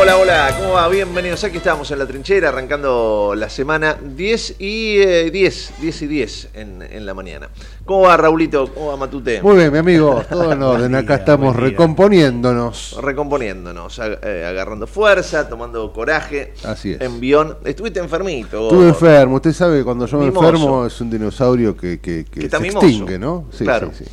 [0.00, 0.54] Hola, hola.
[0.58, 0.88] ¿Cómo va?
[0.88, 1.44] Bienvenidos.
[1.44, 6.48] Aquí estamos en la trinchera, arrancando la semana 10 y eh, 10, 10 y 10
[6.54, 7.48] en, en la mañana.
[7.84, 8.72] ¿Cómo va, Raulito?
[8.72, 9.40] ¿Cómo va, Matute?
[9.42, 10.94] Muy bien, mi amigo, todo en orden.
[10.94, 12.96] Acá estamos recomponiéndonos.
[13.00, 16.54] Recomponiéndonos, eh, agarrando fuerza, tomando coraje.
[16.64, 17.00] Así es.
[17.00, 17.58] Envión.
[17.64, 18.68] Estuviste enfermito.
[18.68, 19.36] Estuve enfermo.
[19.36, 20.46] Usted sabe que cuando yo me Mimoso.
[20.48, 22.86] enfermo es un dinosaurio que, que, que Que se mimoso.
[22.86, 23.46] extingue, ¿no?
[23.52, 23.90] Sí, Claro.
[23.96, 24.10] sí, sí.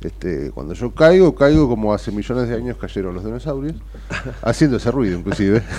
[0.00, 3.76] Este, cuando yo caigo, caigo como hace millones de años cayeron los dinosaurios,
[4.42, 5.62] haciendo ese ruido inclusive.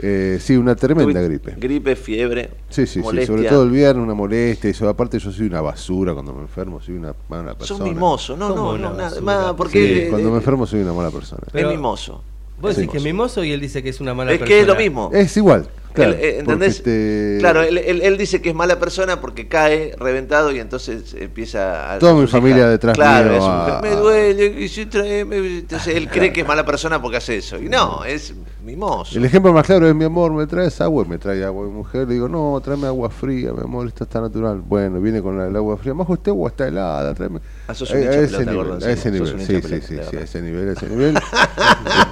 [0.00, 1.54] Eh, sí, una tremenda gripe.
[1.56, 2.50] Gripe, fiebre.
[2.68, 4.68] Sí, sí, sí, sobre todo el viernes, una molestia.
[4.68, 7.84] Y eso, aparte, yo soy una basura cuando me enfermo, soy una mala persona.
[7.84, 8.36] mimoso.
[8.36, 9.10] No, ¿Cómo no, no, nada.
[9.10, 11.42] Sí, Porque cuando me enfermo soy una mala persona.
[11.52, 12.22] Pero- es mimoso.
[12.60, 14.56] Vos decís que es mimoso y él dice que es una mala Es persona.
[14.56, 15.10] que es lo mismo.
[15.12, 15.68] Es igual.
[15.94, 16.76] Claro, Él, eh, ¿Entendés?
[16.80, 20.58] porque te- Claro, él, él- él dice que es mala persona porque cae reventado y
[20.58, 21.98] entonces empieza a.
[22.00, 26.08] Toda mi familia detrás Claro, mío a- me duele, y si trae- me- entonces él
[26.10, 27.58] cree que es mala persona porque hace eso.
[27.60, 28.34] Y no, es
[28.64, 29.16] mimoso.
[29.16, 31.04] El ejemplo más claro es mi amor, ¿me traes agua?
[31.04, 31.64] Me trae agua.
[31.66, 34.62] Mi mujer le digo, no, tráeme agua fría, mi amor, esto está natural.
[34.66, 35.94] Bueno, viene con el agua fría.
[35.94, 37.38] Majo, este agua está helada, tráeme.
[37.68, 39.80] Ah, un a, ese nivel, a ese sí, sí, sí,
[40.10, 41.14] sí, a ese nivel, a ese nivel.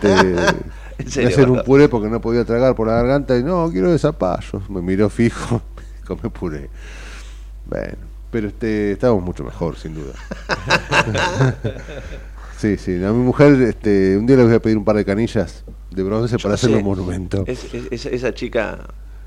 [0.03, 0.37] Este,
[1.11, 4.63] Serio, hacer un puré porque no podía tragar por la garganta y no, quiero de.
[4.69, 5.63] Me miró fijo,
[6.07, 6.69] come puré.
[7.67, 7.95] Bueno,
[8.31, 10.13] pero este, estábamos mucho mejor, sin duda.
[12.59, 12.93] Sí, sí.
[13.03, 16.03] A mi mujer, este, un día le voy a pedir un par de canillas de
[16.05, 17.43] bronce Yo para sé, un monumento.
[17.49, 18.79] es- es- esa- esa chica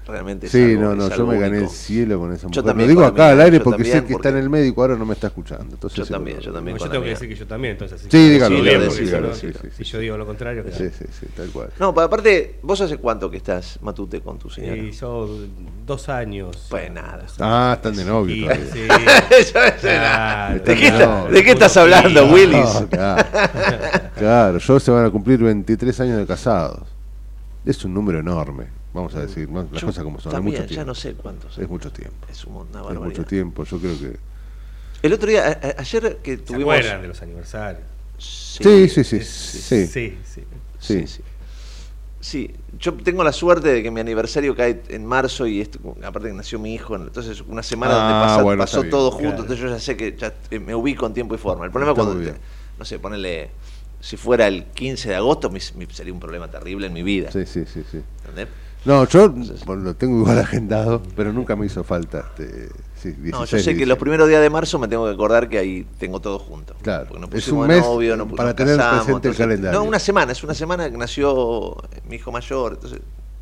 [0.08, 1.74] realmente es Sí, algo- no, no, es yo me gané el único.
[1.74, 2.64] cielo con esa Yo mujer.
[2.64, 4.34] Lo también digo con la acá al aire yo porque sé también, que está en
[4.36, 5.64] porque- el médico, ahora no me está escuchando.
[5.74, 6.78] Entonces Yo lo- también, yo también.
[6.78, 8.00] Yo tengo que decir que yo también, entonces.
[8.00, 8.58] así Sí, Sí, dígalo,
[8.92, 9.92] sí, sí, sí, sí, Si sí.
[9.92, 11.70] yo digo lo contrario, que Sí, sí, sí, tal cual.
[11.80, 14.76] No, pero aparte, ¿vos hace cuánto que estás, Matute, con tu señora?
[14.78, 15.30] Y yo
[15.86, 16.68] dos años.
[16.70, 17.26] Pues nada.
[17.40, 18.66] Ah, están de novio Sí, todavía.
[18.72, 18.80] sí.
[19.40, 19.52] Es-
[19.82, 20.60] Claro.
[20.64, 22.84] ¿De qué, No, está- de qué estás hablando, Willis?
[22.90, 23.28] Claro.
[24.18, 26.88] claro, yo se van a cumplir 23 años de casados.
[27.66, 29.64] Es un número enorme, vamos a decir, ¿no?
[29.72, 30.32] las Yo cosas como son.
[30.32, 30.86] es También, mucho ya tiempo.
[30.88, 31.58] no sé cuántos.
[31.58, 32.28] Es mucho tiempo.
[32.30, 33.02] Es un- una Es barbaridad.
[33.06, 34.18] mucho tiempo, yo creo que.
[35.02, 36.74] El otro día, a- a- ayer que ¿Se tuvimos.
[36.76, 37.84] acuerdan de los aniversarios?
[38.18, 39.18] Sí, sí, sí.
[39.18, 40.18] Es- Sí, Sí, sí.
[40.26, 40.42] sí.
[40.80, 41.08] Sí, sí.
[41.08, 41.22] sí.
[42.22, 46.30] Sí, yo tengo la suerte de que mi aniversario cae en marzo y esto, aparte
[46.30, 49.42] que nació mi hijo, entonces una semana Ah, donde pasa- bueno, pasó todo junto, Claro.
[49.44, 51.66] entonces yo ya sé que ya eh, me ubico en tiempo y forma.
[51.66, 52.40] El problema Está es cuando, te-
[52.80, 53.52] no sé, ponele,
[54.00, 57.32] si fuera el 15 de agosto, me- me- sería un problema terrible en mi vida.
[57.32, 58.02] Sí, sí, sí, sí.
[58.20, 58.48] ¿entendés?
[58.86, 59.32] No, yo
[59.66, 62.20] bueno, lo tengo igual agendado, pero nunca me hizo falta.
[62.38, 62.68] Este,
[63.02, 65.50] sí, 16 No, yo sé que los primeros días de marzo me tengo que acordar
[65.50, 66.76] que ahí tengo todo junto.
[66.84, 69.80] Claro, Porque nos es un mes novio, nos- para tener casamos, presente el entonces- calendario.
[69.80, 71.76] No, una semana, es una semana que nació
[72.08, 73.00] mi hijo mayor, entonces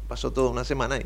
[0.07, 1.05] pasó toda una semana y,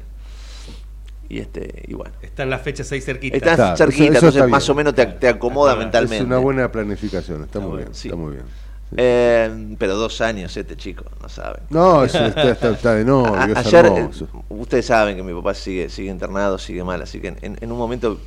[1.29, 2.13] y este, y bueno.
[2.21, 3.37] Están las fechas ahí cerquitas.
[3.37, 4.71] Estás Claro, cerquita, entonces está más bien.
[4.71, 6.17] o menos te, te acomoda Claro, mentalmente.
[6.17, 8.07] Es una buena planificación, está, muy bueno, bien, sí.
[8.07, 8.45] está muy bien.
[8.95, 11.63] Eh, pero dos años este chico, no saben.
[11.69, 14.27] No, es- está, está- está de novio, A- es ayer, eh, hermoso.
[14.49, 17.77] ustedes saben que mi papá sigue, sigue internado, sigue mal, así que en, en un
[17.77, 18.17] momento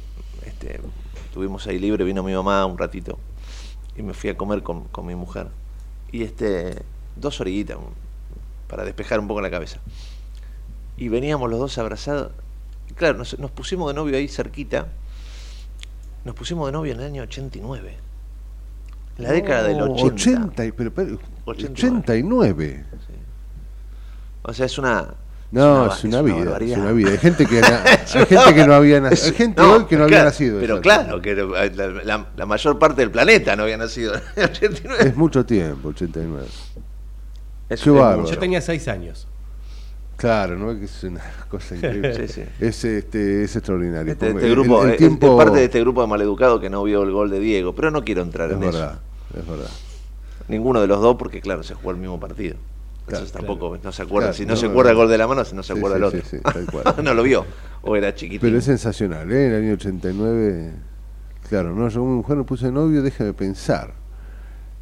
[0.44, 0.78] este,
[1.32, 3.18] tuvimos ahí libre, vino mi mamá un ratito
[3.96, 5.46] y me fui a comer con, con mi mujer.
[6.12, 6.82] Y este,
[7.16, 7.78] dos orillitas
[8.68, 9.78] para despejar un poco la cabeza.
[10.98, 12.32] Y veníamos los dos abrazados.
[12.90, 14.88] Y claro, nos, nos pusimos de novio ahí cerquita.
[16.24, 17.96] Nos pusimos de novio en el año 89.
[19.20, 20.04] En la década del 80.
[20.04, 21.98] 80, y- pero, pero, 89.
[22.02, 22.84] 89.
[24.42, 25.14] O sea, es una.
[25.52, 27.10] No, ba- es una, vida, es una vida.
[27.10, 29.26] Hay gente que, na- Es hay una gente que no había Es- nacido.
[29.30, 30.60] Hay gente no, hoy que no había claro, nacido.
[30.60, 31.04] Pero exacto.
[31.04, 34.44] claro, que la, la- la- la mayor parte del planeta no había nacido en el
[34.44, 34.96] 89.
[35.08, 36.44] Es mucho tiempo, 89.
[37.68, 38.30] Es- qué es.
[38.30, 39.26] Yo tenía seis años.
[40.16, 40.78] Claro, ¿no?
[40.78, 42.14] Que es una cosa increíble.
[42.28, 42.42] Sí, sí.
[42.60, 44.12] Es, este, es extraordinario.
[44.12, 46.68] Este, este grupo, el, el es- tiempo es parte de este grupo de maleducados que
[46.70, 49.00] no vio el gol de Diego, pero no quiero entrar es en verdad,
[49.38, 49.70] es verdad.
[50.48, 52.56] Ninguno de los dos, porque claro, se jugó el mismo partido.
[53.06, 54.28] Claro, Entonces tampoco no se acuerda.
[54.28, 55.78] Claro, si no, no, se no, acuerda el gol de la mano, no se Sí,
[55.78, 56.20] acuerda sí, el otro.
[56.22, 56.94] sí, sí, tal cual.
[57.04, 57.44] no lo vio.
[57.82, 58.42] O era chiquitito.
[58.46, 59.46] Pero es sensacional, ¿eh?
[59.46, 60.72] En el año 89,
[61.48, 63.94] claro, no, yo a una mujer me puse de novio, déjame pensar.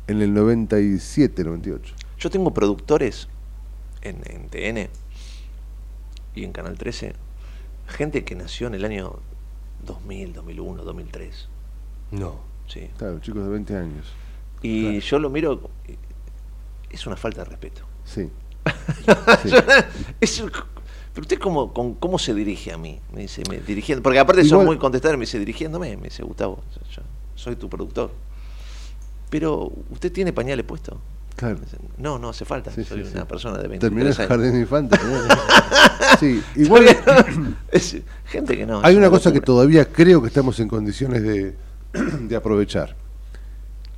[0.06, 1.94] En el 97, 98.
[2.18, 3.28] Yo tengo productores
[4.02, 4.88] en, en TN
[6.34, 7.12] y en Canal 13,
[7.88, 9.16] gente que nació en el año
[9.84, 11.48] 2000, 2001, 2003.
[12.12, 12.36] No.
[12.66, 12.90] Sí.
[12.98, 14.06] Claro, chicos de 20 años.
[14.62, 17.82] Y yo lo miro, y es una falta de respeto.
[18.04, 18.28] Sí.
[19.42, 19.50] Sí.
[20.20, 20.42] Es-
[21.14, 24.44] pero usted cómo, con- cómo se dirige a mí, me dice, me, dirigiendo, porque aparte
[24.44, 26.62] son muy contestadores, me dice, dirigiéndome, me dice, Gustavo,
[26.94, 27.02] yo
[27.34, 28.12] soy tu productor.
[29.30, 30.96] Pero, ¿usted tiene pañales puestos?
[31.34, 31.58] Claro.
[31.96, 33.26] No, no hace falta, Sí, soy sí, una sí.
[33.28, 35.00] persona de Terminó 23 el jardín de infantes.
[35.04, 35.18] ¿no?
[36.20, 36.86] sí, igual
[37.72, 37.96] es
[38.26, 38.80] gente que no.
[38.84, 41.56] hay una cosa que todavía creo que estamos en condiciones de,
[42.20, 42.96] de aprovechar.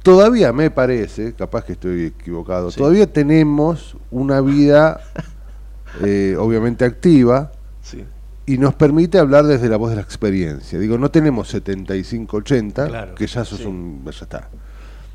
[0.02, 2.78] Todavía me parece, capaz que estoy equivocado, Sí.
[2.78, 5.00] todavía tenemos una vida
[6.04, 7.52] eh, obviamente activa
[7.82, 8.04] Sí.
[8.46, 10.78] y nos permite hablar desde la voz de la experiencia.
[10.78, 13.14] Digo, no tenemos 75, 80, Claro.
[13.14, 13.66] que ya sos Sí.
[13.66, 14.02] un...
[14.04, 14.48] ya está.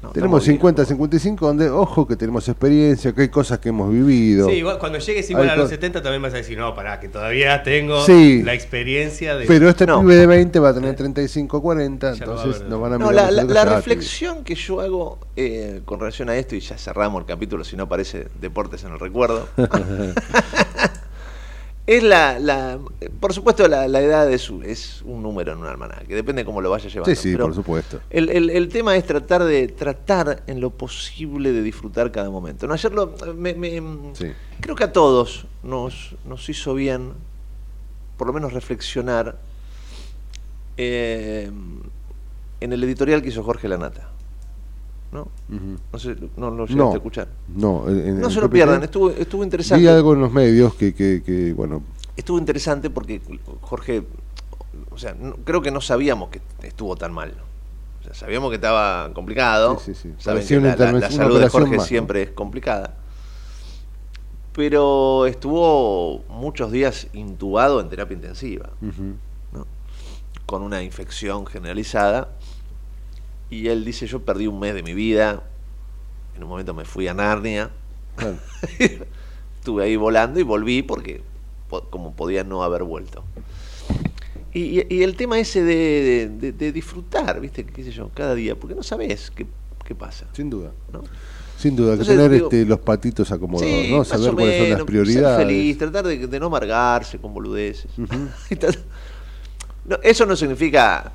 [0.05, 0.87] No, tenemos estamos bien, 50, ¿no?
[0.87, 4.47] 55, donde, ojo, que tenemos experiencia, que hay cosas que hemos vivido.
[4.47, 6.73] Sí, igual, cuando llegues igual Hay a los co- 70 también vas a decir, no,
[6.75, 8.41] pará, que todavía tengo Sí.
[8.43, 9.45] la experiencia de...
[9.45, 10.01] Pero este No.
[10.01, 12.93] pibe de 20 va a tener 35, 40, Ya lo va a entonces nos van
[12.93, 16.59] a No, mirar la, la- reflexión que yo hago eh, con relación a esto, y
[16.59, 19.47] ya cerramos el capítulo, si no parece deportes en el recuerdo,
[21.87, 22.79] es la, la-
[23.19, 26.59] por supuesto la, la edad es, un- es un número en un almanaque, depende cómo
[26.61, 27.13] lo vaya llevando.
[27.13, 27.99] Sí, sí, pero por supuesto.
[28.09, 32.65] El, el- el tema es tratar de tratar en lo posible de disfrutar cada momento.
[32.67, 33.81] No ayer lo- me- me-
[34.15, 34.31] Sí.
[34.61, 37.13] creo que a todos nos, nos hizo bien,
[38.17, 39.37] por lo menos reflexionar
[40.77, 41.51] eh,
[42.61, 44.09] en el editorial que hizo Jorge Lanata.
[45.15, 45.27] ¿No?
[45.93, 47.27] No sé, no lo llegaste No, a escuchar.
[47.47, 49.89] no, en- se lo pierdan, estuvo, estuvo Vi interesante.
[49.89, 51.81] algo en los medios que, que, que, bueno,
[52.17, 53.21] Estuvo interesante porque
[53.61, 54.03] Jorge,
[54.91, 57.33] o sea, no- creo que no sabíamos que estuvo tan mal.
[58.01, 59.79] O sea, sabíamos que estaba complicado.
[59.79, 60.13] Sí, sí, sí.
[60.19, 62.95] Saben que la, salud de Jorge siempre es complicada.
[64.53, 68.69] Pero estuvo muchos días intubado en terapia intensiva,
[70.45, 72.29] con una infección generalizada.
[73.49, 75.43] Y él dice, yo perdí un mes de mi vida.
[76.35, 77.69] En un momento me fui a Narnia.
[79.59, 81.21] Estuve ahí volando y volví porque
[81.69, 83.23] po- como podía no haber vuelto.
[84.53, 87.65] Y, y- y el tema ese de, de- de disfrutar, ¿viste?
[87.65, 88.09] ¿Qué sé yo?
[88.13, 89.45] Cada día, porque no sabes qué,
[89.83, 90.27] qué pasa.
[90.33, 90.71] sin duda.
[90.93, 91.03] ¿no?
[91.57, 94.03] Sin duda, que Entonces, tener digo, este, los patitos acomodados, Sí, ¿no?
[94.03, 95.37] Saber cuáles son las prioridades.
[95.37, 97.91] Ser feliz, tratar de, de no amargarse con boludeces.
[99.87, 101.11] No, eso no significa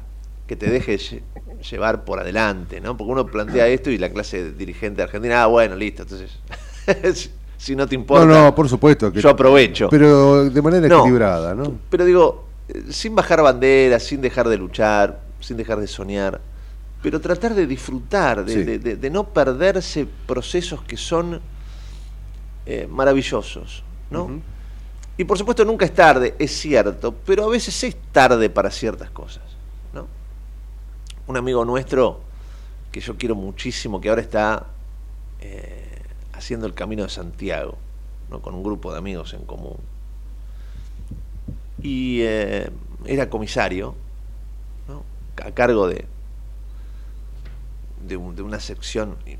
[0.51, 1.23] que te dejes lle-
[1.71, 2.97] llevar por adelante, ¿no?
[2.97, 6.41] Porque uno plantea esto y la clase dirigente argentina, ah, bueno, listo, entonces,
[7.57, 9.13] si- no te importa, No, no, por supuesto.
[9.13, 9.89] Que, yo aprovecho.
[9.91, 11.79] Pero de manera No, equilibrada, ¿no?
[11.89, 12.49] Pero digo,
[12.89, 16.41] sin bajar banderas, sin dejar de luchar, sin dejar de soñar,
[17.01, 18.63] pero tratar de disfrutar, de, Sí.
[18.65, 21.41] de- de- de no perderse procesos que son
[22.67, 24.41] eh, maravillosos, ¿no?
[25.17, 29.11] Y por supuesto nunca es tarde, es cierto, pero a veces es tarde para ciertas
[29.11, 29.43] cosas.
[31.27, 32.21] Un amigo nuestro
[32.91, 34.67] que yo quiero muchísimo, que ahora está
[35.41, 35.87] eh,
[36.33, 37.79] haciendo el Camino de Santiago,
[38.31, 38.41] ¿no?
[38.43, 39.77] con un grupo de amigos en común.
[41.83, 42.69] Y eh,
[43.05, 43.95] era comisario,
[45.43, 46.05] a cargo de,
[48.07, 49.39] de, un- de una sección im-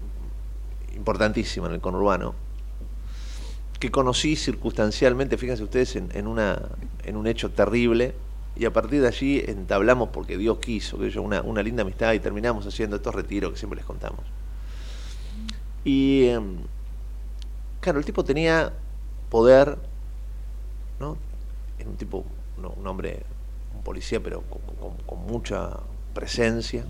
[0.97, 2.35] importantísima en el conurbano,
[3.81, 6.61] que conocí circunstancialmente, fíjense ustedes, en, en una,
[7.05, 8.15] en un hecho terrible,
[8.61, 12.13] y a partir de allí entablamos, porque Dios quiso, que yo, una, una linda amistad,
[12.13, 14.21] y terminamos haciendo estos retiros que siempre les contamos.
[15.83, 16.59] Y em,
[17.81, 18.75] claro, el tipo tenía
[19.31, 19.79] poder,
[20.99, 21.17] ¿no?
[21.79, 22.23] Era un tipo,
[22.61, 23.23] no, un hombre,
[23.75, 25.79] un policía, pero con, con- con mucha,
[26.13, 26.85] presencia,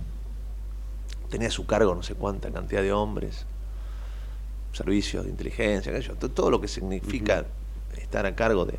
[1.29, 3.47] tenía a su cargo no sé cuánta cantidad de hombres,
[4.73, 5.93] servicios de inteligencia,
[6.35, 7.45] todo lo que significa
[7.97, 8.79] estar a cargo de,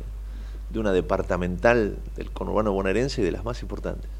[0.72, 4.10] de una departamental del conurbano bonaerense y de las más importantes.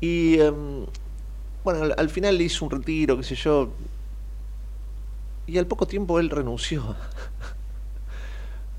[0.00, 0.86] Y em,
[1.64, 3.70] bueno, al, al final le hizo un retiro, qué sé yo,
[5.46, 6.82] y al poco tiempo él renunció.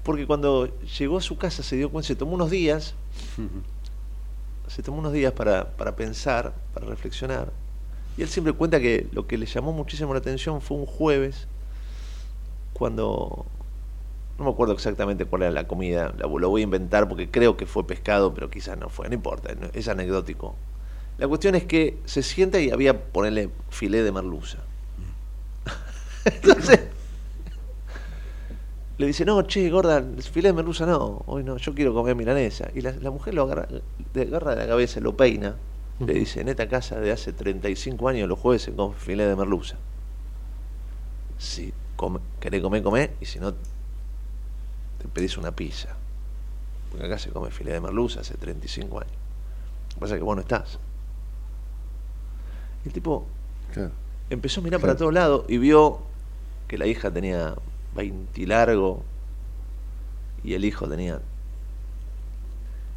[0.04, 0.70] Porque cuando
[1.00, 2.94] llegó a su casa se dio cuenta, se tomó unos días,
[4.68, 7.52] se tomó unos días para, para pensar, para reflexionar.
[8.18, 11.48] Y él siempre cuenta que lo que le llamó muchísimo la atención fue un jueves,
[12.74, 13.46] cuando
[14.38, 17.58] no me acuerdo exactamente cuál era la comida, la- lo voy a inventar porque creo
[17.58, 20.56] que fue pescado, pero quizás no fue, no importa, es anecdótico.
[21.18, 24.60] La cuestión es que se sienta y había ponerle filé de merluza.
[26.26, 26.80] Entonces,
[28.98, 30.02] le dice, no, che, gorda,
[30.34, 32.70] filé de merluza no, hoy no, yo quiero comer milanesa.
[32.74, 33.68] Y la, la mujer lo agarra,
[34.14, 35.58] le agarra de la cabeza, lo peina,
[36.00, 39.36] le dice, en esta casa de hace 35 años los jueves se come filé de
[39.36, 39.78] merluza.
[41.38, 43.54] Si come, querés comer, comé, y si no,
[45.06, 45.90] te pedís una pizza.
[46.92, 49.12] Porque acá se come filé de merluza hace 35 años.
[49.90, 50.80] Lo que pasa es que vos no estás.
[52.84, 53.26] Y el tipo
[53.74, 53.92] Claro.
[54.30, 56.00] empezó a mirar para todos lados y vio
[56.68, 57.56] que la hija tenía
[57.96, 59.04] 20 y largo
[60.44, 61.20] y el hijo tenía.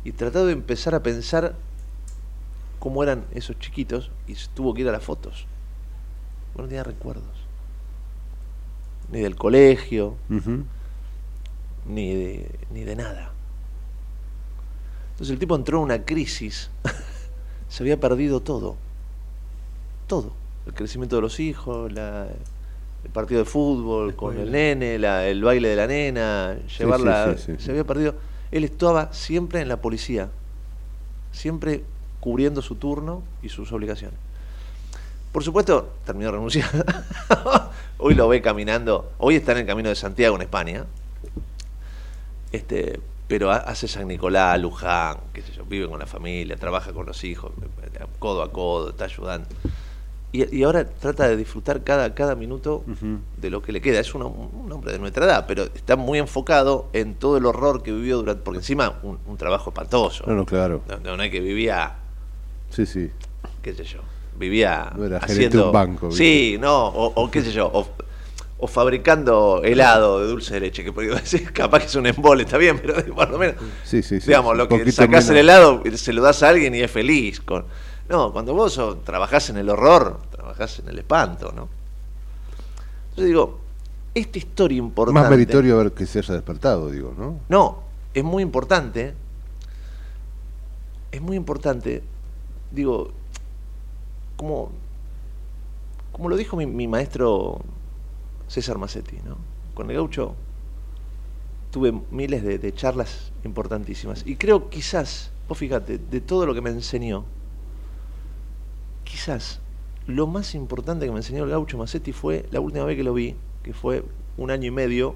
[0.05, 1.55] Y trató de empezar a pensar
[2.79, 5.47] cómo eran esos chiquitos y tuvo que ir a las fotos.
[6.57, 7.25] No tenía recuerdos.
[9.11, 10.15] Ni del colegio.
[11.89, 13.33] Ni de, ni de nada.
[15.13, 16.71] Entonces el tipo entró en una crisis,
[17.69, 18.77] se había perdido todo,
[20.07, 20.33] todo,
[20.67, 22.29] el crecimiento de los hijos, la-
[23.05, 27.43] el partido de fútbol con el nene, la- el baile de la nena, llevarla, sí,
[27.47, 27.65] sí, sí.
[27.65, 28.15] se había perdido.
[28.51, 30.29] Él estaba siempre en la policía,
[31.33, 31.85] siempre
[32.21, 34.19] cubriendo su turno y sus obligaciones.
[35.33, 36.85] Por supuesto, terminó renunciando.
[37.99, 39.13] Hoy lo ve caminando.
[39.19, 40.85] Hoy está en el camino de Santiago, en España.
[42.53, 46.93] Este, pero ha- hace San Nicolás, Luján, qué sé yo, vive con la familia, trabaja
[46.93, 47.53] con los hijos,
[48.19, 49.49] codo a codo, está ayudando.
[50.31, 52.85] Y, y ahora trata de disfrutar cada, cada minuto
[53.39, 54.01] de lo que le queda.
[54.01, 57.83] Es un, un hombre de nuestra edad, pero está muy enfocado en todo el horror
[57.83, 58.43] que vivió durante.
[58.43, 60.25] Porque encima, un, un trabajo espantoso.
[60.27, 60.83] No, no, claro.
[60.87, 61.95] No, no, no es que vivía
[62.71, 63.11] Sí, sí.
[63.63, 64.01] qué sé yo,
[64.39, 65.67] vivía No era gerente de haciendo...
[65.69, 67.89] un banco, Sí, no, o, o qué sé yo, o,
[68.61, 72.43] o fabricando helado de dulce de leche, que podría decir, capaz que es un embole,
[72.43, 74.27] está bien, pero por lo menos, Sí, sí, sí.
[74.27, 75.41] digamos, lo que sacás el menos.
[75.41, 77.41] helado, se lo das a alguien y es feliz.
[77.41, 77.65] Con...
[78.09, 81.69] No, cuando vos sos- trabajás en el horror, trabajás en el espanto, ¿no?
[83.17, 83.61] Yo digo,
[84.15, 85.21] esta historia importante...
[85.21, 87.41] Más meritorio ver que se haya despertado, digo, ¿no?
[87.49, 87.83] No,
[88.15, 89.15] es muy importante.
[91.13, 92.03] Es muy importante.
[92.71, 93.11] Digo,
[94.37, 94.71] como,
[96.13, 97.61] como lo dijo mi, mi maestro
[98.49, 99.37] César Massetti, ¿no?
[99.75, 100.35] Con el gaucho
[101.71, 104.25] tuve miles de, charlas importantísimas.
[104.27, 107.25] Y creo quizás, vos fíjate, de todo lo que me enseñó,
[109.05, 109.61] quizás
[110.07, 113.13] lo más importante que me enseñó el gaucho Massetti fue la última vez que lo
[113.13, 114.05] vi, que fue
[114.39, 115.15] un año y medio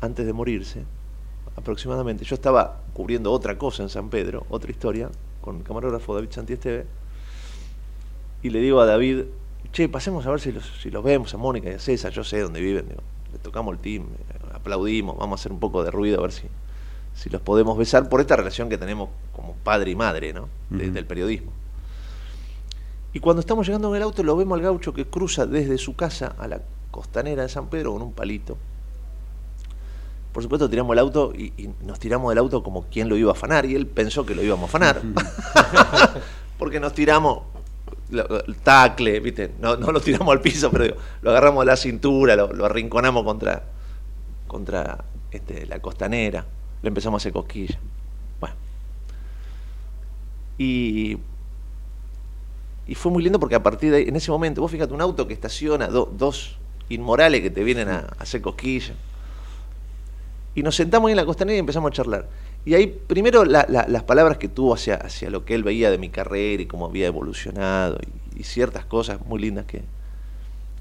[0.00, 0.84] antes de morirse,
[1.56, 2.24] aproximadamente.
[2.24, 5.10] Yo estaba cubriendo otra cosa en San Pedro, otra historia,
[5.42, 6.86] con el camarógrafo David Santiesteve,
[8.42, 9.24] y le digo a David,
[9.72, 12.22] che, pasemos a ver si los, si los vemos, a Mónica y a César, yo
[12.24, 13.00] sé dónde viven, digo,
[13.32, 14.04] le tocamos el team,
[14.54, 16.42] aplaudimos, vamos a hacer un poco de ruido a ver si,
[17.14, 20.48] si los podemos besar por esta relación que tenemos como padre y madre, ¿no?
[20.70, 20.92] De- Ujú.
[20.94, 21.52] Del periodismo.
[23.14, 25.94] Y cuando estamos llegando en el auto, lo vemos al gaucho que cruza desde su
[25.96, 28.56] casa a la costanera de San Pedro con un palito.
[30.32, 33.30] Por supuesto, tiramos el auto y, y nos tiramos del auto como quien lo iba
[33.30, 35.02] a afanar, y él pensó que lo íbamos a afanar.
[36.58, 37.42] Porque nos tiramos
[38.12, 39.52] lo- el tacle, ¿viste?
[39.60, 42.64] No, no lo tiramos al piso, pero digo, lo agarramos de la cintura, lo, lo
[42.66, 43.64] arrinconamos contra,
[44.46, 46.44] contra este, la costanera,
[46.82, 47.78] le empezamos a hacer cosquillas.
[48.40, 48.54] Bueno.
[50.58, 51.18] Y,
[52.86, 55.00] y fue muy lindo porque a partir de ahí, en ese momento, vos fíjate, un
[55.00, 58.92] auto que estaciona, do- dos inmorales que te vienen a, a hacer cosquillas.
[60.54, 62.28] Y nos sentamos ahí en la costanera y empezamos a charlar.
[62.64, 65.90] Y ahí, primero, la- la- las palabras que tuvo hacia, hacia lo que él veía
[65.90, 67.98] de mi carrera y cómo había evolucionado
[68.36, 69.82] y, y ciertas cosas muy lindas que,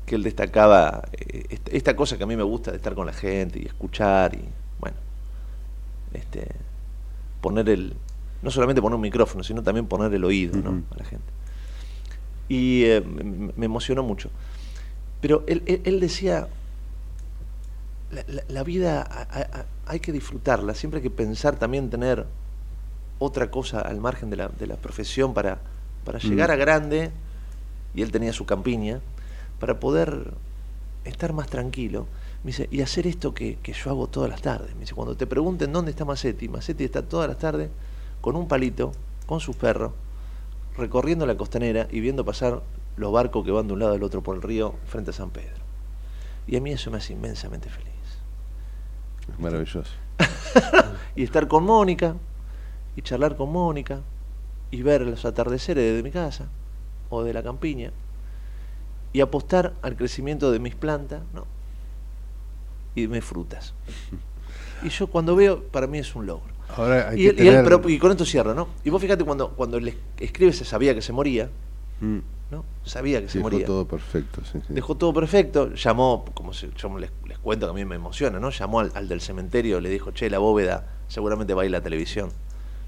[0.06, 1.04] que él destacaba.
[1.14, 3.66] eh, esta, esta cosa que a mí me gusta de estar con la gente y
[3.66, 4.42] escuchar y,
[4.80, 4.96] bueno,
[6.14, 6.48] este,
[7.42, 7.94] poner el.
[8.44, 10.58] No solamente poner un micrófono, sino también poner el oído
[10.92, 11.26] a la gente.
[12.50, 14.30] Y eh, me, me emocionó mucho.
[15.22, 16.48] Pero él, él- él decía,
[18.12, 21.90] la, la- la vida a- a- a- hay que disfrutarla, siempre hay que pensar también
[21.90, 22.26] tener
[23.20, 25.60] otra cosa al margen de la, de la profesión para,
[26.06, 27.12] para llegar a grande,
[27.94, 29.00] y él tenía su campiña,
[29.60, 30.34] para poder
[31.06, 32.08] estar más tranquilo.
[32.44, 34.74] Me dice, y hacer esto que, que yo hago todas las tardes.
[34.74, 37.70] Me dice, cuando te pregunten dónde está Macetti, Macetti está todas las tardes
[38.22, 38.92] con un palito,
[39.28, 39.92] con sus perros,
[40.76, 42.64] recorriendo la costanera y viendo pasar
[42.98, 45.30] los barcos que van de un lado al otro por el río frente a San
[45.30, 45.62] Pedro.
[46.48, 47.91] Y a mí eso me hace inmensamente feliz.
[49.32, 49.84] Es maravilloso.
[51.16, 52.16] y estar con Mónica,
[52.96, 54.00] y charlar con Mónica,
[54.72, 56.48] y ver los atardeceres desde mi casa,
[57.10, 57.92] o de la campiña,
[59.14, 61.46] y apostar al crecimiento de mis plantas, ¿no?
[62.96, 63.74] Y de mis frutas.
[64.84, 66.52] Y yo cuando veo, para mí es un logro.
[66.76, 68.68] Ahora hay Y, que él- y él- tener- pero- y con esto cierro, ¿no?
[68.84, 71.52] Y vos fíjate cuando, cuando le escribe se sabía que se moría,
[72.00, 72.18] Mm,
[72.50, 72.66] ¿no?
[72.84, 73.68] Sabía que se dejó moría.
[73.68, 74.42] todo perfecto.
[74.44, 74.74] sí, sí.
[74.74, 77.12] Dejó todo perfecto, llamó, como se- yo les
[77.44, 78.50] cuento que a mí me emociona, ¿no?
[78.50, 81.80] Llamó al, al del cementerio, le dijo, che, la bóveda seguramente va a ir a
[81.80, 82.32] la televisión.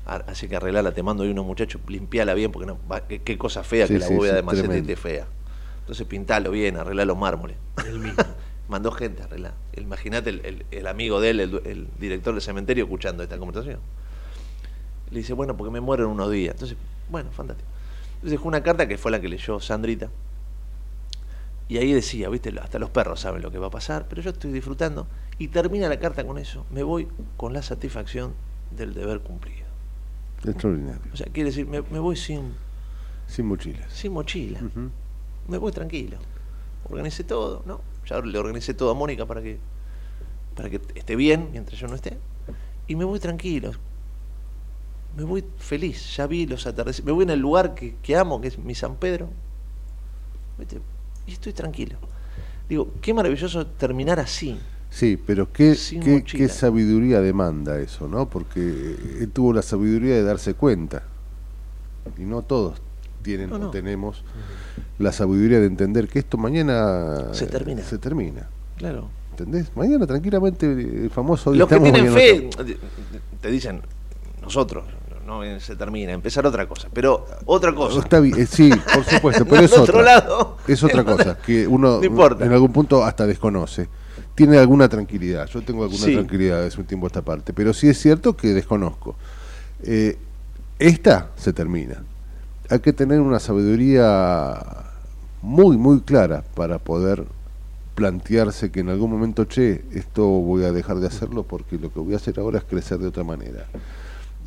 [0.05, 3.21] A- Así que arreglala, te mando ahí unos muchachos, limpiala bien, porque no, va- qué,
[3.21, 4.91] qué cosa fea Sí, que la sí, bóveda sí, de Macete tremendo.
[4.91, 5.27] esté fea.
[5.79, 7.57] Entonces pintalo bien, arregla los mármoles.
[7.87, 8.23] El mismo.
[8.69, 9.53] Mandó gente a arreglar.
[9.75, 13.79] Imagínate el, el- el amigo de él, el, el director del cementerio, escuchando esta conversación.
[15.11, 16.53] Le dice, bueno, porque me muero en unos días.
[16.55, 16.77] Entonces,
[17.09, 17.69] bueno, fantástico.
[18.15, 20.09] Entonces dejó una carta que fue la que leyó Sandrita.
[21.73, 24.29] Y ahí decía, viste, hasta los perros saben lo que va a pasar, pero yo
[24.29, 25.07] estoy disfrutando.
[25.39, 26.67] Y termina la carta con eso.
[26.69, 28.35] Me voy con la satisfacción
[28.69, 29.65] del deber cumplido.
[30.45, 31.01] Extraordinario.
[31.11, 32.53] O sea, quiere decir, me, me voy sin,
[33.25, 33.91] Sin mochilas.
[33.91, 34.59] sin mochila.
[35.47, 36.17] Me voy tranquilo.
[36.87, 37.81] Organicé todo, ¿no?
[38.05, 39.57] Ya le organicé todo a Mónica para que,
[40.55, 42.19] para que esté bien mientras yo no esté.
[42.85, 43.71] Y me voy tranquilo.
[45.17, 46.17] Me voy feliz.
[46.17, 47.03] Ya vi los atardeceres.
[47.03, 49.27] Me voy en el lugar que, que amo, que es mi San Pedro.
[50.59, 50.79] ¿Viste?
[51.27, 51.97] Y estoy tranquilo.
[52.67, 54.57] Digo, qué maravilloso terminar así.
[54.89, 58.29] Sí, pero qué, qué, qué sabiduría demanda eso, ¿no?
[58.29, 61.03] Porque él tuvo la sabiduría de darse cuenta.
[62.17, 62.81] Y no todos
[63.23, 64.23] tienen No, o tenemos
[64.99, 67.81] la sabiduría de entender que esto mañana Se termina.
[67.81, 68.47] Se termina.
[68.77, 69.09] Claro.
[69.31, 69.71] ¿Entendés?
[69.75, 72.49] Mañana tranquilamente el famoso Los que tienen fe
[73.41, 73.81] te dicen,
[74.41, 74.85] nosotros,
[75.41, 76.89] no se termina, empezar otra cosa.
[76.93, 77.99] Pero otra cosa.
[77.99, 80.19] Está bien, eh, sí, por supuesto, pero es otro otra.
[80.19, 80.57] lado.
[80.67, 83.87] Es otra cosa que uno No en algún punto hasta desconoce.
[84.35, 85.47] Tiene alguna tranquilidad.
[85.47, 86.13] Yo tengo alguna Sí.
[86.13, 89.15] tranquilidad hace un tiempo a esta parte, pero sí es cierto que desconozco.
[89.83, 90.17] Eh,
[90.79, 92.03] esta se termina.
[92.69, 94.57] Hay que tener una sabiduría
[95.41, 97.25] muy, muy clara para poder
[97.95, 101.99] plantearse que en algún momento, che, esto voy a dejar de hacerlo porque lo que
[101.99, 103.67] voy a hacer ahora es crecer de otra manera.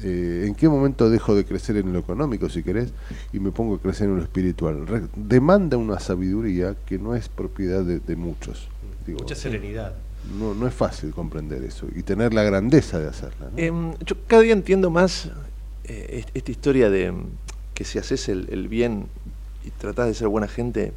[0.02, 2.92] Eh, ¿En qué momento dejo de crecer en lo económico, si querés,
[3.32, 4.86] y me pongo a crecer en lo espiritual?
[4.86, 8.68] Re- demanda una sabiduría que no es propiedad de, de muchos.
[9.06, 9.94] Digo, Mucha serenidad.
[10.38, 13.48] no, no es fácil comprender eso y tener la grandeza de hacerla.
[13.50, 13.58] ¿no?
[13.58, 15.30] Em, yo cada día entiendo más
[15.84, 17.24] eh, est- esta historia de em,
[17.72, 19.06] que si haces el, el bien
[19.64, 20.92] y tratás de ser buena gente,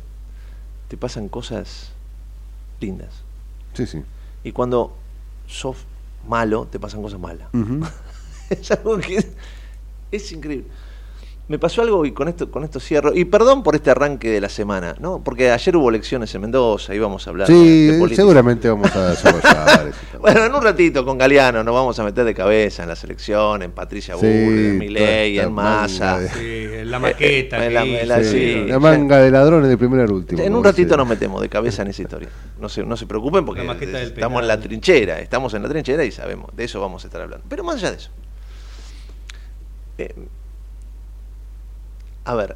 [0.90, 1.92] te pasan cosas
[2.82, 3.10] lindas.
[3.76, 4.02] Sí, sí.
[4.44, 4.96] Y cuando
[5.48, 5.78] sos
[6.28, 7.48] malo, te pasan cosas malas.
[7.54, 7.80] Ujú.
[8.62, 9.24] es algo que
[10.12, 10.66] es increíble.
[11.48, 13.12] Me pasó algo y con esto, con esto cierro.
[13.16, 15.24] Y perdón por este arranque de la semana, ¿no?
[15.24, 18.22] Porque ayer hubo elecciones en Mendoza, íbamos a hablar Sí, de política.
[18.22, 19.92] seguramente vamos a desarrollar.
[20.22, 23.64] Bueno, en un ratito con Galeano nos vamos a meter de cabeza en la selección,
[23.64, 26.20] en Patricia Sí, en esta en Massa.
[26.20, 27.66] de- Sí, la maqueta.
[27.66, 30.44] Eh, que la- Sí, sí, la manga de ladrones de primera al último.
[30.44, 32.30] En un ratito nos metemos de cabeza en esa historia.
[32.62, 34.42] No se, no se preocupen porque estamos penal.
[34.44, 37.44] en la trinchera, estamos en la trinchera y sabemos, de eso vamos a estar hablando.
[37.50, 38.12] Pero más allá de eso.
[40.00, 40.16] Eh,
[42.26, 42.56] a ver,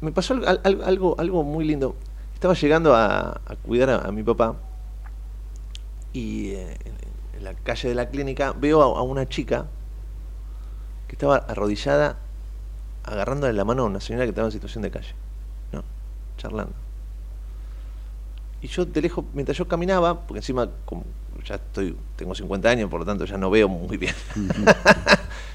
[0.00, 1.94] me pasó al- al- algo, algo muy lindo.
[2.34, 4.56] Estaba llegando a, cuidar a, mi papá
[6.12, 9.66] y eh, en, la calle de la clínica veo a, una chica
[11.08, 12.18] que estaba arrodillada
[13.04, 15.14] agarrándole la mano a una señora que estaba en situación de calle,
[15.72, 15.82] ¿no?
[16.38, 16.72] charlando.
[18.62, 20.68] Y yo de lejos, mientras yo caminaba, porque encima
[21.44, 24.14] ya estoy, tengo 50 años, por lo tanto ya no veo muy bien.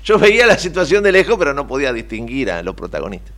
[0.03, 3.33] Yo veía la situación de lejos, pero no podía distinguir a los protagonistas.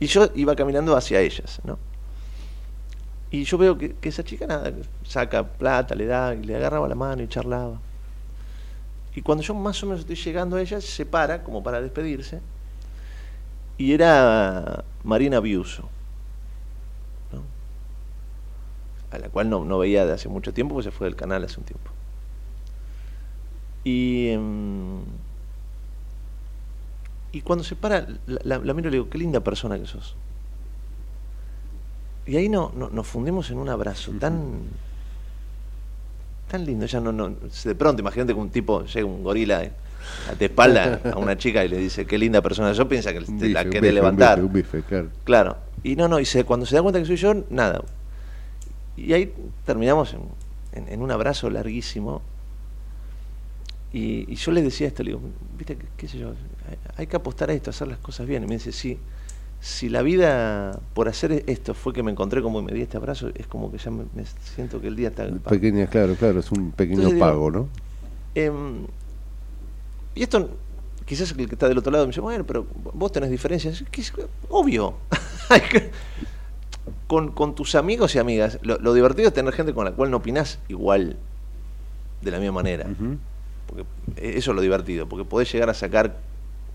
[0.00, 1.78] Y yo iba caminando hacia ellas, ¿no?
[3.30, 4.72] Y yo veo que, que esa chica nada,
[5.06, 7.80] saca plata, le da, y le agarraba la mano y charlaba.
[9.14, 12.40] Y cuando yo más o menos estoy llegando a ella, se para como para despedirse.
[13.78, 15.88] Y era Marina Biuso,
[17.32, 17.42] ¿no?
[19.10, 21.44] a la cual no, no veía de hace mucho tiempo, porque se fue del canal
[21.44, 21.90] hace un tiempo.
[23.84, 25.00] Y, em,
[27.32, 29.86] y cuando se para, la, la- la miro y le digo, qué linda persona que
[29.86, 30.14] sos.
[32.26, 34.60] Y ahí no, no- nos fundimos en un abrazo tan
[36.50, 36.84] tan lindo.
[36.86, 39.72] Ya no, no, de pronto, imagínate que un tipo llega un gorila, eh,
[40.38, 43.48] de espalda a una chica y le dice, qué linda persona, yo piensa que te
[43.48, 44.36] la bife, quiere un levantar.
[44.42, 45.08] bife, un bife, claro.
[45.24, 45.56] Claro.
[45.82, 47.82] Y no, no, y se- cuando se da cuenta que soy yo, nada.
[48.96, 49.32] Y ahí
[49.64, 50.20] terminamos en,
[50.72, 52.20] en- en un abrazo larguísimo.
[53.92, 55.20] Y, y yo le decía esto, le digo,
[55.58, 56.32] viste, qué, qué sé yo,
[56.96, 58.42] hay, que apostar a esto, hacer las cosas bien.
[58.44, 58.98] Y me dice, sí,
[59.60, 62.96] si la vida por hacer esto fue que me encontré como y me di este
[62.96, 64.24] abrazo, es como que ya me, me
[64.54, 65.28] siento que el día está...
[65.28, 67.68] Pequeña, claro, claro, es un pequeño Entonces digo, pago, ¿no?
[68.34, 68.86] Em,
[70.14, 70.48] y esto,
[71.04, 73.84] quizás el que está del otro lado me dice, bueno, pero vos tenés diferencias.
[73.92, 74.12] Es
[74.48, 74.94] obvio.
[77.06, 80.10] Con, con tus amigos y amigas, lo, lo divertido es tener gente con la cual
[80.10, 81.18] no opinás igual,
[82.22, 82.88] de la misma manera.
[82.88, 83.18] Ujú.
[83.74, 83.86] Porque
[84.36, 86.18] eso es lo divertido, porque podés llegar a sacar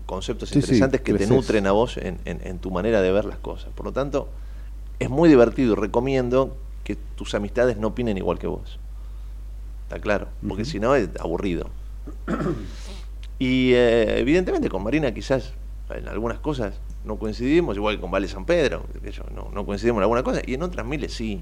[0.06, 3.12] conceptos Sí, sí, interesantes que te nutren a vos en, en- en tu manera de
[3.12, 3.70] ver las cosas.
[3.74, 4.28] Por lo tanto,
[4.98, 8.78] es muy divertido y recomiendo que tus amistades no opinen igual que vos.
[9.84, 10.28] ¿Está claro?
[10.46, 11.68] Porque si no es aburrido.
[13.40, 15.52] Y eh, evidentemente con Marina quizás
[15.90, 18.84] en algunas cosas no coincidimos, igual que con Vale San Pedro,
[19.32, 21.40] no, no coincidimos en algunas cosas, y en otras miles sí.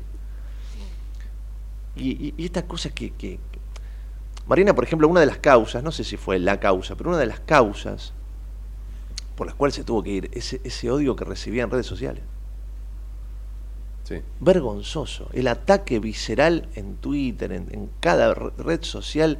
[1.96, 3.38] Y, y- y estas cosas que-
[4.46, 7.18] Marina, por ejemplo, una de las causas, no sé si fue la causa, pero una
[7.18, 8.12] de las causas
[9.34, 12.22] por las cuales se tuvo que ir, ese, ese odio que recibía en redes sociales.
[14.04, 14.22] Sí.
[14.40, 15.28] Vergonzoso.
[15.32, 19.38] El ataque visceral en Twitter, en, en cada re- red social.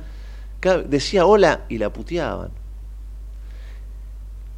[0.61, 2.51] cada- decía hola y la puteaban.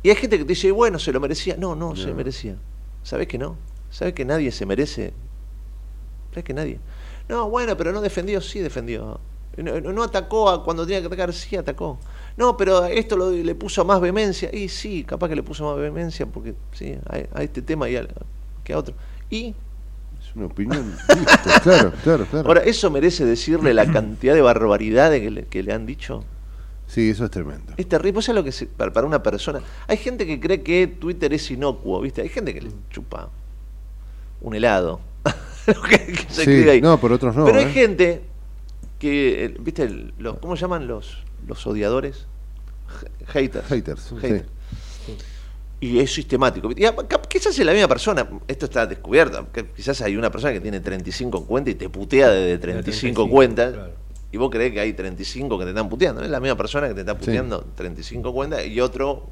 [0.03, 1.57] Y hay gente que te dice, bueno, se lo merecía.
[1.59, 2.15] No, no, se No.
[2.15, 2.57] merecía.
[3.03, 3.57] ¿Sabes que no?
[3.91, 5.13] ¿Sabes que nadie se merece?
[6.31, 6.81] ¿Sabes que nadie?
[7.29, 9.21] No, bueno, pero no defendió, sí defendió.
[9.63, 11.99] No, no- atacó a cuando tenía que atacar, sí atacó.
[12.37, 14.51] No, pero esto lo- le puso más vehemencia.
[14.55, 17.97] Y sí, capaz que le puso más vehemencia porque sí, a, a este tema y
[17.97, 18.07] a,
[18.65, 18.95] que a otro.
[19.31, 19.55] Y
[20.21, 20.97] Es una opinión.
[21.09, 22.49] listo, claro, claro, claro.
[22.49, 26.25] Ahora, ¿eso merece decirle la cantidad de barbaridades que le, que le han dicho?
[26.87, 27.75] sí, eso es tremendo.
[27.77, 29.61] Es terrible, lo que se- para, para una persona.
[29.87, 32.23] Hay gente que cree que Twitter es inocuo, ¿viste?
[32.23, 33.29] Hay gente que le chupa
[34.41, 35.01] un helado.
[35.67, 36.81] Lo que, que se Sí, ahí.
[36.81, 37.65] no, pero otros no, Pero ¿eh?
[37.67, 38.23] hay gente
[38.99, 39.85] que, ¿viste?
[39.85, 42.27] el- los- ¿Cómo llaman los, los odiadores?
[42.89, 43.67] Ha- Haters.
[43.69, 44.45] Haters, Haters.
[45.81, 46.71] Y es sistemático.
[46.73, 46.85] Y
[47.29, 49.47] quizás es la misma persona, esto está descubierto.
[49.77, 52.83] Quizás hay una persona que tiene 35 cuentas y te putea desde 35,
[53.23, 53.73] 35, cuentas.
[53.75, 53.93] claro.
[54.31, 56.21] Y vos creés que hay 35 que te están puteando.
[56.21, 56.25] ¿no?
[56.27, 57.19] Es la misma persona que te está Sí.
[57.21, 59.29] puteando 35 cuentas y otro.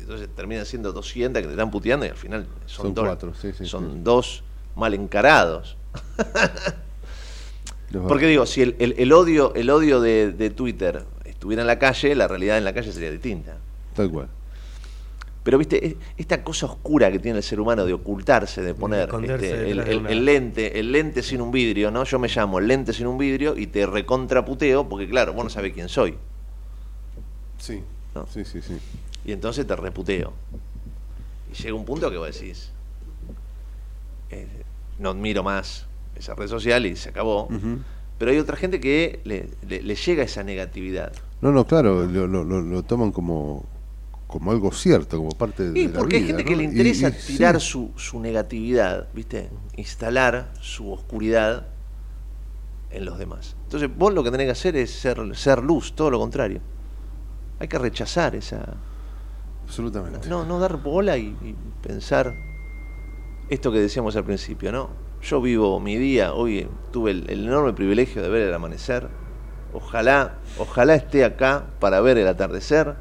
[0.00, 3.32] Entonces terminan siendo 200 que te están puteando y al final son, Son dos, cuatro,
[3.40, 4.00] sí, sí, son sí.
[4.02, 4.42] dos
[4.74, 5.76] mal encarados.
[8.08, 11.78] Porque digo, si el, el- el odio, el odio de, de Twitter estuviera en la
[11.78, 13.56] calle, la realidad en la calle sería distinta.
[13.94, 14.28] Tal cual.
[15.42, 19.08] Pero viste, es- esta cosa oscura que tiene el ser humano de ocultarse, de poner
[19.34, 19.70] este,
[20.12, 22.04] el lente, el lente sin un vidrio, ¿no?
[22.04, 25.50] Yo me llamo el lente sin un vidrio y te recontraputeo porque claro, vos no
[25.50, 26.16] sabés quién soy.
[27.58, 27.82] Sí.
[28.14, 28.26] No.
[28.32, 28.74] Sí, sí, sí.
[29.24, 30.32] Y entonces te reputeo.
[31.52, 32.70] Y llega un punto que vos decís,
[34.30, 34.46] eh,
[34.98, 35.86] no admiro más
[36.20, 37.48] esa red social y se acabó.
[38.18, 41.12] Pero hay otra gente que le, le- le llega esa negatividad.
[41.40, 43.64] No, no, claro, lo, lo- lo- lo toman como,
[44.26, 46.48] como algo cierto, como parte de Y la porque hay vida, gente ¿no?
[46.50, 47.36] que le interesa y sí.
[47.36, 49.48] tirar su, su negatividad, ¿viste?
[49.76, 51.66] Instalar su oscuridad
[52.90, 53.56] en los demás.
[53.64, 56.60] Entonces, vos lo que tenés que hacer es ser, ser luz, todo lo contrario.
[57.58, 58.74] Hay que rechazar esa.
[59.64, 60.28] Absolutamente.
[60.28, 62.34] No, no dar bola y, y pensar
[63.48, 64.90] esto que decíamos al principio, ¿no?
[65.22, 69.08] Yo vivo mi día, hoy tuve el, el enorme privilegio de ver el amanecer.
[69.72, 72.94] Ojalá, ojalá esté acá para ver el atardecer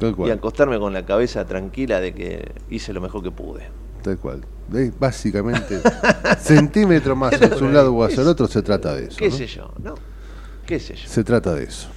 [0.00, 3.68] y acostarme con la cabeza tranquila de que hice lo mejor que pude.
[4.02, 4.44] Tal cual.
[4.74, 5.80] Eh, Básicamente,
[6.38, 9.16] centímetro más hacia un lado o hacia el otro, se trata de eso.
[9.18, 9.36] ¿Qué ¿no?
[9.36, 9.72] sé yo?
[9.82, 9.94] ¿No?
[10.66, 11.08] ¿Qué sé yo?
[11.08, 11.88] Se trata de eso.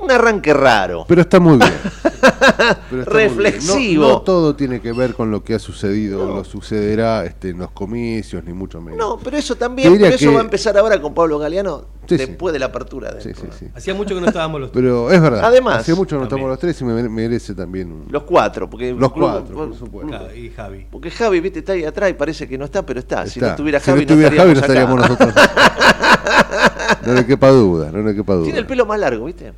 [0.00, 1.04] Un arranque raro.
[1.06, 1.72] Pero está muy bien.
[1.80, 2.32] Pero
[2.62, 3.04] está muy bien.
[3.06, 4.02] Reflexivo.
[4.02, 7.58] No, no todo tiene que ver con lo que ha sucedido, lo sucederá este, en
[7.58, 8.98] los comicios, ni mucho menos.
[8.98, 12.18] No, pero eso también, pero eso que- va a empezar ahora con Pablo Galeano Sí,
[12.18, 12.26] sí.
[12.26, 13.58] después de la apertura del Sí, sí, programa.
[13.58, 13.66] sí.
[13.74, 15.44] Hacía mucho que no estábamos los Pero es verdad.
[15.44, 18.22] Además, hace mucho que no estamos los tres y me mere- merece también un- Los
[18.24, 20.08] cuatro, porque Los club- cuatro, por supuesto.
[20.08, 20.86] Claro, y Javi.
[20.90, 23.26] Porque Javi, viste, está ahí atrás y parece que no está, pero está.
[23.26, 25.34] Si no estuviera Si Javi, no estuviera Javi, no estaríamos, nosotros.
[27.06, 28.44] no le quepa duda, no le quepa duda.
[28.44, 29.52] Tiene el pelo más largo, ¿viste?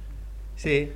[0.62, 0.92] Sí.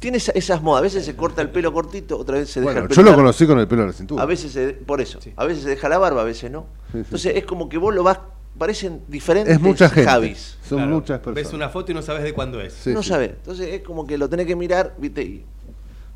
[0.00, 0.80] Tiene esa- esas modas.
[0.80, 3.02] A veces se corta el pelo cortito, otra vez se deja Bueno, el pelo yo
[3.02, 3.22] lo largo.
[3.22, 4.22] conocí con el pelo en la cintura.
[4.22, 5.32] A veces, se, por eso, Sí.
[5.36, 6.66] a veces se deja la barba, a veces no.
[6.86, 6.98] Sí, sí.
[6.98, 8.18] Entonces es como que vos lo vas,
[8.58, 10.10] parecen diferentes es mucha gente.
[10.10, 10.58] Javis.
[10.68, 11.34] Son Claro, muchas personas.
[11.36, 12.72] Ves una foto y no sabes de cuándo es.
[12.74, 13.08] Sí, no sí.
[13.08, 13.30] sabes.
[13.30, 15.22] Entonces es como que lo tenés que mirar, ¿viste?
[15.22, 15.44] Y,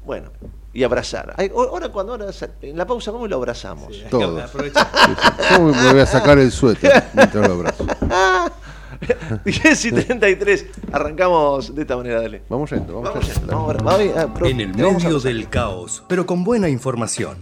[0.04, 0.30] bueno,
[0.74, 1.34] y abrazar.
[1.54, 2.26] Ahora cuando ahora,
[2.62, 3.92] en la pausa, ¿cómo lo abrazamos?
[4.10, 4.42] Todos.
[4.42, 4.86] aprovechar.
[5.06, 5.44] Sí, sí.
[5.56, 7.86] Yo me voy a sacar el suéter mientras lo abrazo.
[9.44, 10.66] 10 y 33.
[10.92, 12.42] Arrancamos de esta manera, dale.
[12.48, 13.40] Vamos yendo, vamos, Vamos yendo.
[13.40, 16.68] yendo, vamos ah, pro- En el te vamos a medio del caos, pero con buena
[16.68, 17.38] información.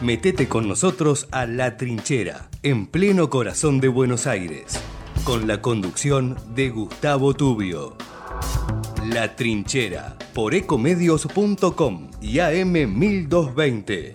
[0.00, 4.80] Metete con nosotros a La Trinchera, en pleno corazón de Buenos Aires,
[5.24, 7.96] con la conducción de Gustavo Tubio.
[9.12, 14.14] La Trinchera, por ecomedios.com y AM 1220.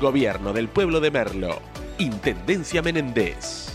[0.00, 1.60] Gobierno del Pueblo de Merlo.
[1.98, 3.68] Intendencia Menéndez.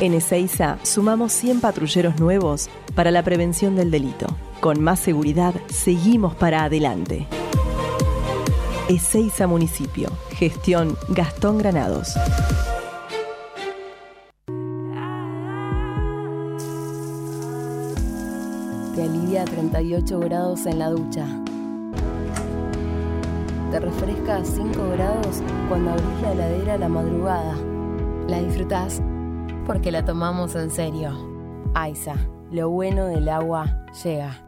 [0.00, 4.28] En Ezeiza sumamos 100 patrulleros nuevos para la prevención del delito.
[4.60, 7.26] Con más seguridad, seguimos para adelante.
[8.88, 10.08] Ezeiza Municipio.
[10.30, 12.14] Gestión Gastón Granados.
[19.40, 21.26] A 38 grados en la ducha.
[23.70, 27.54] Te refresca a 5 grados cuando abrís la heladera a la madrugada.
[28.26, 29.00] La disfrutás
[29.66, 31.12] porque la tomamos en serio.
[31.74, 32.14] Aiza,
[32.50, 34.47] lo bueno del agua llega.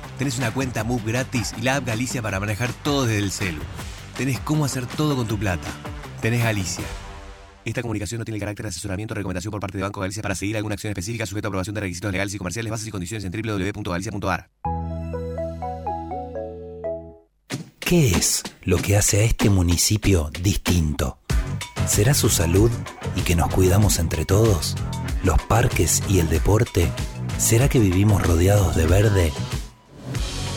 [0.21, 3.59] Tenés una cuenta Move gratis y la app Galicia para manejar todo desde el celu.
[4.15, 5.67] Tenés cómo hacer todo con tu plata.
[6.21, 6.85] Tenés Galicia.
[7.65, 10.35] Esta comunicación no tiene carácter de asesoramiento o recomendación por parte de Banco Galicia para
[10.35, 13.25] seguir alguna acción específica sujeto a aprobación de requisitos legales y comerciales, bases y condiciones
[13.25, 14.51] en www.galicia.ar.
[17.79, 21.17] ¿Qué es lo que hace a este municipio distinto?
[21.87, 22.69] ¿Será su salud
[23.15, 24.75] y que nos cuidamos entre todos?
[25.23, 26.91] ¿Los parques y el deporte?
[27.39, 29.33] ¿Será que vivimos rodeados de verde?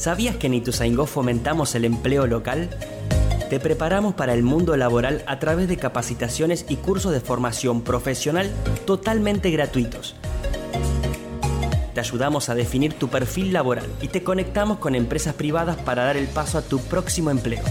[0.00, 2.70] ¿Sabías que en Ituzaingó fomentamos el empleo local?
[3.50, 8.50] Te preparamos para el mundo laboral a través de capacitaciones y cursos de formación profesional
[8.86, 10.16] totalmente gratuitos.
[11.92, 16.16] Te ayudamos a definir tu perfil laboral y te conectamos con empresas privadas para dar
[16.16, 17.62] el paso a tu próximo empleo.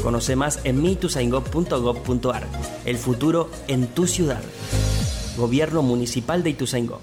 [0.00, 2.46] Conoce más en mitusaingó.gov.ar.
[2.84, 4.42] El futuro en tu ciudad.
[5.36, 7.00] Gobierno Municipal de Ituzaingó.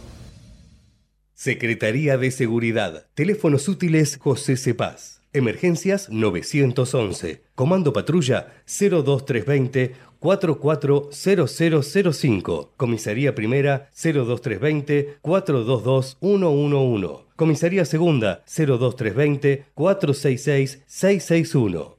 [1.40, 3.06] Secretaría de Seguridad.
[3.14, 5.22] Teléfonos útiles José Cepaz.
[5.32, 7.44] Emergencias 911.
[7.56, 12.74] Comando Patrulla 02320 440005.
[12.76, 17.08] Comisaría Primera 02320 422 111.
[17.38, 21.99] Comisaría Segunda 02320 466 661.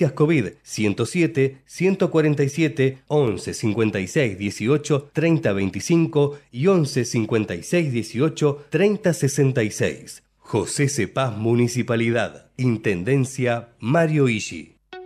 [0.01, 10.23] Emergencias COVID 107 147 11 56 18 30 25 y 11 56 18 30 66.
[10.39, 12.49] José Cepaz Municipalidad.
[12.57, 14.80] Intendencia Mario Ishi.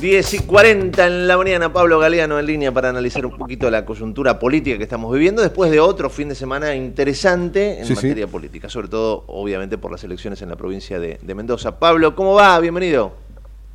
[0.00, 3.84] 10 y 40 en la mañana, Pablo Galeano en línea para analizar un poquito la
[3.84, 8.06] coyuntura política que estamos viviendo después de otro fin de semana interesante en Sí, sí.
[8.06, 11.78] materia política, sobre todo obviamente por las elecciones en la provincia de, de Mendoza.
[11.78, 12.58] Pablo, ¿cómo va?
[12.60, 13.12] Bienvenido.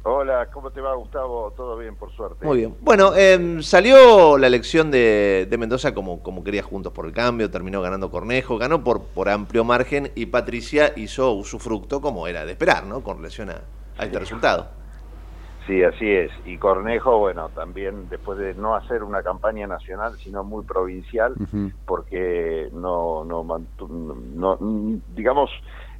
[0.01, 1.53] Hola, ¿cómo te va Gustavo?
[1.55, 2.43] Todo bien, por suerte.
[2.45, 2.75] Muy bien.
[2.81, 7.51] Bueno, eh, salió la elección de, de Mendoza como, como quería Juntos por el Cambio,
[7.51, 12.51] terminó ganando Cornejo, ganó por, por amplio margen y Patricia hizo usufructo como era de
[12.53, 13.01] esperar, ¿no?
[13.01, 13.61] Con relación a,
[13.97, 14.67] a este resultado.
[15.65, 16.31] Sí, así es.
[16.45, 21.33] Y Cornejo, bueno, también después de no hacer una campaña nacional, sino muy provincial,
[21.85, 23.43] porque no, no,
[23.83, 24.57] no,
[25.15, 25.49] digamos,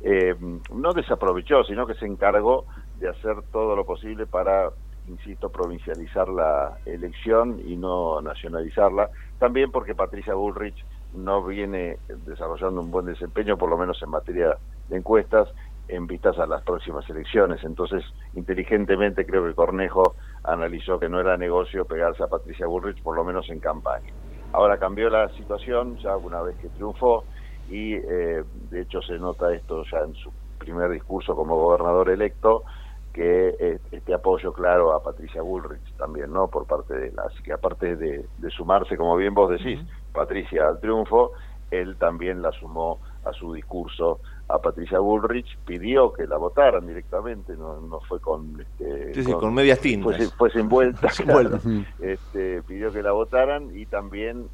[0.02, 0.36] eh,
[0.72, 2.66] no desaprovechó, sino que se encargó
[3.00, 4.70] de hacer todo lo posible para,
[5.08, 9.10] insisto, provincializar la elección y no nacionalizarla.
[9.40, 11.98] También porque Patricia Bullrich no viene
[12.28, 14.58] desarrollando un buen desempeño, por lo menos en materia
[14.90, 15.50] de encuestas,
[15.88, 17.64] en vistas a las próximas elecciones.
[17.64, 23.16] Entonces, inteligentemente creo que Cornejo analizó que no era negocio pegarse a Patricia Bullrich, por
[23.16, 24.12] lo menos en campaña.
[24.54, 27.26] Ahora cambió la situación ya una vez que triunfó
[27.70, 32.64] y eh, de hecho se nota esto ya en su primer discurso como gobernador electo
[33.14, 36.48] que eh, este apoyo claro a Patricia Bullrich también, ¿no?
[36.50, 39.80] Por parte de la, así que aparte de, de sumarse, como bien vos decís,
[40.12, 41.32] Patricia al triunfo,
[41.72, 47.56] él también la sumó a su discurso a Patricia Bullrich, pidió que la votaran directamente,
[47.58, 50.16] no, no fue con, este, Sí, sí, con medias tintas.
[50.16, 51.58] Fue, sin- fue sin vuelta, Sin claro.
[52.00, 54.48] Este, pidió que la votaran y también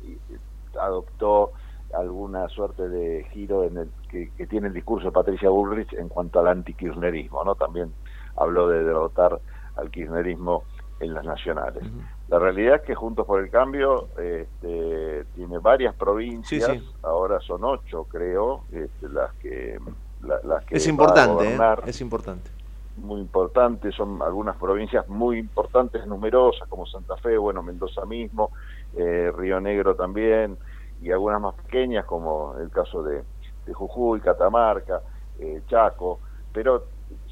[0.79, 1.51] adoptó
[1.93, 6.07] alguna suerte de giro en el que, que tiene el discurso de Patricia Bullrich en
[6.07, 7.55] cuanto al antikirchnerismo, ¿no?
[7.55, 7.93] También
[8.37, 9.41] habló de derrotar
[9.75, 10.63] al kirchnerismo
[11.01, 11.83] en las nacionales.
[12.27, 16.93] La realidad es que Juntos por el Cambio este, tiene varias provincias, Sí, sí.
[17.03, 19.77] ahora son ocho creo, este, las que
[20.21, 21.57] la- las que Es importante, ¿eh?
[21.87, 22.51] Es importante.
[22.95, 28.51] muy importantes, son algunas provincias muy importantes, numerosas, como Santa Fe, bueno, Mendoza mismo,
[28.93, 30.57] eh, Río Negro también,
[30.99, 33.23] y algunas más pequeñas como el caso de,
[33.65, 35.01] de Jujuy, Catamarca,
[35.39, 36.19] eh, Chaco,
[36.51, 36.89] pero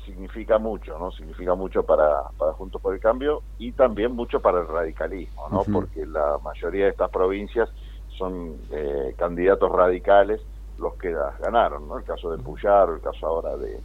[0.10, 1.12] significa mucho, ¿no?
[1.12, 5.64] Significa mucho para, para Juntos por el Cambio y también mucho para el radicalismo, ¿no?
[5.72, 7.70] Porque la mayoría de estas provincias
[8.18, 10.42] son eh, candidatos radicales
[10.80, 11.98] los que las ganaron, ¿no?
[11.98, 13.80] El caso de Puyaro, el caso ahora de,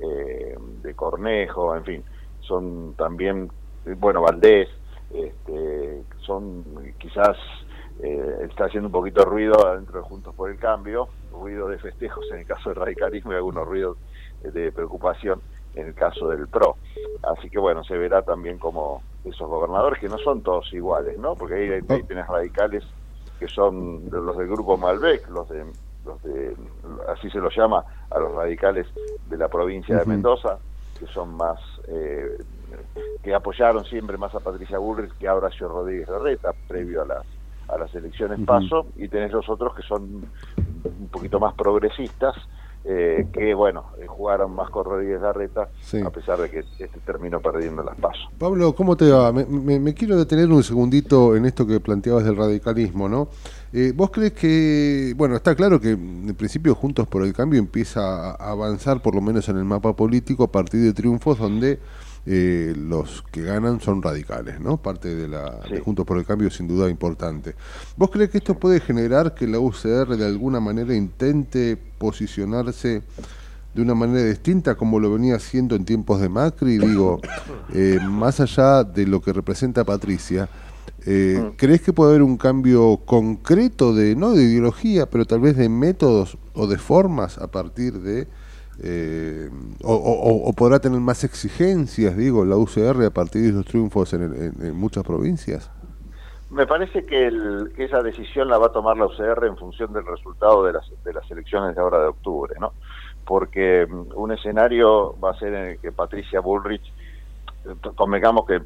[0.00, 2.04] eh, de Cornejo, en fin,
[2.40, 3.50] son también,
[3.98, 4.68] bueno, Valdés,
[5.12, 6.64] este, son
[6.98, 7.36] quizás
[8.02, 11.78] eh, está haciendo un poquito de ruido adentro de Juntos por el Cambio, ruido de
[11.78, 13.96] festejos en el caso del radicalismo y algunos ruidos
[14.42, 15.40] de preocupación
[15.74, 16.76] en el caso del PRO.
[17.22, 21.34] Así que bueno, se verá también como esos gobernadores, que no son todos iguales, ¿no?
[21.34, 22.84] Porque ahí, ahí tenés radicales
[23.38, 25.64] que son los del grupo Malbec, los de,
[26.04, 26.54] los de,
[27.08, 28.86] así se los llama a los radicales
[29.28, 30.58] de la provincia de Mendoza,
[30.98, 31.58] que son más,
[31.88, 32.36] eh,
[33.22, 37.26] que apoyaron siempre más a Patricia Bullrich que a Horacio Rodríguez Larreta, previo a las,
[37.68, 40.22] a las elecciones PASO, y tenés los otros que son
[40.84, 42.36] un poquito más progresistas,
[42.84, 45.68] eh, que bueno, eh, jugaron más con Rodríguez Larreta,
[46.04, 48.28] a pesar de que este terminó perdiendo las pasos.
[48.38, 49.32] Pablo, ¿cómo te va?
[49.32, 49.44] Me,
[49.78, 53.28] me, quiero detener un segundito en esto que planteabas del radicalismo, ¿no?
[53.72, 58.30] Eh, ¿Vos crees que, bueno, está claro que en principio Juntos por el Cambio empieza
[58.30, 61.78] a avanzar, por lo menos en el mapa político, a partir de triunfos donde
[62.26, 64.76] eh, los que ganan son radicales, ¿no?
[64.76, 67.54] Parte de la de Juntos por el Cambio sin duda importante.
[67.96, 73.02] ¿Vos crees que esto puede generar que la UCR de alguna manera intente posicionarse
[73.74, 76.76] de una manera distinta como lo venía haciendo en tiempos de Macri?
[76.76, 77.20] Digo,
[77.72, 80.48] eh, más allá de lo que representa Patricia,
[81.06, 81.56] eh, mm.
[81.56, 85.70] ¿crees que puede haber un cambio concreto de, no de ideología, pero tal vez de
[85.70, 88.28] métodos o de formas a partir de
[88.82, 89.50] eh,
[89.84, 95.04] o, podrá tener más exigencias, digo, la UCR a partir de sus triunfos en, muchas
[95.04, 95.70] provincias?
[96.50, 99.92] Me parece que, el, que, esa decisión la va a tomar la UCR en función
[99.92, 102.72] del resultado de las, de las elecciones de ahora de octubre, ¿no?
[103.24, 106.82] Porque mm, un escenario va a ser en el que Patricia Bullrich,
[107.66, 108.62] eh, convengamos que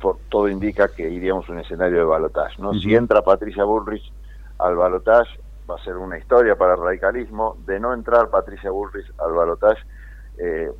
[0.00, 2.72] por, todo indica que iríamos a un escenario de balotaje, ¿no?
[2.74, 4.10] Si entra Patricia Bullrich
[4.58, 5.38] al balotaje,
[5.68, 9.82] va a ser una historia para el radicalismo, de no entrar Patricia Bullrich al balotaje,
[10.38, 10.70] eh,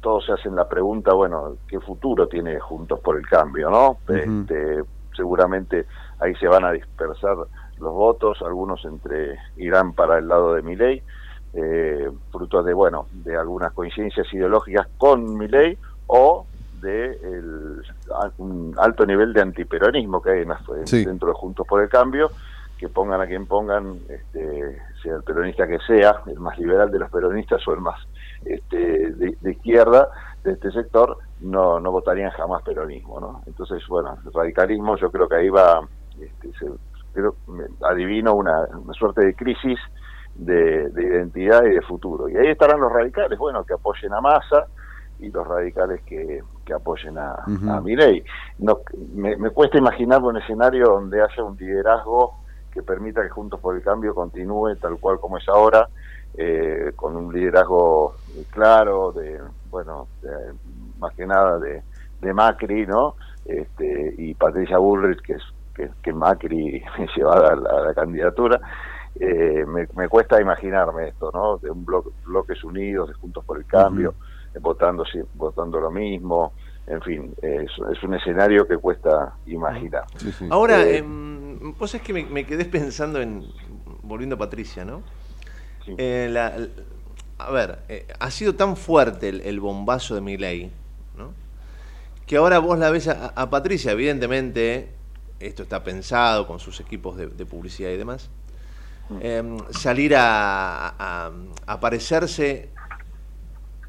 [0.00, 3.98] todos se hacen la pregunta, bueno, ¿qué futuro tiene Juntos por el Cambio, no?
[4.08, 4.84] este,
[5.16, 5.86] seguramente
[6.20, 7.36] ahí se van a dispersar
[7.78, 11.02] los votos, algunos entre irán para el lado de Milei,
[11.54, 15.76] eh, fruto de, bueno, de algunas coincidencias ideológicas con Milei
[16.06, 16.46] o
[16.80, 17.82] de el,
[18.38, 20.44] un alto nivel de antiperonismo que hay
[21.04, 22.30] dentro de Juntos por el Cambio,
[22.78, 26.98] que pongan a quien pongan, este, sea el peronista que sea, el más liberal de
[26.98, 27.98] los peronistas o el más
[28.44, 30.10] este, de, izquierda
[30.44, 33.18] de este sector, no, no votarían jamás peronismo.
[33.20, 33.42] ¿no?
[33.46, 35.88] Entonces, bueno, el radicalismo yo creo que ahí va,
[36.20, 36.50] este,
[37.12, 37.36] creo,
[37.82, 39.78] adivino una, una, suerte de crisis
[40.34, 42.28] de, identidad y de futuro.
[42.28, 44.66] Y ahí estarán los radicales, bueno, que apoyen a Massa
[45.18, 48.22] y los radicales que, que apoyen a, a Milei.
[48.58, 48.80] No,
[49.14, 52.45] me, me cuesta imaginar un escenario donde haya un liderazgo
[52.76, 55.88] que permita que Juntos por el Cambio continúe tal cual como es ahora,
[56.36, 58.16] eh, con un liderazgo
[58.50, 60.08] claro, de, bueno,
[60.98, 61.82] más que nada de,
[62.34, 63.14] Macri, ¿no?
[63.46, 65.34] Este, y Patricia Bullrich, que
[65.84, 66.82] es que, Macri
[67.16, 68.60] llevada a la, candidatura.
[69.18, 71.56] Eh, me, cuesta imaginarme esto, ¿no?
[71.56, 74.14] De un bloque, bloques unidos, de Juntos por el Cambio,
[74.60, 75.04] votando,
[75.34, 76.52] votando lo mismo,
[76.86, 80.04] en fin, es, es, un escenario que cuesta imaginar.
[80.50, 83.44] Ahora, eh, em, vos es que me, quedé pensando en,
[84.02, 85.02] volviendo a Patricia, ¿no?
[85.86, 86.32] Eh,
[87.38, 90.70] a ver, eh, ha sido tan fuerte el, bombazo de mi ley,
[91.16, 91.32] ¿no?
[92.24, 94.90] Que ahora vos la ves a, Patricia, evidentemente,
[95.40, 98.30] esto está pensado con sus equipos de, publicidad y demás,
[99.20, 101.32] em, salir a, a,
[101.66, 102.70] a, parecerse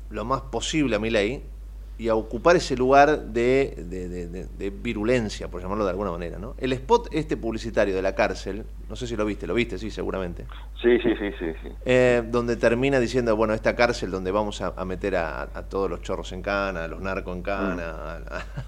[0.10, 1.44] lo más posible a mi ley
[2.00, 6.38] y a ocupar ese lugar de, de, virulencia, por llamarlo de alguna manera.
[6.38, 6.56] ¿no?
[6.60, 9.90] El spot este publicitario de la cárcel, no sé si lo viste, lo viste, sí,
[9.90, 10.46] seguramente.
[10.80, 11.46] Sí, sí, sí, sí.
[11.64, 11.70] sí.
[11.86, 16.32] Eh, donde termina diciendo, bueno, esta cárcel donde vamos a, meter a, todos los chorros
[16.34, 18.20] en cana, a los narcos en cana,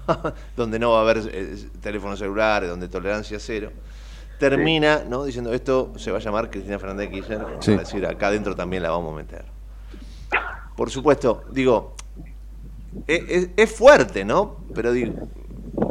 [0.08, 0.28] mm.
[0.56, 3.70] donde no va a haber eh, teléfonos celulares, donde tolerancia cero.
[4.40, 5.24] Termina ¿no?
[5.24, 7.76] diciendo, esto se va a llamar Cristina Fernández de Kirchner, sí.
[7.76, 9.44] decir, acá adentro también la vamos a meter.
[10.74, 11.94] Por supuesto, digo,
[13.06, 14.58] es, fuerte, ¿no?
[14.74, 15.14] Pero digo,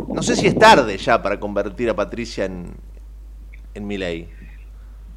[0.08, 2.76] no sé si es tarde ya para convertir a Patricia en,
[3.74, 4.30] en Milei.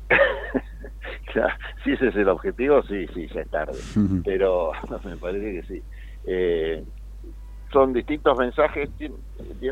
[1.85, 3.79] si ese es el objetivo, sí, sí, ya es tarde.
[4.25, 4.73] Pero
[5.05, 5.83] me parece que sí.
[6.25, 6.85] Eh,
[7.73, 9.15] son distintos mensajes, tiene,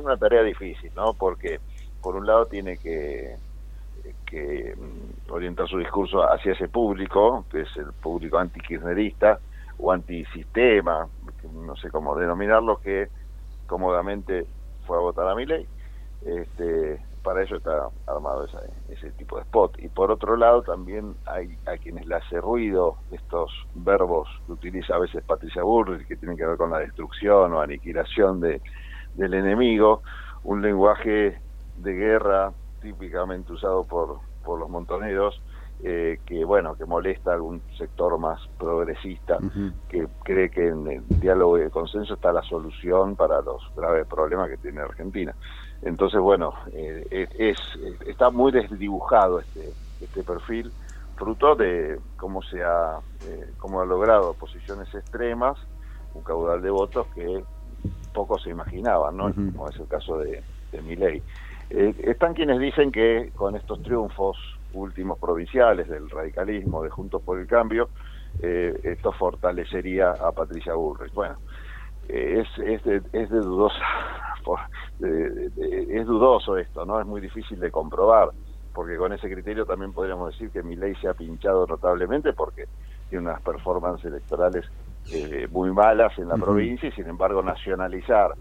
[0.01, 1.13] una tarea difícil, ¿no?
[1.15, 1.61] Porque
[2.03, 3.37] por un lado tiene que,
[4.27, 9.39] que mm, orientar su discurso hacia ese público, que es el público antikirchnerista
[9.79, 11.07] o antisistema,
[11.49, 13.09] no sé cómo denominarlo, que
[13.67, 14.47] cómodamente
[14.87, 15.67] fue a votar a mi ley.
[16.25, 18.47] Este, para eso está armado
[18.89, 19.79] ese tipo de spot.
[19.79, 24.95] Y por otro lado, también hay a quienes le hace ruido estos verbos que utiliza
[24.95, 28.61] a veces Patricia Burrich, que tienen que ver con la destrucción o aniquilación de,
[29.15, 30.03] del enemigo,
[30.45, 31.39] un lenguaje
[31.77, 35.41] de guerra típicamente usado por, por los montoneros,
[35.83, 39.39] eh, que bueno que molesta a algún sector más progresista
[39.89, 44.07] que cree que en el diálogo y el consenso está la solución para los graves
[44.07, 45.35] problemas que tiene Argentina.
[45.81, 47.57] Entonces bueno eh, es,
[48.07, 49.73] está muy desdibujado este
[50.03, 50.71] este perfil
[51.17, 55.59] fruto de cómo se ha eh, cómo ha logrado posiciones extremas
[56.13, 57.43] un caudal de votos que
[58.13, 61.23] poco se imaginaban no como es el caso de, de Milei.
[61.71, 64.37] Están quienes dicen que con estos triunfos
[64.73, 67.91] últimos provinciales del radicalismo de Juntos por el Cambio,
[68.43, 71.13] eh, esto fortalecería a Patricia Burrich.
[71.13, 71.37] Bueno,
[72.09, 73.85] eh, es, es, de, es de dudosa,
[75.01, 77.01] es dudoso esto, ¿no?
[77.01, 78.31] Es muy difícil de comprobar,
[78.73, 82.67] porque con ese criterio también podríamos decir que mi ley se ha pinchado notablemente porque
[83.09, 84.65] tiene unas performances electorales
[85.13, 88.33] eh, muy malas en la provincia y sin embargo nacionalizar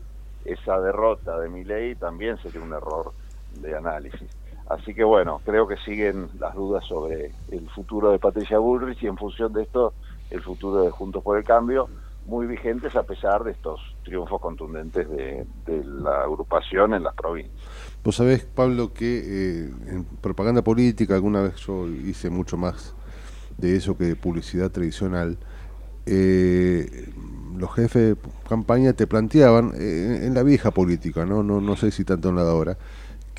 [0.46, 3.12] esa derrota de mi ley también sería un error
[3.56, 4.30] de análisis.
[4.70, 9.08] Así que bueno, creo que siguen las dudas sobre el futuro de Patricia Bullrich y
[9.08, 9.94] en función de esto
[10.30, 11.90] el futuro de Juntos por el Cambio,
[12.28, 15.46] muy vigentes a pesar de estos triunfos contundentes de,
[15.84, 17.56] la agrupación en las provincias.
[18.04, 22.94] Vos sabés, Pablo, que eh, en propaganda política alguna vez yo hice mucho más
[23.58, 25.40] de eso que de publicidad tradicional.
[26.06, 27.12] Eh,
[27.58, 28.18] los jefes de
[28.48, 31.42] campaña te planteaban eh, en la vieja política, ¿no?
[31.42, 32.78] No, no sé si tanto en la de ahora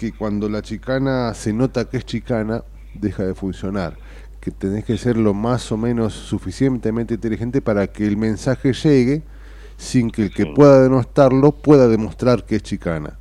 [0.00, 3.98] que cuando la chicana se nota que es chicana, deja de funcionar.
[4.40, 9.22] Que tenés que ser lo más o menos suficientemente inteligente para que el mensaje llegue
[9.76, 13.18] sin que el que pueda denostarlo pueda demostrar que es chicana.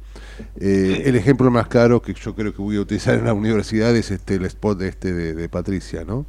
[0.55, 3.93] Eh, el ejemplo más claro que yo creo que voy a utilizar en la universidad
[3.93, 6.27] es este el spot este de, Patricia, ¿no?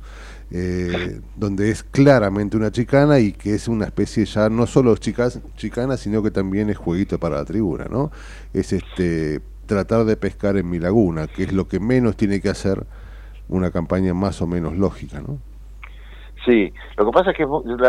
[0.50, 5.38] Eh, donde es claramente una chicana y que es una especie ya no solo chicas,
[5.56, 8.10] chicana, sino que también es jueguito para la tribuna, ¿no?
[8.52, 9.40] Es este
[9.70, 12.82] tratar de pescar en mi laguna, que es lo que menos tiene que hacer
[13.48, 15.38] una campaña más o menos lógica, ¿no?
[16.44, 17.46] Sí, lo que pasa es que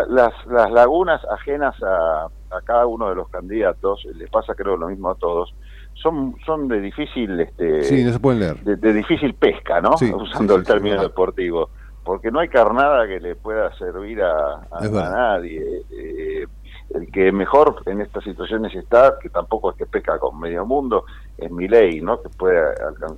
[0.08, 2.28] las, las lagunas ajenas a,
[2.64, 5.52] cada uno de los candidatos, les pasa creo lo mismo a todos,
[5.94, 8.58] son son de difícil este sí, no se pueden leer.
[8.60, 9.90] De, difícil pesca, ¿no?
[10.16, 11.70] Usando el término deportivo,
[12.04, 15.82] porque no hay carnada que le pueda servir a, a, nadie.
[15.90, 16.46] Eh,
[16.94, 21.04] el que mejor en estas situaciones está, que tampoco es que pesca con medio mundo,
[21.38, 22.20] es mi ley, ¿no?
[22.20, 22.60] Que puede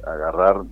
[0.07, 0.63] agarrar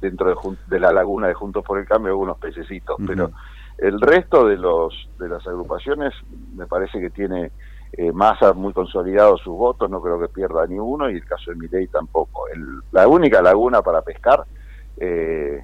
[0.00, 0.34] dentro
[0.68, 3.30] de, la laguna de Juntos por el Cambio algunos pececitos, pero
[3.78, 6.12] el resto de los de las agrupaciones
[6.54, 7.52] me parece que tiene
[7.92, 11.50] eh, Massa muy consolidado sus votos, no creo que pierda ni uno, y el caso
[11.50, 12.44] de Milei tampoco.
[12.92, 14.44] la única laguna para pescar
[14.96, 15.62] eh,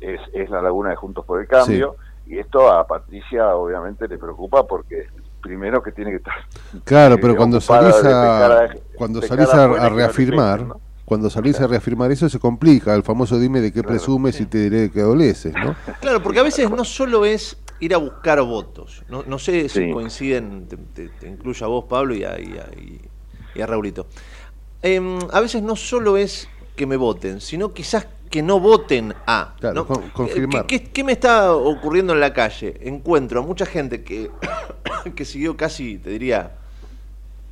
[0.00, 4.18] es, es, la laguna de Juntos por el Cambio, y esto a Patricia obviamente le
[4.18, 5.06] preocupa porque
[5.42, 6.34] primero que tiene que estar.
[6.84, 10.66] Claro, pero cuando salís a, cuando salís a, reafirmar,
[11.04, 14.58] cuando salís a reafirmar eso se complica, el famoso dime de qué presumes y te
[14.58, 15.74] diré de qué adoleces, ¿no?
[16.00, 19.92] Claro, porque a veces no solo es ir a buscar votos, no, no sé si
[19.92, 24.06] coinciden, te, incluyo a vos Pablo y a, y a, Raulito.
[24.80, 29.54] Em, a veces no solo es que me voten, sino quizás que no voten a.
[29.60, 30.66] Claro, confirmar.
[30.66, 32.78] ¿Qué, me está ocurriendo en la calle?
[32.80, 34.30] Encuentro a mucha gente que,
[35.14, 36.52] que siguió casi, te diría,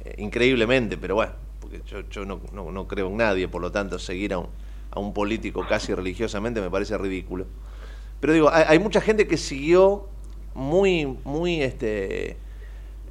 [0.02, 3.98] eh, increíblemente, pero bueno, porque yo, yo no, no, creo en nadie, por lo tanto,
[3.98, 4.48] seguir a un,
[4.90, 7.44] a un político casi religiosamente me parece ridículo.
[8.18, 10.08] Pero digo, hay, mucha gente que siguió
[10.54, 12.38] muy, muy, este,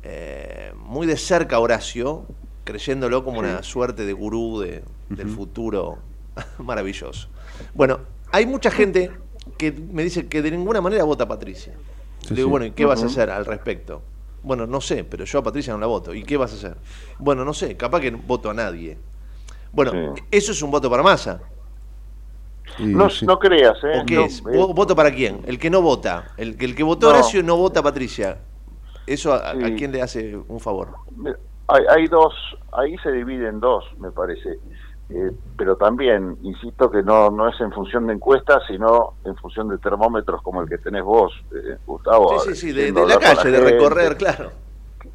[0.01, 2.25] eh, muy de cerca a Horacio,
[2.63, 5.99] creyéndolo como una suerte de gurú de, del futuro
[6.57, 7.29] maravilloso.
[7.73, 7.99] Bueno,
[8.31, 9.11] hay mucha gente
[9.57, 11.73] que me dice que de ninguna manera vota a Patricia.
[12.29, 14.01] digo, bueno, ¿y qué vas a hacer al respecto?
[14.41, 16.13] Bueno, no sé, pero yo a Patricia no la voto.
[16.13, 16.77] ¿Y qué vas a hacer?
[17.17, 18.97] Bueno, no sé, capaz que voto a nadie.
[19.71, 21.41] Bueno, eso es un voto para masa.
[22.79, 23.99] no, no, creas, ¿eh?
[24.01, 24.41] ¿O qué es?
[24.41, 25.41] ¿Voto para quién?
[25.45, 26.31] El que no vota.
[26.37, 28.37] El, el que votó Horacio no vota a Patricia.
[29.05, 30.93] ¿Eso a, quién le hace un favor?
[31.67, 32.33] Hay, hay dos,
[32.71, 34.59] ahí se divide en dos, me parece.
[35.11, 39.67] Eh, pero también, insisto que no, no es en función de encuestas, sino en función
[39.67, 42.39] de termómetros como el que tenés vos, eh, Gustavo.
[42.39, 44.51] Sí, sí, sí, de, la calle, de recorrer, claro.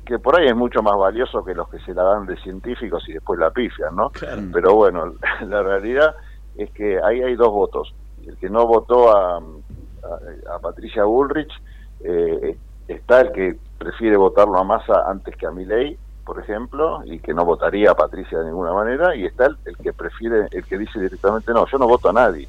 [0.04, 3.08] Que, por ahí es mucho más valioso que los que se la dan de científicos
[3.08, 4.10] y después la pifian, ¿no?
[4.52, 5.14] Pero bueno,
[5.46, 6.16] la realidad
[6.56, 7.94] es que ahí hay dos votos.
[8.26, 11.52] El que no votó a, a, Patricia Bullrich,
[12.00, 12.56] eh,
[12.88, 17.34] está el que prefiere votarlo a Massa antes que a Milei, por ejemplo, y que
[17.34, 20.78] no votaría a Patricia de ninguna manera, y está el, el que prefiere, el que
[20.78, 22.48] dice directamente, no, yo no voto a nadie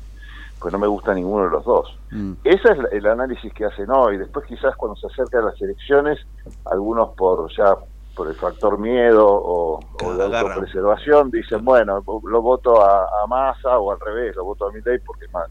[0.59, 1.95] pues no me gusta ninguno de los dos.
[2.09, 2.33] Mm.
[2.43, 4.17] Ese es el análisis que hacen hoy.
[4.17, 6.25] Después quizás cuando se acercan las elecciones,
[6.65, 7.75] algunos por ya
[8.15, 13.77] por el factor miedo o, o de autopreservación dicen, bueno, lo voto a, a Massa
[13.77, 15.49] o al revés, lo voto a Milei porque más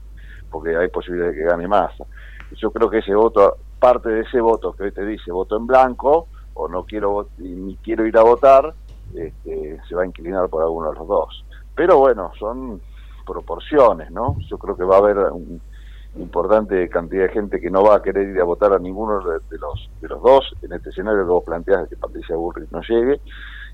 [0.51, 2.05] porque hay posibilidad de que gane Massa.
[2.57, 5.67] Yo creo que ese voto, parte de ese voto que hoy te dice voto en
[5.67, 8.75] blanco o no quiero ni quiero ir a votar,
[9.15, 11.45] este, se va a inclinar por alguno de los dos.
[11.75, 12.81] Pero bueno, son
[13.27, 14.37] proporciones, ¿no?
[14.49, 15.61] Yo creo que va a haber una
[16.17, 19.59] importante cantidad de gente que no va a querer ir a votar a ninguno de,
[19.59, 23.21] los de los dos en este escenario que vos planteás que Patricia Bullrich no llegue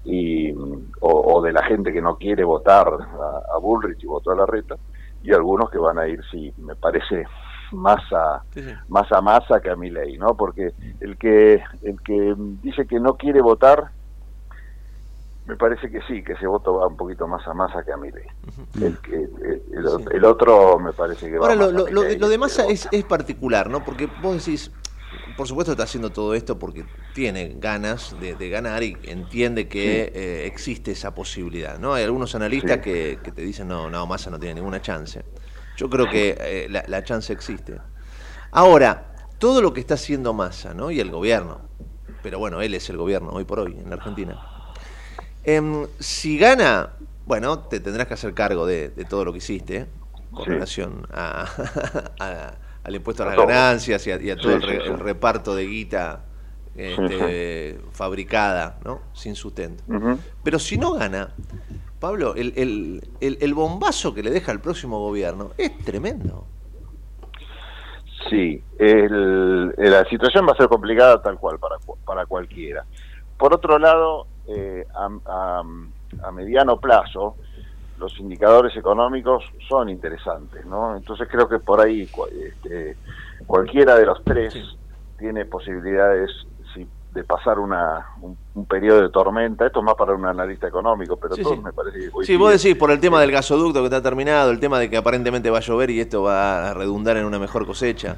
[0.04, 0.54] y
[1.00, 4.76] o, de la gente que no quiere votar a, Bullrich y votó a la reta
[5.22, 7.26] y algunos que van a ir sí me parece
[7.72, 8.42] más a
[8.88, 12.98] más a masa que a mi ley no porque el que el que dice que
[13.00, 13.90] no quiere votar
[15.50, 17.96] me parece que sí, que ese voto va un poquito más a masa que a
[17.96, 18.24] Milei.
[18.80, 18.96] el,
[20.12, 23.68] el, otro me parece que va Ahora, lo, lo, lo, de masa es, es particular,
[23.68, 23.84] ¿no?
[23.84, 24.70] Porque vos decís,
[25.36, 30.46] por supuesto está haciendo todo esto porque tiene ganas de, ganar y entiende que eh,
[30.46, 31.94] existe esa posibilidad, ¿no?
[31.94, 35.24] Hay algunos analistas que, te dicen, no, no, Massa no tiene ninguna chance.
[35.80, 37.78] Yo creo que eh, la, la, chance existe.
[38.50, 40.90] Ahora, todo lo que está haciendo Massa, ¿no?
[40.90, 41.62] Y el gobierno,
[42.22, 44.38] pero bueno, él es el gobierno hoy por hoy en la Argentina
[45.42, 46.90] Em, si gana,
[47.24, 49.86] bueno, te tendrás que hacer cargo de, todo lo que hiciste
[50.30, 51.46] con relación a,
[52.84, 56.24] al impuesto a las ganancias y a, todo el, reparto de guita
[56.76, 59.00] este, fabricada, ¿no?
[59.14, 59.82] Sin sustento.
[60.42, 61.34] Pero si no gana,
[62.00, 66.46] Pablo, el, el, bombazo que le deja al próximo gobierno es tremendo.
[68.30, 71.76] Sí, la situación va a ser complicada tal cual para,
[72.06, 72.86] para cualquiera.
[73.36, 75.62] Por otro lado, eh, a,
[76.32, 77.36] mediano plazo
[77.98, 80.96] los indicadores económicos son interesantes, ¿no?
[80.96, 82.08] Entonces creo que por ahí
[82.46, 82.96] este,
[83.46, 84.54] cualquiera de los tres
[85.18, 86.30] tiene posibilidades
[87.12, 89.66] de pasar una, un, periodo de tormenta.
[89.66, 92.24] Esto es más para un analista económico, pero sí, me parece que...
[92.24, 94.96] sí, vos decís por el tema del gasoducto que está terminado, el tema de que
[94.96, 98.16] aparentemente va a llover y esto va a redundar en una mejor cosecha.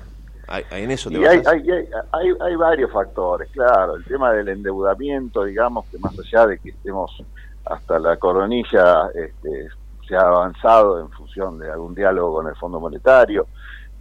[0.48, 3.96] Hay, en eso y hay, hay, hay, varios factores, claro.
[3.96, 7.22] El tema del endeudamiento, digamos, que más allá de que estemos
[7.64, 9.68] hasta la coronilla, este,
[10.06, 13.46] se ha avanzado en función de algún diálogo con el Fondo Monetario.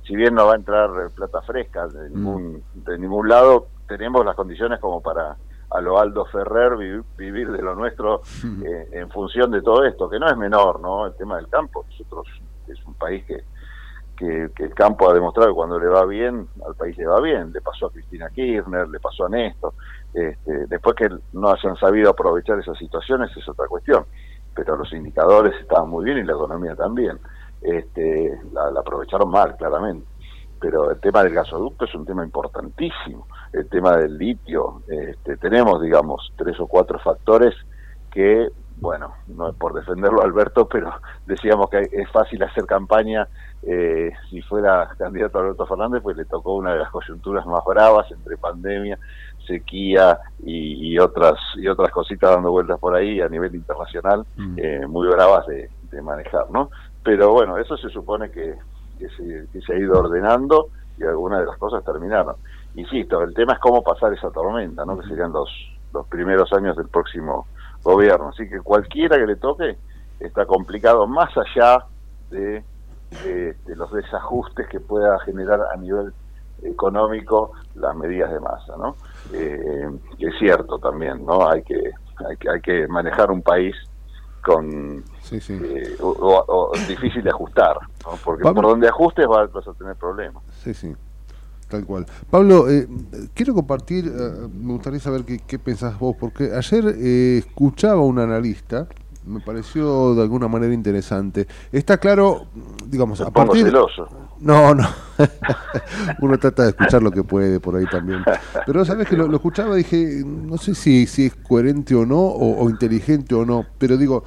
[0.04, 2.14] Si bien no va a entrar plata fresca de mm.
[2.14, 3.68] ningún, de ningún lado,
[3.98, 5.36] tenemos las condiciones como para
[5.70, 6.76] a lo Aldo Ferrer
[7.18, 8.22] vivir, de lo nuestro
[8.66, 11.06] eh, en función de todo esto, que no es menor, ¿no?
[11.06, 11.86] El tema del campo.
[11.90, 12.28] Nosotros
[12.68, 13.44] es un país que
[14.22, 17.52] que, el campo ha demostrado que cuando le va bien, al país le va bien.
[17.52, 19.74] Le pasó a Cristina Kirchner, le pasó a Néstor.
[20.14, 24.06] Este, después que no hayan sabido aprovechar esas situaciones es otra cuestión.
[24.54, 27.20] Pero los indicadores estaban muy bien y la economía también.
[27.62, 30.06] Este, la, aprovecharon mal, claramente.
[30.60, 33.28] Pero el tema del gasoducto es un tema importantísimo.
[33.54, 37.54] El tema del litio, este, tenemos, digamos, tres o cuatro factores
[38.12, 38.50] que
[38.82, 40.92] bueno, no es por defenderlo Alberto, pero
[41.28, 43.28] decíamos que es fácil hacer campaña
[43.64, 48.12] eh, si fuera candidato Alberto Fernández, pues le tocó una de las coyunturas más bravas
[48.12, 48.98] entre pandemia,
[49.46, 54.56] sequía y, otras y otras cositas dando vueltas por ahí a nivel internacional, mm.
[54.58, 55.70] eh, muy bravas de,
[56.02, 56.72] manejar, ¿no?
[57.04, 58.56] Pero bueno, eso se supone que,
[58.98, 62.36] se, se ha ido ordenando y algunas de las cosas terminaron.
[62.76, 64.98] Insisto, el tema es cómo pasar esa tormenta, ¿no?
[64.98, 65.50] Que serían los,
[65.94, 67.48] los primeros años del próximo
[67.84, 68.30] gobierno.
[68.30, 69.78] Así que cualquiera que le toque
[70.20, 71.86] está complicado más allá
[72.30, 72.64] de,
[73.68, 76.14] los desajustes que pueda generar a nivel
[76.64, 78.96] económico las medidas de masa, ¿no?
[79.34, 81.50] Eh, que es cierto también, ¿no?
[81.50, 81.92] Hay que,
[82.30, 83.76] hay que, hay que manejar un país
[84.44, 87.78] con eh, o, difícil de ajustar,
[88.24, 90.44] porque por donde ajustes vas, vas a tener problemas.
[90.64, 90.96] Sí, sí.
[91.72, 92.06] Tal cual.
[92.30, 92.86] Pablo, eh,
[93.34, 98.04] quiero compartir, eh, me gustaría saber qué, qué, pensás vos, porque ayer eh, escuchaba a
[98.04, 98.90] un analista,
[99.26, 101.48] me pareció de alguna manera interesante.
[101.72, 102.48] Está claro,
[102.88, 103.68] digamos, a partir...
[103.68, 104.10] Celoso.
[104.42, 104.86] No, no.
[106.22, 108.22] Uno trata de escuchar lo que puede por ahí también.
[108.66, 112.20] Pero sabes que lo, escuchaba y dije, no sé si, si es coherente o no,
[112.20, 114.26] o inteligente o no, pero digo,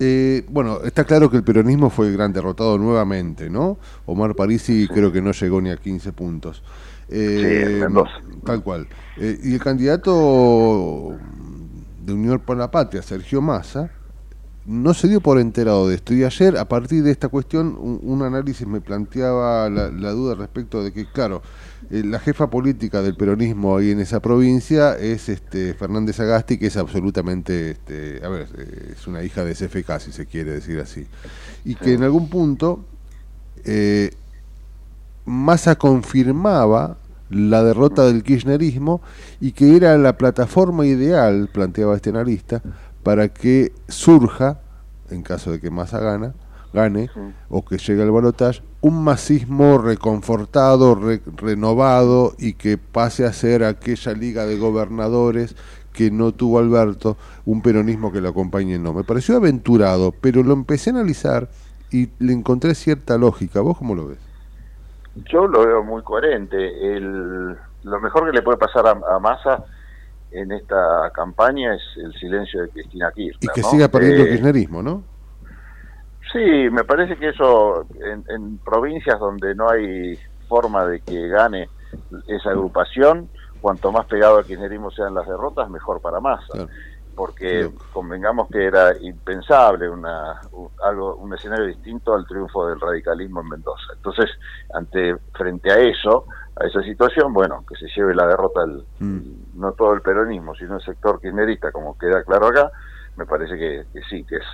[0.00, 3.78] eh, bueno, está claro que el peronismo fue el gran derrotado nuevamente, ¿no?
[4.06, 6.62] Omar Parisi creo que no llegó ni a 15 puntos.
[7.08, 7.84] Eh,
[8.44, 8.88] tal cual.
[9.18, 11.16] Eh, y el candidato
[12.04, 13.90] de Unión por la Patria, Sergio Massa,
[14.66, 16.14] no se dio por enterado de esto.
[16.14, 20.82] Y ayer, a partir de esta cuestión, un, análisis me planteaba la, la, duda respecto
[20.82, 21.42] de que, claro,
[21.90, 26.68] eh, la jefa política del peronismo ahí en esa provincia es este Fernández Agasti, que
[26.68, 30.80] es absolutamente, este, a ver, eh, es una hija de CFK, si se quiere decir
[30.80, 31.06] así.
[31.64, 32.84] Y que en algún punto
[33.64, 34.12] eh,
[35.26, 36.96] Massa confirmaba
[37.30, 39.02] la derrota del kirchnerismo
[39.40, 42.62] y que era la plataforma ideal, planteaba este analista,
[43.04, 44.60] para que surja,
[45.10, 46.34] en caso de que Massa gana,
[46.72, 47.08] gane
[47.48, 50.98] o que llegue al balotaje, un masismo reconfortado,
[51.36, 55.54] renovado y que pase a ser aquella liga de gobernadores
[55.92, 58.92] que no tuvo Alberto, un peronismo que lo acompañe no.
[58.92, 61.48] Me pareció aventurado, pero lo empecé a analizar
[61.92, 63.60] y le encontré cierta lógica.
[63.60, 64.18] ¿Vos cómo lo ves?
[65.30, 66.96] Yo lo veo muy coherente.
[66.96, 69.64] El, lo mejor que le puede pasar a, a Massa
[70.34, 73.38] en esta campaña es el silencio de Cristina Kirchner.
[73.40, 75.04] Y que siga perdiendo el kirchnerismo, ¿no?
[76.32, 80.18] Sí, me parece que eso en, en, provincias donde no hay
[80.48, 81.68] forma de que gane
[82.26, 83.28] esa agrupación,
[83.60, 86.52] cuanto más pegado al kirchnerismo sean las derrotas, mejor para Massa.
[86.52, 86.68] Claro.
[87.14, 87.74] Porque sí.
[87.92, 93.50] convengamos que era impensable una, un, algo, un escenario distinto al triunfo del radicalismo en
[93.50, 93.92] Mendoza.
[93.94, 94.30] Entonces,
[94.74, 96.26] ante frente a eso,
[96.56, 98.64] a esa situación, bueno, que se lleve la derrota
[98.98, 99.58] mm.
[99.58, 102.70] no todo el peronismo, sino el sector kirchnerista, como queda claro acá,
[103.16, 104.44] me parece que, que sí, que es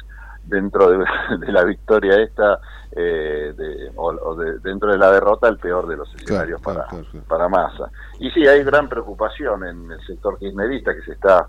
[0.45, 0.99] dentro de,
[1.39, 2.61] de, la victoria esta
[2.93, 6.81] eh, de, o, o de, dentro de la derrota el peor de los escenarios claro,
[6.81, 7.27] para, claro, claro.
[7.29, 7.91] para Massa.
[8.19, 11.47] Y sí, hay gran preocupación en el sector kirchnerista que se está,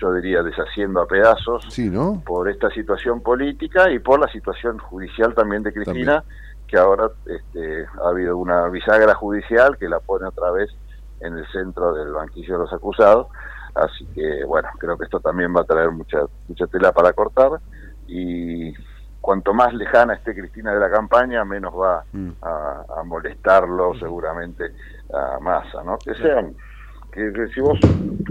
[0.00, 2.22] yo diría, deshaciendo a pedazos sí, ¿no?
[2.24, 6.51] por esta situación política y por la situación judicial también de Cristina, también.
[6.72, 10.70] Que ahora este, ha habido una bisagra judicial que la pone otra vez
[11.20, 13.26] en el centro del banquillo de los acusados.
[13.74, 17.60] Así que, bueno, creo que esto también va a traer mucha, mucha tela para cortar
[18.06, 18.72] y
[19.20, 22.30] cuanto más lejana esté Cristina de la campaña, menos va mm.
[22.40, 24.72] a, a, molestarlo seguramente
[25.12, 25.98] a Massa, ¿no?
[25.98, 26.54] Que sean,
[27.12, 27.78] que, que, si vos,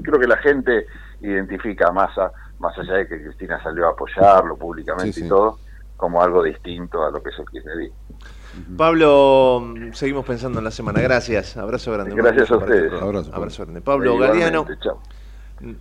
[0.03, 0.87] creo que la gente
[1.21, 5.25] identifica a Massa, más allá de que Cristina salió a apoyarlo públicamente sí, sí.
[5.27, 5.59] y todo,
[5.95, 8.00] como algo distinto a lo que es el kirchnerismo.
[8.77, 11.01] Pablo, seguimos pensando en la semana.
[11.01, 11.57] Gracias.
[11.57, 12.15] Abrazo grande.
[12.15, 12.93] Gracias a ustedes.
[13.01, 13.81] Abrazo, Abrazo grande.
[13.81, 14.65] Pablo Galeano.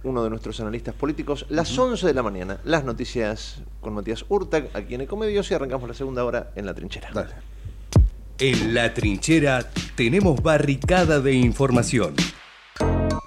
[0.03, 4.69] Uno de nuestros analistas políticos, las 11 de la mañana, las noticias con Matías Urtag,
[4.75, 7.09] aquí en Ecomedios, y arrancamos la segunda hora en La Trinchera.
[7.15, 7.33] Dale.
[8.39, 9.65] En La Trinchera
[9.95, 12.15] tenemos barricada de información,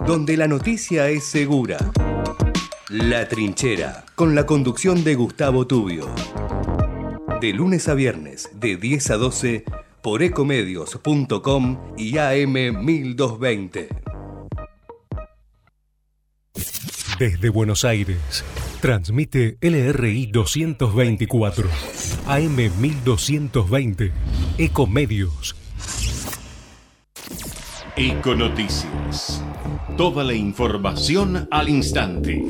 [0.06, 1.78] donde la noticia es segura.
[2.90, 6.06] La Trinchera, con la conducción de Gustavo Tubio.
[7.44, 9.66] De lunes a viernes, de 10 a 12,
[10.02, 13.90] por ecomedios.com y AM 1220.
[17.20, 18.46] Desde Buenos Aires,
[18.80, 21.68] transmite LRI 224,
[22.28, 24.14] AM 1220,
[24.58, 25.54] Ecomedios.
[27.98, 29.44] Econoticias.
[29.98, 32.42] Toda la información al instante.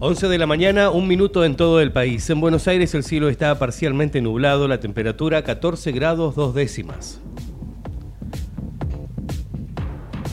[0.00, 2.30] 11 de la mañana, un minuto en todo el país.
[2.30, 7.20] En Buenos Aires el cielo está parcialmente nublado, la temperatura 14 grados dos décimas.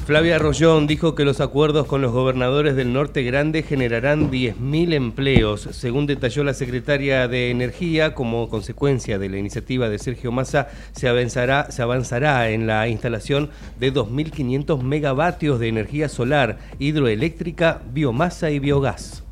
[0.05, 5.68] Flavia Rollón dijo que los acuerdos con los gobernadores del Norte Grande generarán 10.000 empleos.
[5.72, 11.07] Según detalló la secretaria de Energía, como consecuencia de la iniciativa de Sergio Massa, se
[11.07, 13.49] avanzará, se avanzará en la instalación
[13.80, 19.25] de 2.500 megavatios de energía solar, hidroeléctrica, biomasa y biogás.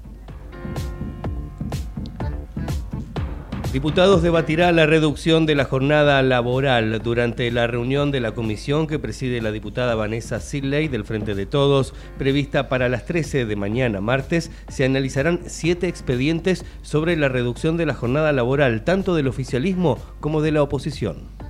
[3.74, 9.00] Diputados debatirá la reducción de la jornada laboral durante la reunión de la comisión que
[9.00, 14.00] preside la diputada Vanessa Sidley del Frente de Todos, prevista para las 13 de mañana
[14.00, 14.52] martes.
[14.68, 20.44] Se analizarán siete expedientes sobre la reducción de la jornada laboral, tanto del oficialismo como
[20.44, 21.43] de la oposición.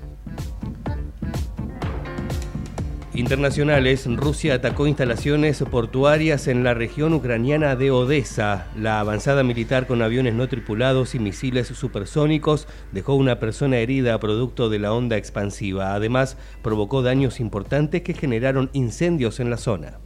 [3.15, 8.65] Internacionales, Rusia atacó instalaciones portuarias en la región ucraniana de Odessa.
[8.75, 14.67] La avanzada militar con aviones no tripulados y misiles supersónicos dejó una persona herida producto
[14.67, 15.93] de la onda expansiva.
[15.93, 19.99] Además, provocó daños importantes que generaron incendios en la zona.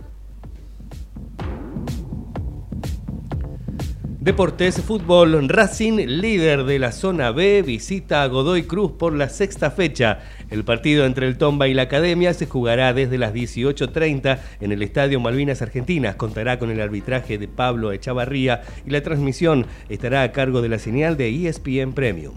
[4.27, 9.71] Deportes Fútbol Racing, líder de la zona B, visita a Godoy Cruz por la sexta
[9.71, 10.19] fecha.
[10.49, 14.83] El partido entre el Tomba y la Academia se jugará desde las 18.30 en el
[14.83, 16.17] Estadio Malvinas Argentinas.
[16.17, 20.79] Contará con el arbitraje de Pablo Echavarría y la transmisión estará a cargo de la
[20.79, 22.33] señal de ESPN Premium.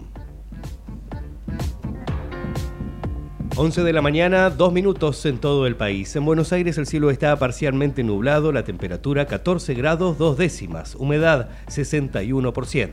[3.55, 6.15] 11 de la mañana, dos minutos en todo el país.
[6.15, 11.49] En Buenos Aires el cielo está parcialmente nublado, la temperatura 14 grados dos décimas, humedad
[11.67, 12.91] 61%.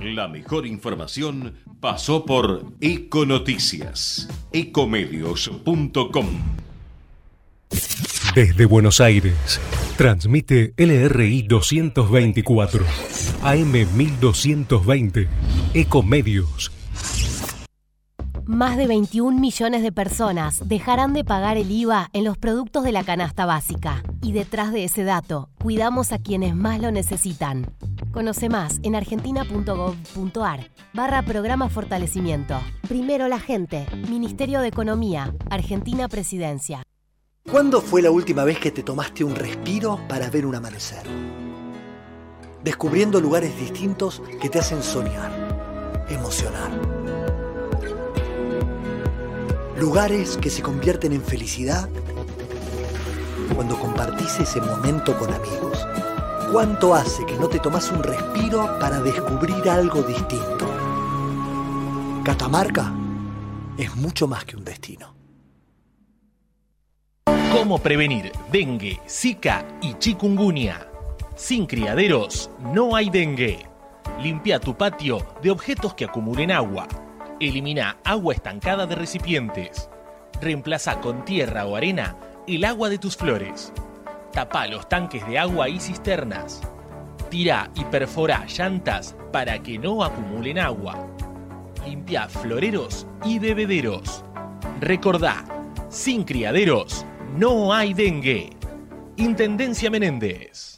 [0.00, 4.28] La mejor información pasó por Econoticias.
[4.52, 6.26] Ecomedios.com.
[8.34, 9.60] Desde Buenos Aires,
[9.96, 12.84] transmite LRI 224,
[13.42, 15.28] AM 1220,
[15.72, 16.72] Ecomedios.
[18.46, 22.92] Más de 21 millones de personas dejarán de pagar el IVA en los productos de
[22.92, 24.02] la canasta básica.
[24.20, 27.74] Y detrás de ese dato, cuidamos a quienes más lo necesitan.
[28.12, 32.60] Conoce más en argentina.gov.ar barra programa fortalecimiento.
[32.86, 33.86] Primero la gente.
[34.10, 35.34] Ministerio de Economía.
[35.48, 36.82] Argentina Presidencia.
[37.50, 41.06] ¿Cuándo fue la última vez que te tomaste un respiro para ver un amanecer?
[42.62, 46.93] Descubriendo lugares distintos que te hacen soñar, emocionar.
[49.78, 51.88] Lugares que se convierten en felicidad
[53.54, 55.86] cuando compartís ese momento con amigos.
[56.52, 60.66] ¿Cuánto hace que no te tomas un respiro para descubrir algo distinto?
[62.24, 62.92] Catamarca
[63.76, 65.12] es mucho más que un destino.
[67.52, 70.88] ¿Cómo prevenir dengue, zika y chikungunya?
[71.34, 73.66] Sin criaderos no hay dengue.
[74.20, 76.86] Limpia tu patio de objetos que acumulen agua.
[77.44, 79.90] Elimina agua estancada de recipientes.
[80.40, 82.16] Reemplaza con tierra o arena
[82.48, 83.70] el agua de tus flores.
[84.32, 86.62] Tapa los tanques de agua y cisternas.
[87.28, 91.06] Tira y perfora llantas para que no acumulen agua.
[91.86, 94.24] Limpia floreros y bebederos.
[94.80, 95.44] Recordá,
[95.90, 97.04] sin criaderos
[97.36, 98.56] no hay dengue.
[99.16, 100.73] Intendencia Menéndez.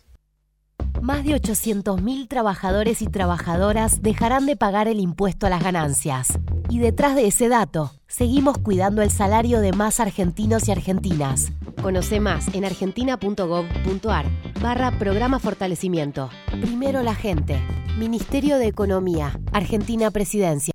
[1.01, 6.38] Más de 800.000 trabajadores y trabajadoras dejarán de pagar el impuesto a las ganancias.
[6.68, 11.53] Y detrás de ese dato, seguimos cuidando el salario de más argentinos y argentinas.
[11.82, 14.26] Conoce más en argentina.gov.ar
[14.61, 16.30] barra programa fortalecimiento.
[16.61, 17.61] Primero la gente.
[17.99, 19.38] Ministerio de Economía.
[19.53, 20.72] Argentina Presidencia.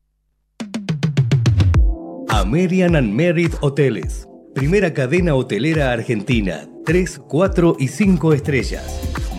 [2.29, 4.27] American and Merit Hoteles.
[4.55, 6.67] Primera cadena hotelera argentina.
[6.85, 9.30] 3, 4 y 5 estrellas.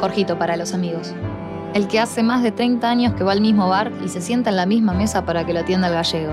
[0.00, 1.12] Jorgito para los amigos.
[1.74, 4.50] El que hace más de 30 años que va al mismo bar y se sienta
[4.50, 6.32] en la misma mesa para que lo atienda el gallego.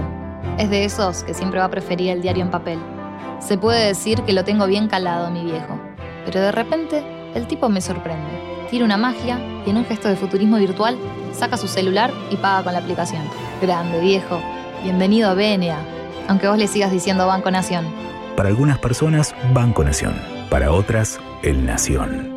[0.57, 2.79] Es de esos que siempre va a preferir el diario en papel.
[3.39, 5.79] Se puede decir que lo tengo bien calado, mi viejo.
[6.25, 7.03] Pero de repente,
[7.35, 8.31] el tipo me sorprende.
[8.69, 10.97] Tira una magia y en un gesto de futurismo virtual,
[11.33, 13.23] saca su celular y paga con la aplicación.
[13.61, 14.39] Grande, viejo.
[14.83, 15.77] Bienvenido a BNA.
[16.27, 17.85] Aunque vos le sigas diciendo Banco Nación.
[18.35, 20.15] Para algunas personas, Banco Nación.
[20.49, 22.34] Para otras, El Nación.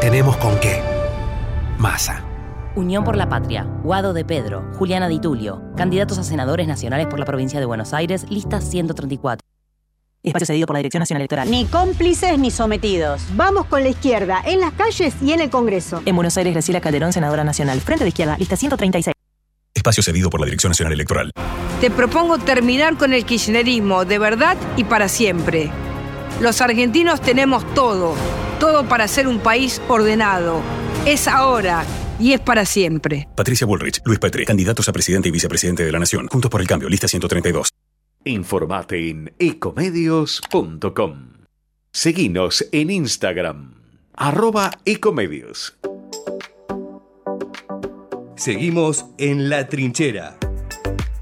[0.00, 0.82] tenemos con qué.
[1.78, 2.24] Masa.
[2.74, 7.18] Unión por la Patria, Guado de Pedro, Juliana Di Tulio, candidatos a senadores nacionales por
[7.18, 9.46] la provincia de Buenos Aires, lista 134.
[10.22, 11.50] Espacio cedido por la Dirección Nacional Electoral.
[11.50, 13.22] Ni cómplices ni sometidos.
[13.34, 16.02] Vamos con la izquierda, en las calles y en el Congreso.
[16.04, 17.80] En Buenos Aires, Graciela Calderón, senadora nacional.
[17.80, 19.14] Frente de izquierda, lista 136.
[19.74, 21.32] Espacio cedido por la Dirección Nacional Electoral.
[21.80, 25.70] Te propongo terminar con el kirchnerismo de verdad y para siempre.
[26.40, 28.14] Los argentinos tenemos todo,
[28.60, 30.60] todo para ser un país ordenado.
[31.06, 31.84] Es ahora
[32.20, 33.26] y es para siempre.
[33.34, 36.28] Patricia Bullrich, Luis Petri, candidatos a presidente y vicepresidente de la Nación.
[36.28, 37.70] Juntos por el cambio, lista 132.
[38.24, 41.30] Informate en ecomedios.com.
[41.90, 43.74] Seguinos en Instagram,
[44.14, 45.76] arroba ecomedios.
[48.36, 50.38] Seguimos en La Trinchera.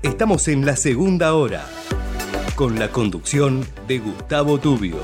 [0.02, 1.66] Estamos en la segunda hora,
[2.54, 4.98] con la conducción de Gustavo Tubio.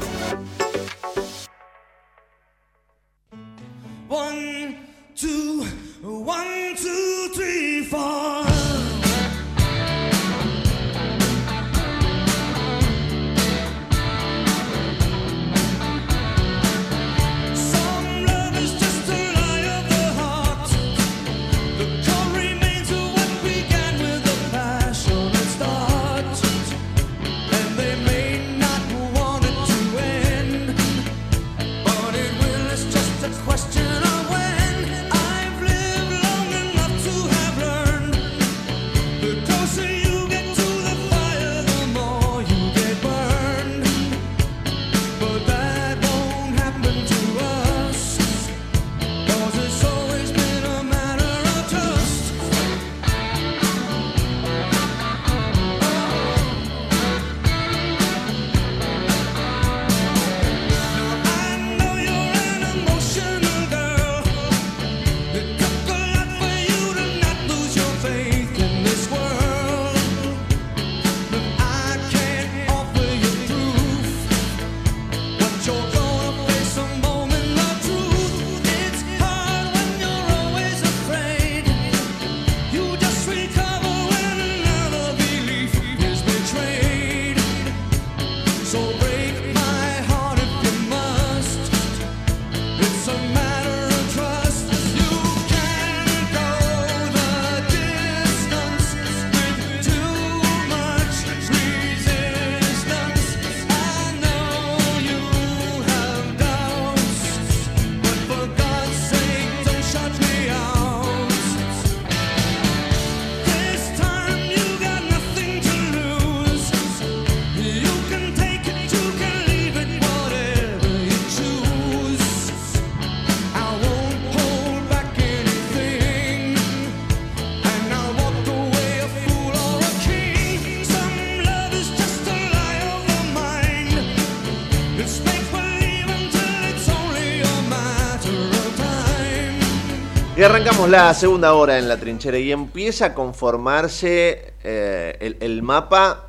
[140.89, 146.29] La segunda hora en la trinchera y empieza a conformarse eh, el, mapa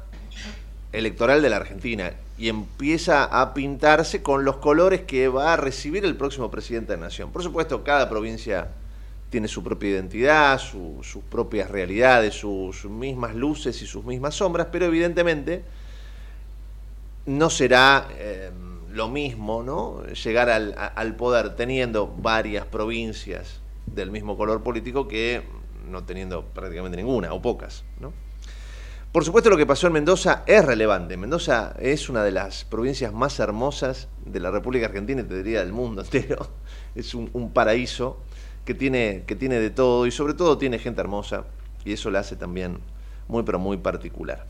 [0.91, 6.05] electoral de la Argentina y empieza a pintarse con los colores que va a recibir
[6.05, 7.31] el próximo presidente de la Nación.
[7.31, 8.67] Por supuesto, cada provincia
[9.29, 14.35] tiene su propia identidad, su- sus propias realidades, su- sus mismas luces y sus mismas
[14.35, 15.63] sombras, pero evidentemente
[17.25, 18.51] no será eh,
[18.91, 20.03] lo mismo ¿no?
[20.05, 23.59] llegar al poder teniendo varias provincias
[23.95, 25.43] del mismo color político que
[25.89, 27.83] no teniendo prácticamente ninguna o pocas.
[27.99, 28.13] ¿no?
[29.11, 31.15] Por supuesto lo que pasó en Mendoza es relevante.
[31.15, 35.59] Mendoza es una de las provincias más hermosas de la República Argentina y te diría
[35.59, 36.49] del mundo entero.
[36.95, 38.19] Es un, paraíso
[38.65, 41.45] que tiene, que tiene de todo y sobre todo tiene gente hermosa
[41.85, 42.79] y eso la hace también
[43.27, 44.45] muy pero muy particular.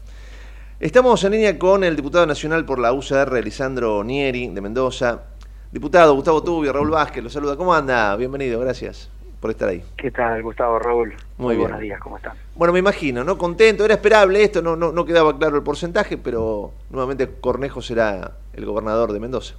[0.79, 5.23] Estamos en línea con el diputado nacional por la UCR, Lisandro Nieri, de Mendoza.
[5.71, 7.55] Diputado Gustavo Tubio, Raúl Vázquez, lo saluda.
[7.55, 8.15] ¿Cómo anda?
[8.15, 9.09] Bienvenido, gracias
[9.45, 9.83] por estar ahí.
[9.95, 11.13] ¿Qué tal, Gustavo, Raúl?
[11.37, 11.61] Muy bien.
[11.67, 12.33] buenos días, ¿cómo están?
[12.55, 13.37] Bueno, me imagino, ¿no?
[13.37, 18.31] Contento, era esperable esto, no, no, no quedaba claro el porcentaje, pero nuevamente Cornejo será
[18.53, 19.53] el gobernador de Mendoza.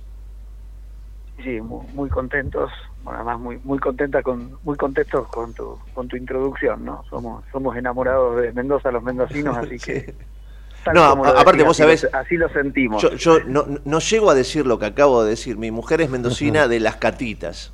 [1.41, 2.73] Sí, muy, muy contentos,
[3.05, 7.05] bueno, además muy muy contenta con muy contentos con tu con tu introducción, ¿no?
[7.09, 10.15] Somos somos enamorados de Mendoza los mendocinos, así que
[10.83, 13.01] tal No, a- aparte vos sabés- así lo sentimos.
[13.01, 15.57] Yo, yo no, no llego a decir lo que acabo de decir.
[15.57, 17.73] Mi mujer es mendocina de las catitas.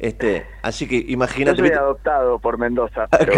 [0.00, 1.58] Este, así que Yo imagínate.
[1.58, 3.34] soy viste- adoptado por Mendoza, pero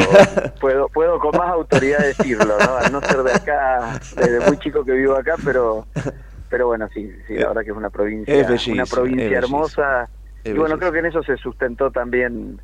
[0.61, 2.77] puedo puedo con más autoridad decirlo, ¿no?
[2.77, 5.87] Al no ser de acá, desde muy chico que vivo acá, pero
[6.49, 10.09] pero bueno, sí, sí, la verdad que es una provincia, Es una es provincia hermosa.
[10.45, 12.61] Y bueno, creo que en eso se sustentó también,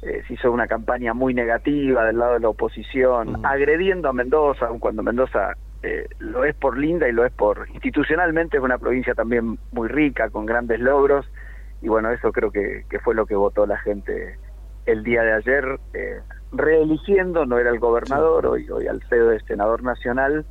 [0.00, 4.66] eh, se hizo una campaña muy negativa del lado de la oposición, agrediendo a Mendoza,
[4.66, 8.78] aun cuando Mendoza eh, lo es por linda y lo es por institucionalmente es una
[8.78, 11.26] provincia también muy rica, con grandes logros,
[11.82, 14.38] y bueno, eso creo que, que fue lo que votó la gente
[14.86, 16.20] el día de ayer, eh,
[16.52, 20.46] reeligiendo, no era el gobernador, hoy, hoy Alfredo es senador nacional,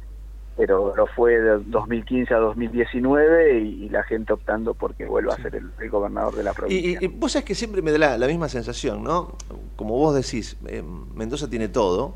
[0.56, 5.38] pero lo fue de 2015 a 2019 y, y la gente optando porque vuelva a
[5.42, 7.00] ser el, el gobernador de la provincia.
[7.00, 9.38] Y, y- y vos sabés que siempre me da la, la misma sensación, ¿no?
[9.76, 10.84] Como vos decís, eh,
[11.16, 12.16] Mendoza tiene todo.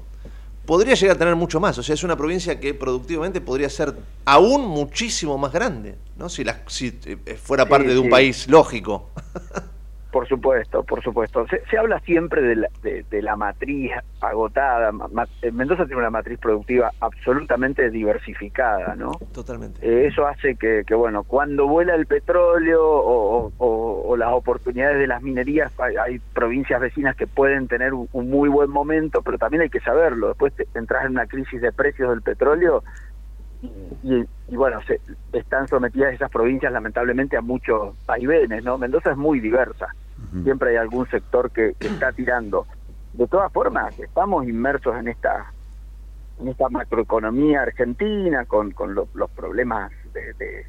[0.66, 1.78] Podría llegar a tener mucho más.
[1.78, 3.96] O sea, es una provincia que productivamente podría ser
[4.26, 6.30] aún muchísimo más grande, ¿no?
[6.30, 8.10] Si, la, si eh, fuera Sí, parte de un sí.
[8.10, 9.12] país lógico.
[10.16, 11.46] Por supuesto, por supuesto.
[11.48, 13.92] Se, se habla siempre de la, de, de la matriz
[14.22, 14.94] agotada.
[14.94, 19.12] Ma- eh, Mendoza tiene una matriz productiva absolutamente diversificada, ¿no?
[19.34, 19.86] Totalmente.
[19.86, 25.00] Eh, eso hace que, que, bueno, cuando vuela el petróleo o, o- o las oportunidades
[25.00, 29.22] de las minerías, hay, hay provincias vecinas que pueden tener un, un muy buen momento,
[29.22, 30.30] pero también hay que saberlo.
[30.30, 32.86] Después te, entras en una crisis de precios del petróleo
[34.02, 35.02] y, y, bueno, se,
[35.34, 38.78] están sometidas esas provincias lamentablemente a muchos vaivenes, ¿no?
[38.78, 39.88] Mendoza es muy diversa,
[40.44, 42.68] siempre hay algún sector que, que está tirando.
[43.14, 45.52] De todas formas, estamos inmersos en esta
[46.38, 50.66] en esta macroeconomía argentina con, con lo- los problemas de, de-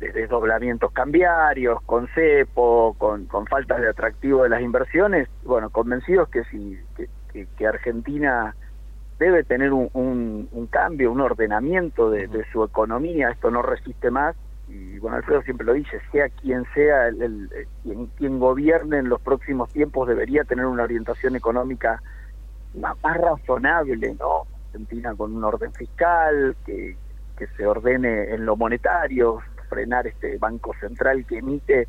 [0.00, 6.28] de desdoblamientos cambiarios, con cepo, con, con faltas de atractivo de las inversiones, bueno, convencidos
[6.28, 8.54] que si que, que- que Argentina
[9.18, 14.10] debe tener un, un- un cambio, un ordenamiento de, de su economía, esto no resiste
[14.10, 14.36] más,
[14.68, 18.98] y bueno, Alfredo siempre lo dice, sea quien sea, el, el- eh, quien, quien gobierne
[18.98, 22.02] en los próximos tiempos debería tener una orientación económica
[22.74, 24.42] más, más razonable, ¿no?
[24.66, 26.96] Argentina con un orden fiscal, que,
[27.36, 31.88] que se ordene en lo monetario, frenar este Banco Central que emite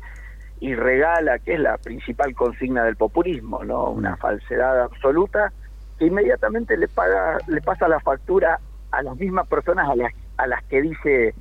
[0.60, 3.90] y regala, que es la principal consigna del populismo, ¿no?
[3.90, 5.52] Una falsedad absoluta
[5.98, 8.58] que inmediatamente le paga, le pasa la factura
[8.90, 11.34] a las mismas personas a las, a las que dice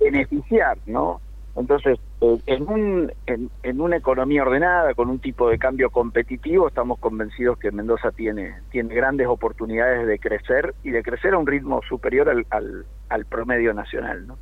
[0.00, 1.20] beneficiar, ¿no?
[1.56, 6.68] Entonces, eh, en, un, en, en una economía ordenada, con un tipo de cambio competitivo,
[6.68, 11.46] estamos convencidos que Mendoza tiene, tiene grandes oportunidades de crecer y de crecer a un
[11.46, 14.36] ritmo superior al, al, al promedio nacional, ¿no?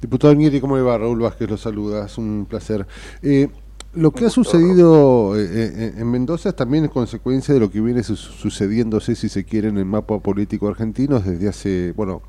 [0.00, 0.96] Diputado Nieri, ¿cómo le va?
[0.96, 2.86] Raúl Vázquez lo saluda, es un placer.
[3.22, 3.48] Eh,
[3.94, 8.02] lo que ha sucedido eh, eh, en Mendoza es también consecuencia de lo que viene
[8.02, 12.22] su- sucediéndose, si se quiere, en el mapa político argentino desde hace, bueno,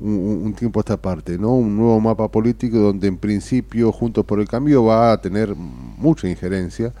[0.00, 1.52] un, tiempo a esta parte, ¿no?
[1.54, 6.28] Un nuevo mapa político donde en principio Juntos por el Cambio va a tener mucha
[6.28, 6.92] injerencia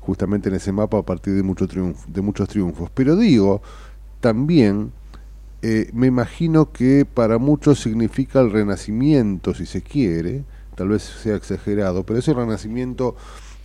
[0.00, 2.90] justamente en ese mapa a partir de, de muchos triunfos.
[2.94, 3.62] Pero digo,
[4.20, 4.92] también
[5.62, 10.44] eh, me imagino que para muchos significa el renacimiento, si se quiere,
[10.74, 13.14] tal vez sea exagerado, pero ese renacimiento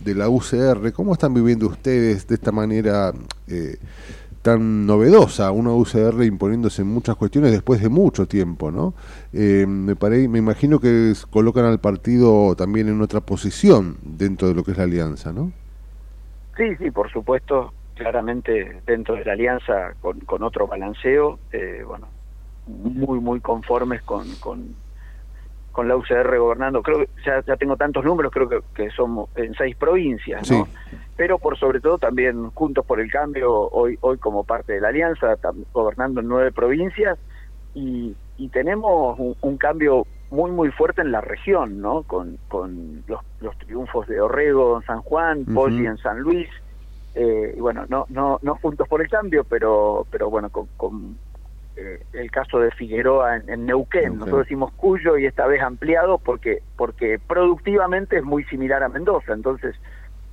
[0.00, 3.14] de la UCR, ¿cómo están viviendo ustedes de esta manera
[3.46, 3.78] eh,
[4.46, 8.94] tan novedosa, una UCR imponiéndose en muchas cuestiones después de mucho tiempo, ¿no?
[9.32, 14.54] Eh, me, pare- me imagino que colocan al partido también en otra posición dentro de
[14.54, 15.52] lo que es la alianza, ¿no?
[16.56, 22.08] Sí, sí, por supuesto, claramente dentro de la alianza con, con otro balanceo, eh, bueno,
[22.66, 24.74] muy, muy conformes con, con,
[25.72, 26.82] con la UCR gobernando.
[26.82, 30.68] Creo que ya, ya tengo tantos números, creo que, que somos en seis provincias, ¿no?
[31.16, 34.88] Pero por sobre todo también Juntos por el Cambio, hoy, hoy como parte de la
[34.88, 35.36] alianza,
[35.72, 37.18] gobernando en nueve provincias,
[37.74, 42.02] y, y tenemos un, un cambio muy muy fuerte en la región, ¿no?
[42.02, 45.54] Con, con los, los triunfos de Orrego en San Juan, Ujú.
[45.54, 46.48] Poggi en San Luis,
[47.14, 51.18] eh, y bueno, no, no, no juntos por el cambio, pero, pero bueno, con, con,
[51.76, 56.18] eh, el caso de Figueroa en, en Neuquén, nosotros decimos Cuyo y esta vez ampliado
[56.18, 59.76] porque, porque productivamente es muy similar a Mendoza, entonces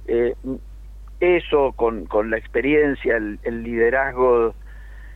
[0.05, 0.35] eh,
[1.19, 4.53] eso con, con la experiencia, el, el liderazgo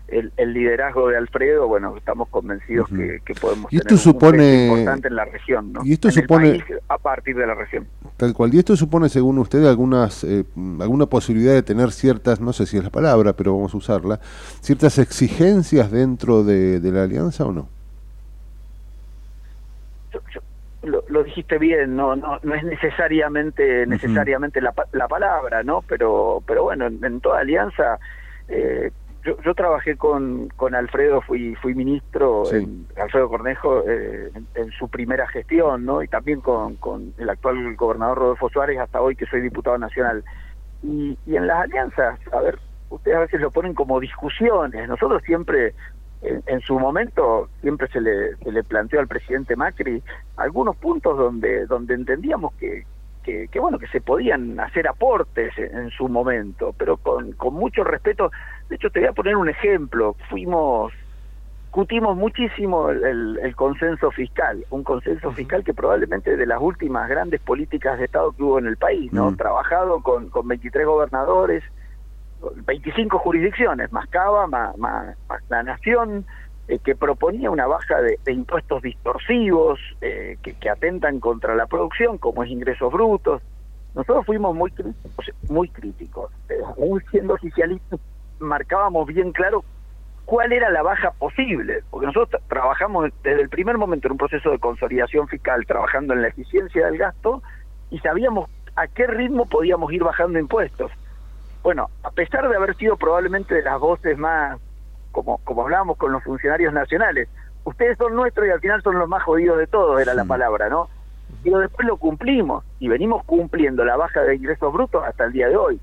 [0.08, 4.68] el, el liderazgo de Alfredo, bueno, estamos convencidos que, que podemos Y esto tener supone-
[4.68, 5.82] importante en la región, ¿no?
[5.84, 7.88] y esto En el supone- país a partir de la región.
[8.16, 8.54] Tal cual.
[8.54, 10.46] Y esto supone, según usted, algunas, eh,
[10.80, 14.22] alguna posibilidad de tener ciertas, no sé si es la palabra, pero vamos a usarla,
[14.62, 17.68] ciertas exigencias dentro de, de la alianza o no.
[20.84, 25.82] Lo, lo dijiste bien, no, no, no es necesariamente necesariamente la, pa- la palabra, ¿no?
[25.88, 28.00] Pero, pero bueno, en, en toda alianza,
[28.48, 28.92] eh,
[29.24, 32.58] yo, yo trabajé con, con Alfredo, fui, fui ministro, Sí.
[32.58, 36.02] en- Alfredo Cornejo, eh, en, en su primera gestión, ¿no?
[36.04, 40.24] Y también con, con el actual gobernador Rodolfo Suárez, hasta hoy que soy diputado nacional.
[40.84, 42.60] Y, y en las alianzas, a ver,
[42.90, 45.74] ustedes a veces lo ponen como discusiones, nosotros siempre
[46.22, 50.02] en, en su momento siempre se le, se le planteó al presidente Macri
[50.38, 52.86] algunos puntos donde donde entendíamos que,
[53.24, 57.84] que, que, bueno que se podían hacer aportes en, su momento pero con, con mucho
[57.84, 58.32] respeto.
[58.70, 60.16] De hecho te voy a poner un ejemplo.
[60.30, 60.94] Fuimos
[61.68, 67.08] discutimos muchísimo el, el- el consenso fiscal, un consenso fiscal que probablemente de las últimas
[67.08, 69.36] grandes políticas de Estado que hubo en el país, ¿no?
[69.36, 71.64] Trabajado con, con 23 gobernadores,
[72.66, 74.76] 25 jurisdicciones, más Cava, más,
[75.50, 76.26] la Nación,
[76.68, 82.44] eh, que proponía una baja de, impuestos distorsivos eh, que, atentan contra la producción, como
[82.44, 83.42] es ingresos brutos.
[83.96, 86.32] Nosotros fuimos muy críticos, muy críticos.
[86.50, 88.00] Eh, aún siendo oficialistas,
[88.40, 89.64] marcábamos bien claro
[90.26, 94.18] cuál era la baja posible, porque nosotros tra- trabajamos desde el primer momento en un
[94.18, 97.42] proceso de consolidación fiscal, trabajando en la eficiencia del gasto,
[97.90, 100.92] y sabíamos a qué ritmo podíamos ir bajando impuestos.
[101.64, 104.60] Bueno, a pesar de haber sido probablemente de las voces más,
[105.12, 107.28] como, como hablábamos con los funcionarios nacionales,
[107.64, 110.70] ustedes son nuestros y al final son los más jodidos de todos, era la palabra,
[110.70, 110.90] ¿no?
[111.44, 115.50] Pero después lo cumplimos y venimos cumpliendo la baja de ingresos brutos hasta el día
[115.50, 115.82] de hoy.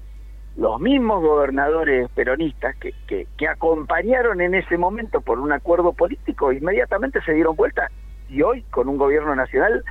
[0.56, 6.52] Los mismos gobernadores peronistas que, que, que acompañaron en ese momento por un acuerdo político,
[6.52, 7.90] inmediatamente se dieron vuelta
[8.28, 9.84] y hoy con un gobierno nacional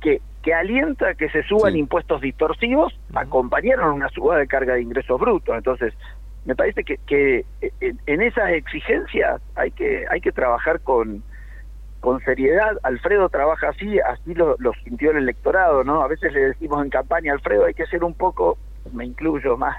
[0.00, 4.82] que, que alienta a que se suban impuestos distorsivos, acompañaron una subida de carga de
[4.82, 5.56] ingresos brutos.
[5.56, 5.94] Entonces,
[6.44, 7.46] me parece que, que
[7.80, 11.22] en, en esas exigencias hay que, hay que trabajar con,
[12.00, 12.76] con seriedad.
[12.82, 16.02] Alfredo trabaja así, así lo, lo sintió el electorado, ¿no?
[16.02, 18.58] A veces le decimos en campaña, Alfredo, hay que ser un poco,
[18.92, 19.76] me incluyo, más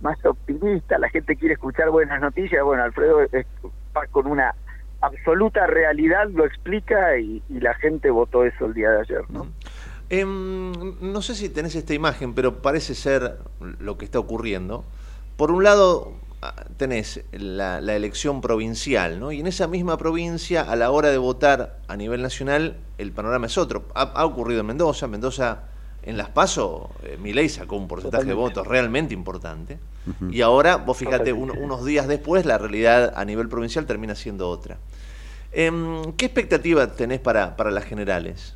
[0.00, 3.46] más optimista, la gente quiere escuchar buenas noticias, bueno, Alfredo es-
[3.96, 4.54] va con una
[5.00, 9.48] absoluta realidad, lo explica y, y la gente votó eso el día de ayer, ¿no?
[10.10, 13.38] Em, no sé si tenés esta imagen, pero parece ser
[13.78, 14.84] lo que está ocurriendo.
[15.36, 19.32] Por un lado, ah, tenés la, la elección provincial, ¿no?
[19.32, 23.46] Y en esa misma provincia, a la hora de votar a nivel nacional, el panorama
[23.46, 23.84] es otro.
[23.94, 25.06] Ha, ha ocurrido en Mendoza.
[25.08, 25.64] Mendoza,
[26.02, 29.78] en Las Paso, eh, Milei sacó un porcentaje de votos realmente importante.
[30.30, 34.48] Y ahora, vos fíjate, un- unos días después, la realidad a nivel provincial termina siendo
[34.48, 34.78] otra.
[35.52, 38.54] Em, ¿Qué expectativa tenés para, para las generales?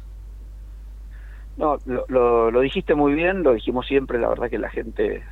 [1.56, 5.24] No, lo, lo, dijiste muy bien, lo dijimos siempre, la verdad que la gente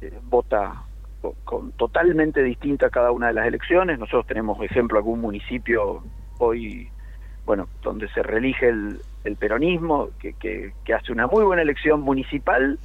[0.00, 0.88] eh, vota
[1.20, 3.98] co- con, totalmente distinta cada una de las elecciones.
[3.98, 6.04] Nosotros tenemos, ejemplo, algún municipio
[6.38, 6.92] hoy,
[7.44, 12.00] bueno, donde se reelige el, el peronismo, que, que, que hace una muy buena elección
[12.00, 12.80] municipal,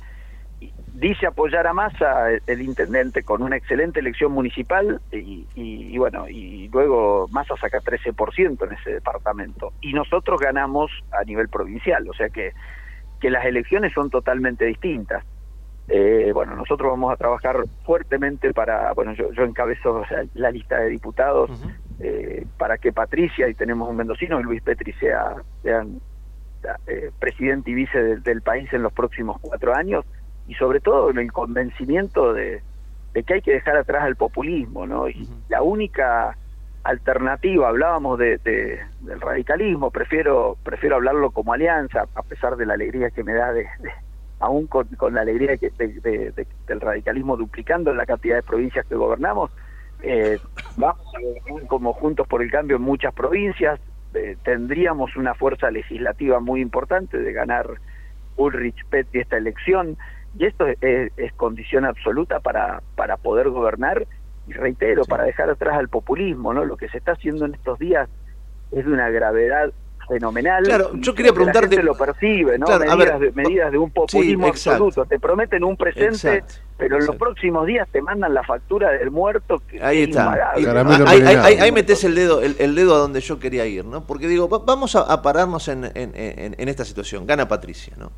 [0.92, 5.98] dice apoyar a Massa, el, el intendente, con una excelente elección municipal, y, y- y
[5.98, 9.74] bueno, y luego Massa saca 13% en ese departamento.
[9.82, 12.54] Y nosotros ganamos a nivel provincial, o sea que
[13.24, 15.24] que las elecciones son totalmente distintas.
[15.88, 17.56] Eh, bueno, nosotros vamos a trabajar
[17.86, 21.50] fuertemente para, bueno, yo, yo encabezo la, la lista de diputados
[22.02, 26.02] eh, para que Patricia, y tenemos un mendocino, y Luis Petri sea, sean
[26.88, 30.04] eh, presidente y vice del- del país en los próximos cuatro años,
[30.46, 32.62] y sobre todo en el convencimiento de,
[33.14, 35.08] de que hay que dejar atrás el populismo, ¿no?
[35.08, 36.38] Y la única
[36.84, 42.74] alternativa, hablábamos de, de- del radicalismo, prefiero prefiero hablarlo como alianza, a pesar de la
[42.74, 43.90] alegría que me da de, de
[44.40, 48.86] aún con, la alegría que- de- de- de- del radicalismo duplicando la cantidad de provincias
[48.86, 49.52] que gobernamos,
[50.02, 50.38] eh,
[50.76, 53.80] vamos a gobernar como Juntos por el Cambio en muchas provincias,
[54.14, 57.68] eh, tendríamos una fuerza legislativa muy importante de ganar
[58.36, 59.96] Ulrich Petri esta elección,
[60.38, 64.06] y esto es, es condición absoluta para, para poder gobernar,
[64.48, 66.66] y reitero, para dejar atrás al populismo, ¿no?
[66.66, 68.10] Lo que se está haciendo en estos días
[68.72, 69.72] es de una gravedad
[70.10, 70.64] fenomenal.
[70.66, 72.66] Claro, yo quería creo que la preguntarte- gente lo percibe, ¿no?
[72.66, 75.06] Claro, medidas, ver, de, medidas de un populismo sí, absoluto.
[75.06, 79.12] Te prometen un presente, Exacto, pero en los próximos días te mandan la factura del
[79.12, 79.62] muerto.
[79.66, 80.34] Que Ahí es está.
[80.34, 81.08] ahí, ahí, envenenado.
[81.46, 84.06] ahí- ahí metes el dedo, el, el dedo a donde yo quería ir, ¿no?
[84.06, 87.26] Porque digo, va- vamos a, a pararnos en, en- en- en esta situación.
[87.26, 88.12] Gana Patricia, ¿no?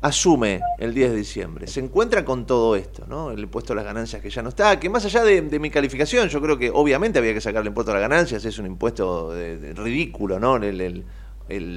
[0.00, 3.32] Asume el 10 de diciembre, se encuentra con todo esto, ¿no?
[3.32, 6.28] El impuesto a las ganancias que ya no está, que más allá de, mi calificación,
[6.28, 9.32] yo creo que obviamente había que sacar el impuesto a las ganancias, es un impuesto
[9.32, 10.54] de- ridículo, ¿no?
[10.56, 11.04] El,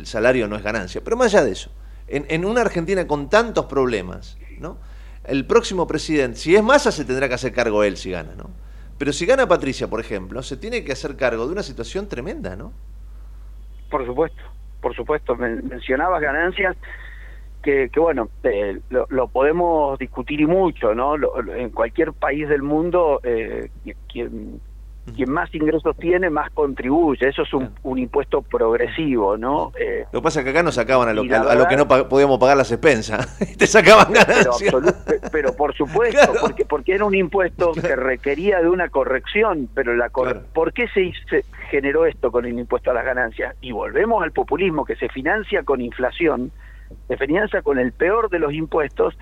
[0.05, 1.01] salario no es ganancia.
[1.03, 1.71] Pero más allá de eso,
[2.07, 4.77] en, una Argentina con tantos problemas, ¿no?
[5.23, 8.51] El próximo presidente, si es Massa, se tendrá que hacer cargo él si gana, ¿no?
[8.99, 12.55] Pero si gana Patricia, por ejemplo, se tiene que hacer cargo de una situación tremenda,
[12.55, 12.71] ¿no?
[13.89, 14.41] Por supuesto,
[14.79, 15.35] por supuesto.
[15.35, 16.75] Men- mencionabas ganancias
[17.61, 21.17] que, que bueno, eh, lo, lo podemos discutir y mucho, ¿no?
[21.17, 24.59] Lo- lo- en cualquier país del mundo, eh, qui- quien,
[25.15, 27.27] quien más ingresos tiene, más contribuye.
[27.27, 29.71] Eso es un, un impuesto progresivo, ¿no?
[29.79, 31.75] Eh, Lo que pasa es que acá nos sacaban a lo, a, a lo que
[31.75, 33.37] no podíamos pagar las expensas.
[33.57, 34.73] Te sacaban pero, ganancias.
[34.73, 39.69] absolu- pe- pero por supuesto, porque, porque era un impuesto que requería de una corrección,
[39.73, 41.11] pero la cor- ¿por qué se
[41.69, 43.55] generó esto con el impuesto a las ganancias?
[43.61, 46.51] Y volvemos al populismo que se financia con inflación,
[47.07, 49.17] se financia con el peor de los impuestos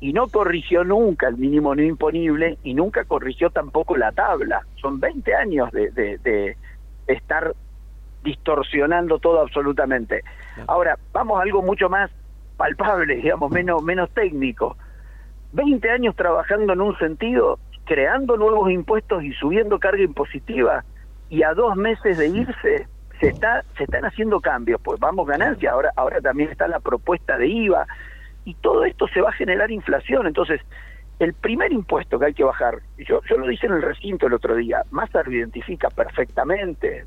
[0.00, 4.62] y no corrigió nunca el mínimo no imponible y nunca corrigió tampoco la tabla.
[4.80, 6.56] Son 20 años de, de- de
[7.06, 7.54] estar
[8.22, 10.22] distorsionando todo absolutamente.
[10.66, 12.10] Ahora, vamos a algo mucho más
[12.56, 14.76] palpable, digamos, menos, menos técnico.
[15.52, 20.84] 20 años trabajando en un sentido, creando nuevos impuestos y subiendo carga impositiva,
[21.28, 22.86] y a dos meses de irse
[23.22, 27.38] se está se están haciendo cambios, pues vamos ganancia, ahora ahora también está la propuesta
[27.38, 27.86] de IVA
[28.44, 30.60] y todo esto se va a generar inflación, entonces
[31.20, 34.32] el primer impuesto que hay que bajar, yo yo lo dije en el recinto el
[34.32, 37.04] otro día, Massa lo identifica perfectamente,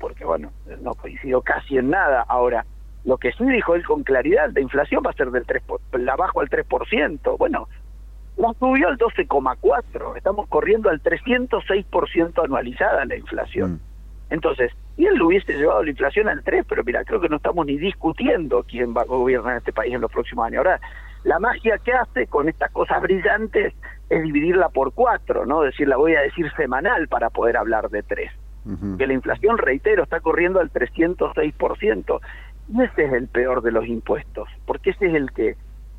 [0.00, 2.24] porque bueno, no coincidió casi en nada.
[2.28, 2.66] Ahora,
[3.04, 5.80] lo que sí dijo él con claridad, la inflación va a ser del 3%, por-
[6.00, 7.36] la bajo al 3%.
[7.38, 7.68] Bueno,
[8.36, 13.80] la subió al 12,4%, estamos corriendo al 306% anualizada la inflación.
[14.30, 17.36] Entonces, y él lo hubiese llevado la inflación al 3, pero mira, creo que no
[17.36, 20.58] estamos ni discutiendo quién va a gobernar este país en los próximos años.
[20.58, 20.80] Ahora,
[21.24, 23.74] la magia que hace con estas cosas brillantes
[24.08, 25.62] es dividirla por cuatro, ¿no?
[25.62, 28.30] Decir, la voy a decir semanal para poder hablar de tres
[28.96, 32.20] que la inflación, reitero, está corriendo al 306%.
[32.72, 35.56] Y ese es el peor de los impuestos, porque ese es el que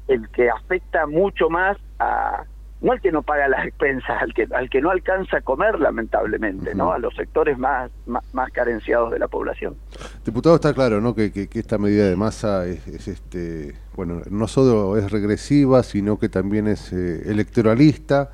[0.07, 2.43] el que afecta mucho más a
[2.86, 5.80] no al que no paga las expensas, al que al que no alcanza a comer
[5.80, 6.91] lamentablemente, ¿no?
[6.94, 9.76] A los sectores más, más más carenciados de la población.
[10.24, 11.16] Diputado, está claro, ¿no?
[11.16, 15.84] Que, que- que esta medida de masa es, es, este, bueno, no solo es regresiva,
[15.84, 18.30] sino que también es eh, electoralista,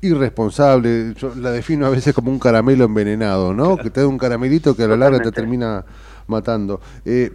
[0.00, 1.14] irresponsable.
[1.14, 3.76] Yo la defino a veces como un caramelo envenenado, ¿no?
[3.76, 5.84] Que te da un caramelito que a la larga te termina
[6.26, 6.80] matando.
[7.04, 7.32] Eh,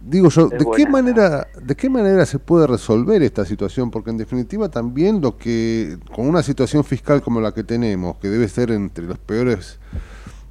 [0.00, 3.90] digo yo, ¿de qué manera, de qué manera se puede resolver esta situación?
[3.90, 8.28] Porque en definitiva también lo que, con una situación fiscal como la que tenemos, que
[8.28, 9.78] debe ser entre los peores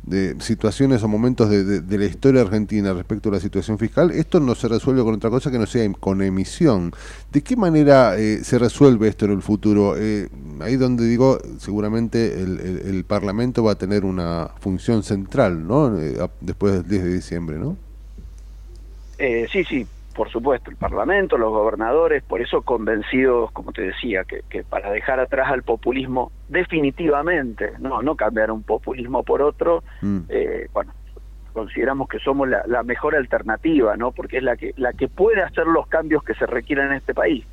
[0.04, 4.12] de situaciones o momentos de, de- de la historia argentina respecto a la situación fiscal,
[4.12, 6.94] esto no se resuelve con otra cosa que no sea em- con emisión.
[7.30, 9.96] ¿De qué manera eh, se resuelve esto en el futuro?
[9.98, 10.30] Eh,
[10.62, 16.00] ahí donde digo, seguramente el, el- el Parlamento va a tener una función central, ¿no?
[16.00, 17.76] Eh, después del 10 de diciembre, ¿no?
[19.18, 24.24] Eh, sí, sí, por supuesto, el Parlamento, los gobernadores, por eso convencidos, como te decía,
[24.24, 29.84] que, que para dejar atrás al populismo definitivamente, no, no cambiar un populismo por otro,
[30.30, 30.92] eh, bueno,
[31.54, 34.12] consideramos que somos la, la mejor alternativa, ¿no?
[34.12, 37.14] Porque es la que la que puede hacer los cambios que se requieren en este
[37.14, 37.46] país.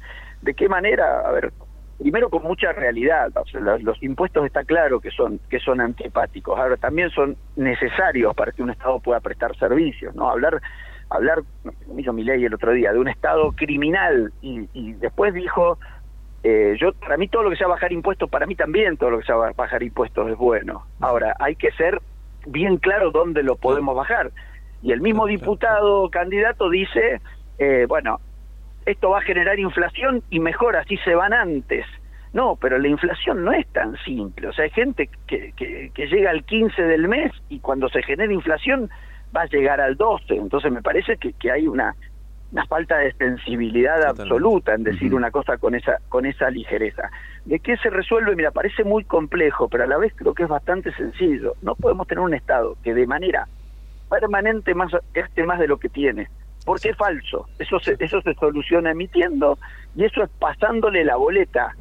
[0.43, 1.20] ¿De qué manera?
[1.20, 1.53] A ver,
[1.99, 3.31] primero con mucha realidad.
[3.35, 6.59] O sea, los, los impuestos está claro que son que son antipáticos.
[6.59, 10.28] Ahora también son necesarios para que un Estado pueda prestar servicios, ¿no?
[10.28, 10.61] Hablar
[11.10, 11.43] hablar,
[11.86, 15.78] como hizo Milei el otro día, de un Estado criminal y, y después dijo
[16.47, 19.18] eh, yo para mí todo lo que sea bajar impuestos, para mí también todo lo
[19.18, 20.85] que sea bajar impuestos es bueno.
[21.01, 22.02] Ahora, hay que ser
[22.47, 24.31] bien claro dónde lo podemos bajar.
[24.82, 27.22] Y el mismo diputado candidato dice,
[27.59, 28.20] eh, bueno,
[28.85, 31.86] esto va a generar inflación y mejor así se van antes.
[32.35, 34.48] No, pero la inflación no es tan simple.
[34.48, 38.02] O sea, hay gente que, que, que llega al 15 del mes y cuando se
[38.02, 38.90] genera inflación
[39.35, 40.35] va a llegar al 12.
[40.35, 41.94] Entonces me parece que, que hay una
[42.55, 47.11] una falta de sensibilidad absoluta en decir una cosa con esa con esa ligereza.
[47.44, 48.36] ¿De qué se resuelve?
[48.36, 51.55] Mira, parece muy complejo, pero a la vez creo que es bastante sencillo.
[51.62, 53.48] No podemos tener un Estado que de manera
[54.09, 56.28] permanente más gaste más de lo que tiene,
[56.65, 57.48] porque es falso.
[57.59, 59.59] Eso se, eso se soluciona emitiendo
[59.97, 61.74] y eso es pasándole la boleta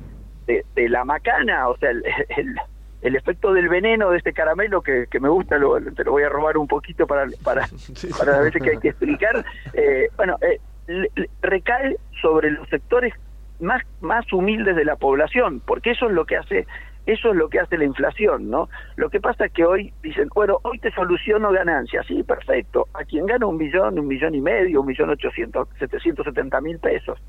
[0.47, 2.03] de, de la macana, o sea, el,
[2.35, 2.55] el,
[3.03, 6.23] el efecto del veneno de este caramelo que, que me gusta, lo, te lo voy
[6.23, 7.67] a robar un poquito para, para,
[8.17, 9.45] para las veces que hay que explicar.
[9.73, 13.13] Eh, bueno, eh, le- le- recae sobre los sectores
[13.59, 16.65] más, más humildes de la población, porque eso es lo que hace
[17.05, 18.69] eso es lo que hace la inflación, ¿no?
[18.95, 22.87] Lo que pasa es que hoy dicen, bueno, hoy te soluciono ganancias, sí, perfecto.
[22.93, 26.79] A quien gana un millón, un millón y medio, un millón ochocientos, setecientos setenta mil
[26.79, 27.19] pesos.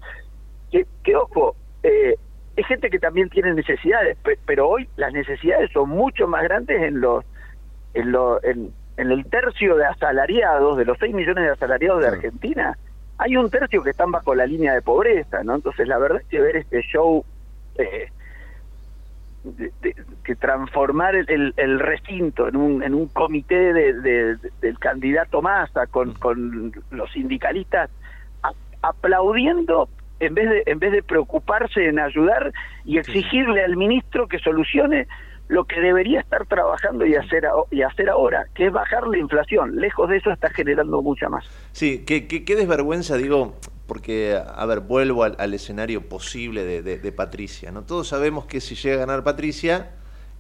[0.70, 2.14] Que, que ojo, eh,
[2.56, 6.80] es gente que también tiene necesidades, pe- pero hoy las necesidades son mucho más grandes
[6.82, 7.24] en los,
[7.94, 12.08] en, lo, en, en el tercio de asalariados, de los 6 millones de asalariados de
[12.08, 12.76] Argentina,
[13.18, 15.54] hay un tercio que están bajo la línea de pobreza, ¿no?
[15.56, 17.24] Entonces la verdad es que ver este show
[17.76, 18.08] eh,
[19.42, 19.94] de- de-
[20.24, 24.78] que transformar el, el- el recinto en un, en un comité de, de- de- del
[24.78, 27.90] candidato Massa con, con los sindicalistas
[28.82, 29.88] aplaudiendo
[30.26, 32.52] en vez de en vez de preocuparse en ayudar
[32.84, 35.06] y exigirle al ministro que solucione
[35.48, 39.18] lo que debería estar trabajando y hacer a- y hacer ahora, que es bajar la
[39.18, 39.76] inflación.
[39.76, 41.44] Lejos de eso está generando mucha más.
[41.72, 43.54] Sí, qué, qué, qué desvergüenza, digo,
[43.86, 47.82] porque, a ver, vuelvo al, al escenario posible de, de- de Patricia, ¿no?
[47.82, 49.90] Todos sabemos que si llega a ganar Patricia,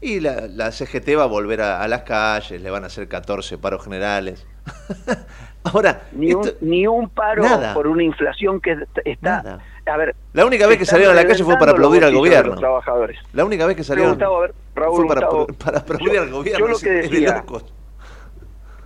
[0.00, 3.06] y la, la CGT va a volver a, a las calles, le van a hacer
[3.08, 4.46] 14 paros generales.
[5.64, 7.74] Ahora, Ni un, ni un paro Nada.
[7.74, 9.60] por una inflación que está...
[9.86, 12.52] A ver, la única vez que salieron a la calle fue para aplaudir al gobierno.
[12.52, 13.18] los trabajadores.
[13.32, 16.22] La única vez que salieron Gustavo, a ver, Raúl, fue para, Gustavo, para aplaudir yo-
[16.22, 16.58] al gobierno.
[16.66, 17.44] yo lo que decía-.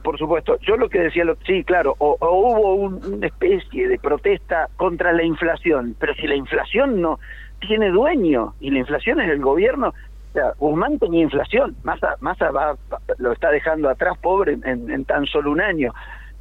[0.03, 3.89] Por supuesto, yo lo que decía, lo- sí, claro, o, o hubo un- una especie
[3.89, 7.19] de protesta contra la inflación, pero si la inflación no
[7.61, 12.51] tiene dueño y la inflación es el gobierno, o sea, Guzmán tenía inflación, Massa, Massa
[12.51, 12.77] va,
[13.19, 15.93] lo está dejando atrás pobre en, en- en tan solo un año.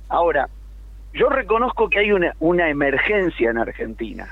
[0.08, 0.48] Ahora,
[1.14, 4.28] yo reconozco que hay una, una emergencia en Argentina,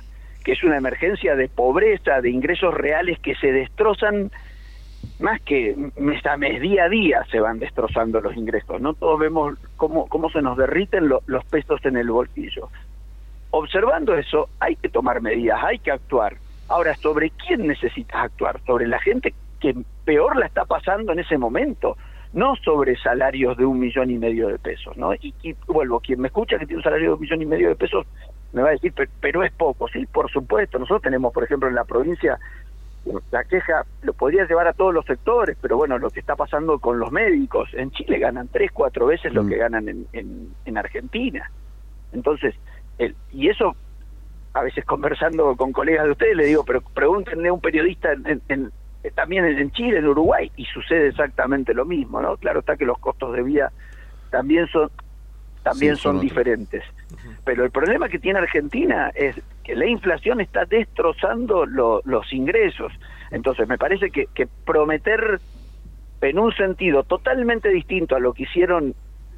[0.45, 4.31] que es una emergencia de pobreza, de ingresos reales que se destrozan
[5.19, 8.93] más que mes a mes, día a día se van destrozando los ingresos, ¿no?
[8.93, 12.69] Todos vemos cómo, cómo se nos derriten lo- los pesos en el bolsillo.
[13.51, 16.37] Observando eso, hay que tomar medidas, hay que actuar.
[16.67, 18.59] Ahora, ¿sobre quién necesitas actuar?
[18.65, 21.97] Sobre la gente que peor la está pasando en ese momento,
[22.33, 25.13] no sobre salarios de un millón y medio de pesos, ¿no?
[25.15, 27.69] Y, y vuelvo, quien me escucha que tiene un salario de un millón y medio
[27.69, 28.05] de pesos,
[28.55, 30.79] me va a decir, "Pero- pero es poco, sí, por supuesto.
[30.79, 32.39] Nosotros tenemos, por ejemplo, en la provincia
[33.31, 36.79] la queja lo podría llevar a todos los sectores, pero bueno, lo que está pasando
[36.79, 40.77] con los médicos, en Chile ganan tres, cuatro veces lo que ganan en, en, en
[40.77, 41.47] Argentina.
[42.13, 42.55] Entonces,
[42.97, 43.75] el, y eso,
[44.53, 48.25] a veces conversando con colegas de ustedes, le digo, pero pregúntenle a un periodista en,
[48.25, 48.71] en- en-
[49.03, 52.37] eh, también en, en Chile, en Uruguay, y sucede exactamente lo mismo, ¿no?
[52.37, 53.71] Claro está que los costos de vida
[54.31, 54.89] también son
[55.65, 56.83] también Sí, son, diferentes.
[57.43, 62.93] Pero el problema que tiene Argentina es que la inflación está destrozando lo- los ingresos.
[63.31, 65.39] Entonces, me parece que, que prometer
[66.21, 68.93] en un sentido totalmente distinto a lo que hicieron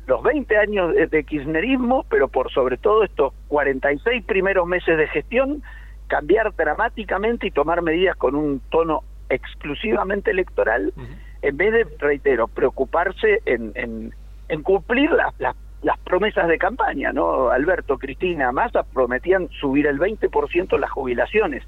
[0.06, 5.64] los 20 años de, kirchnerismo, pero por sobre todo estos 46 primeros meses de gestión,
[6.08, 10.94] cambiar dramáticamente y tomar medidas con un tono exclusivamente electoral,
[11.42, 14.14] en vez de, reitero, preocuparse en, en,
[14.50, 17.50] en cumplir las, las, las promesas de campaña, ¿no?
[17.50, 21.64] Alberto, Cristina, Massa prometían subir el 20% las jubilaciones,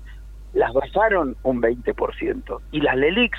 [0.53, 3.37] las bajaron un 20%, y las LELIX,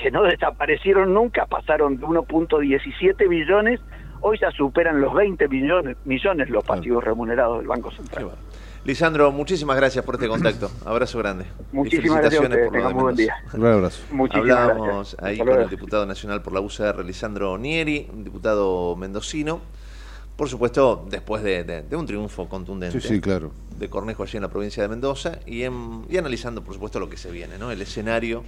[0.00, 3.80] que no desaparecieron nunca, pasaron de 1.17 billones,
[4.20, 8.30] hoy ya superan los 20 millones, millones los pasivos remunerados del Banco Central.
[8.84, 10.70] Lisandro, muchísimas gracias por este contacto.
[10.86, 11.44] Abrazo grande.
[11.72, 12.68] Muchísimas gracias a felicitaciones ustedes.
[12.68, 13.36] por lo de Tengan muy buen día.
[13.52, 14.02] Un abrazo.
[14.12, 15.22] Muchísimas Hablábamos gracias.
[15.24, 19.60] ahí con el diputado nacional por la UCR, Lisandro Nieri, un diputado mendocino.
[20.36, 23.52] Por supuesto, después de, de- de un triunfo contundente Sí, sí, claro.
[23.78, 27.08] de Cornejo allí en la provincia de Mendoza y, en- y analizando, por supuesto, lo
[27.08, 27.70] que se viene, ¿no?
[27.70, 28.44] El escenario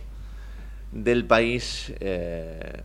[0.93, 2.83] del país, eh,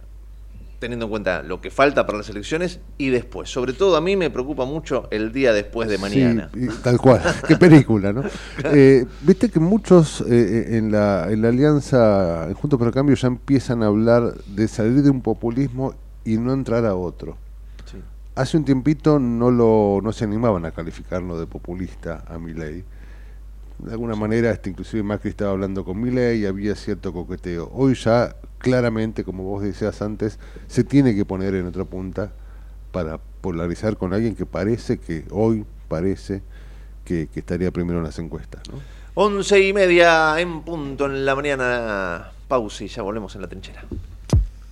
[0.80, 3.50] teniendo en cuenta lo que falta para las elecciones y después.
[3.50, 6.50] Sobre todo a mí me preocupa mucho el día después de mañana.
[6.54, 7.22] Sí, tal cual.
[7.48, 8.24] Qué película, ¿no?
[8.66, 12.94] Eh, Viste que muchos eh, eh, en, la, en la alianza en Juntos por el
[12.94, 15.94] Cambio ya empiezan a hablar de salir de un populismo
[16.26, 17.38] y no entrar a otro.
[18.36, 22.84] Hace un tiempito no lo no se animaban a calificarlo de populista a Milei.
[23.80, 27.70] De alguna manera, este, inclusive Macri estaba hablando con Milei y había cierto coqueteo.
[27.74, 32.32] Hoy ya, claramente, como vos decías antes, se tiene que poner en otra punta
[32.92, 36.42] para polarizar con alguien que parece que hoy parece
[37.06, 38.62] que, que estaría primero en las encuestas.
[38.72, 38.80] ¿no?
[39.16, 42.32] Once y media en punto en la mañana.
[42.48, 43.84] Pausa y ya volvemos en la trinchera.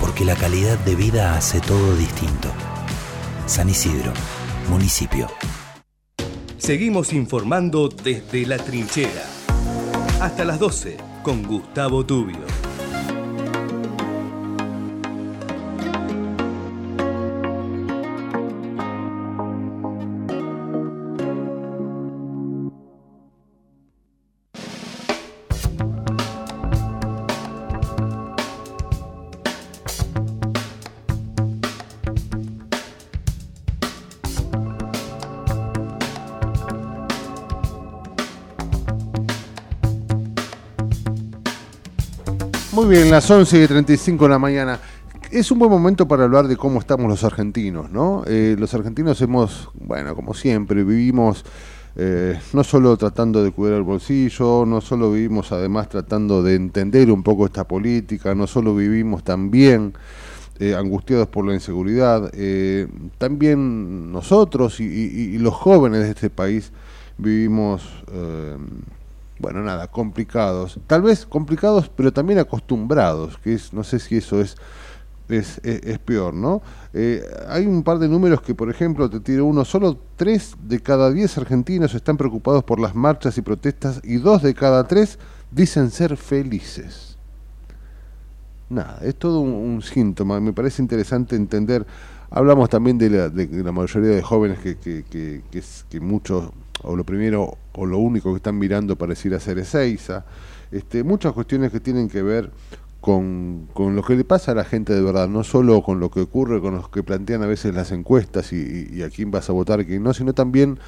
[0.00, 2.48] porque la calidad de vida hace todo distinto.
[3.46, 4.12] San Isidro,
[4.68, 5.28] municipio.
[6.58, 9.24] Seguimos informando desde la trinchera.
[10.20, 12.65] Hasta las 12 con Gustavo Tubio.
[42.76, 44.78] Muy bien, las 11 y 35 de la mañana.
[45.30, 48.22] Es un buen momento para hablar de cómo estamos los argentinos, ¿no?
[48.26, 51.42] Eh, los argentinos hemos, bueno, como siempre, vivimos
[51.96, 57.10] eh, no solo tratando de cuidar el bolsillo, no solo vivimos además tratando de entender
[57.10, 59.94] un poco esta política, no solo vivimos también
[60.58, 62.30] eh, angustiados por la inseguridad,
[63.16, 66.72] también nosotros y, y- y los jóvenes de este país
[67.16, 67.82] vivimos,
[69.38, 74.40] bueno, nada, complicados, tal vez complicados, pero también acostumbrados, que es, no sé si eso
[74.40, 74.56] es
[75.28, 76.62] es, es- es peor, ¿no?
[76.94, 80.80] Eh, hay un par de números que, por ejemplo, te tiro uno, solo 3 de
[80.80, 85.18] cada 10 argentinos están preocupados por las marchas y protestas y 2 de cada 3
[85.50, 87.16] dicen ser felices.
[88.68, 91.86] Nada, es todo un, síntoma, me parece interesante entender,
[92.30, 95.42] hablamos también de la, de la mayoría de jóvenes que, que, que,
[95.88, 96.50] que muchos,
[96.82, 100.24] o lo primero, o lo único que están mirando pareciera ser Ezeiza,
[100.70, 102.50] este, muchas cuestiones que tienen que ver
[103.00, 106.10] con, con lo que le pasa a la gente de verdad, no solo con lo
[106.10, 109.48] que ocurre, con los que plantean a veces las encuestas y, y- a quién vas
[109.48, 110.78] a votar, quién no, sino también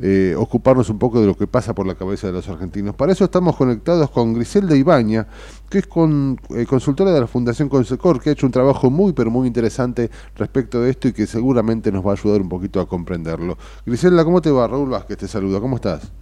[0.00, 2.94] eh, ocuparnos un poco de lo que pasa por la cabeza de los argentinos.
[2.94, 5.26] Para eso estamos conectados con Griselda Ibaña,
[5.68, 9.30] que es eh, consultora de la Fundación Consecor, que ha hecho un trabajo muy, pero
[9.30, 12.88] muy interesante respecto de esto y que seguramente nos va a ayudar un poquito a
[12.88, 13.56] comprenderlo.
[13.86, 14.66] Griselda, ¿cómo te va?
[14.66, 16.21] Raúl Vázquez te saluda, ¿cómo estás?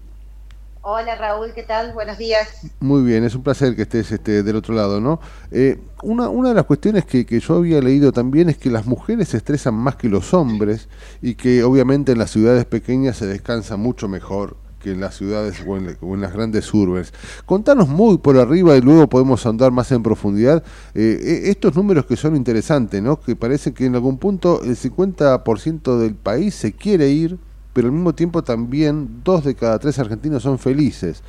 [0.82, 1.92] Hola Raúl, ¿qué tal?
[1.92, 2.48] Buenos días.
[2.80, 5.20] Muy bien, es un placer que estés este, del otro lado, ¿no?
[5.50, 8.86] Eh, una, una de las cuestiones que, que yo había leído también es que las
[8.86, 10.88] mujeres se estresan más que los hombres
[11.20, 15.62] y que obviamente en las ciudades pequeñas se descansa mucho mejor que en las ciudades
[15.66, 17.12] o en, o en las grandes urbes.
[17.44, 22.06] Contanos muy por arriba y luego podemos andar más en profundidad eh, eh, estos números
[22.06, 23.20] que son interesantes, ¿no?
[23.20, 27.38] Que parece que en algún punto el 50% del país se quiere ir,
[27.72, 31.22] pero al mismo tiempo también dos de cada tres argentinos son felices.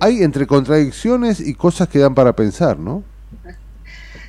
[0.00, 3.02] Hay entre contradicciones y cosas que dan para pensar, ¿no?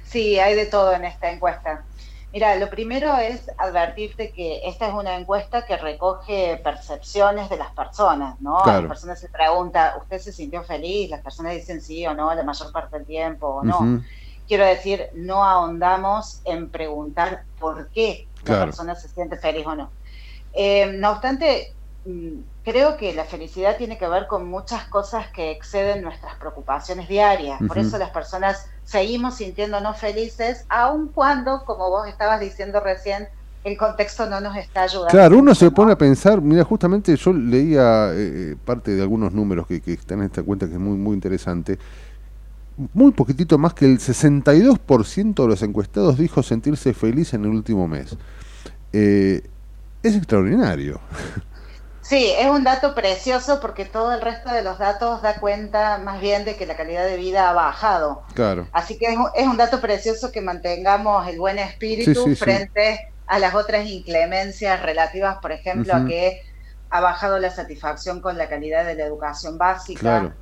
[0.05, 1.83] Sí, hay de todo en esta encuesta.
[2.31, 7.71] Mira, lo primero es advertirte que esta es una encuesta que recoge percepciones de las
[7.71, 8.57] personas, ¿no?
[8.63, 8.81] Claro.
[8.81, 11.11] Las personas se preguntan, ¿usted se sintió feliz?
[11.11, 14.01] Las personas dicen sí o no la mayor parte del tiempo o no.
[14.47, 18.59] Quiero decir, no ahondamos en preguntar por qué Claro.
[18.61, 19.89] la persona se siente feliz o no.
[20.53, 21.73] Eh, no obstante,
[22.05, 27.07] mm, creo que la felicidad tiene que ver con muchas cosas que exceden nuestras preocupaciones
[27.07, 27.59] diarias.
[27.67, 33.27] Por eso las personas seguimos sintiéndonos felices, aun cuando, como vos estabas diciendo recién,
[33.63, 35.09] el contexto no nos está ayudando.
[35.09, 39.67] Claro, uno se pone a pensar, mira, justamente yo leía eh, parte de algunos números
[39.67, 41.79] que, que están en esta cuenta que es muy, muy interesante.
[42.93, 47.87] Muy poquitito más que el 62% de los encuestados dijo sentirse feliz en el último
[47.87, 48.17] mes.
[48.91, 49.43] Eh,
[50.03, 50.99] es extraordinario.
[52.01, 56.19] Sí, es un dato precioso porque todo el resto de los datos da cuenta más
[56.19, 58.23] bien de que la calidad de vida ha bajado.
[58.33, 58.67] Claro.
[58.73, 62.35] Así que es un, es un dato precioso que mantengamos el buen espíritu Sí, sí,
[62.35, 62.43] sí.
[62.43, 66.41] frente a las otras inclemencias relativas, por ejemplo, a que
[66.89, 70.33] ha bajado la satisfacción con la calidad de la educación básica Claro.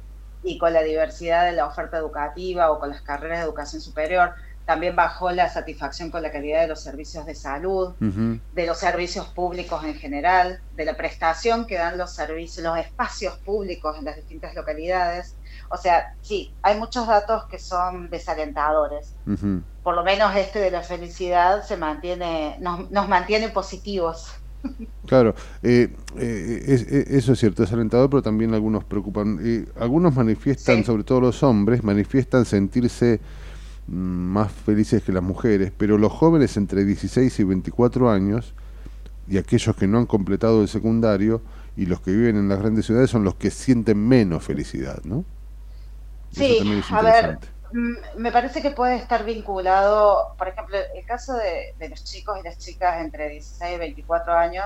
[0.43, 4.33] y con la diversidad de la oferta educativa o con las carreras de educación superior.
[4.71, 9.27] También bajó la satisfacción con la calidad de los servicios de salud, de los servicios
[9.27, 14.15] públicos en general, de la prestación que dan los servicios, los espacios públicos en las
[14.15, 15.35] distintas localidades.
[15.69, 19.13] O sea, sí, hay muchos datos que son desalentadores.
[19.83, 24.31] Por lo menos este de la felicidad se mantiene, nos, nos mantiene positivos.
[25.05, 29.37] Claro, eh, eh, es- es- eso es cierto, es alentador, pero también algunos preocupan.
[29.43, 33.19] Eh, algunos manifiestan, sobre todo los hombres, manifiestan sentirse
[33.87, 38.53] más felices que las mujeres, pero los jóvenes entre 16 y 24 años
[39.27, 41.41] y aquellos que no han completado el secundario
[41.75, 45.25] y los que viven en las grandes ciudades son los que sienten menos felicidad, ¿no?
[46.31, 47.39] Sí, a ver,
[47.73, 52.37] mm, me parece que puede estar vinculado, por ejemplo, el caso de, de los chicos
[52.39, 54.65] y las chicas entre 16 y 24 años,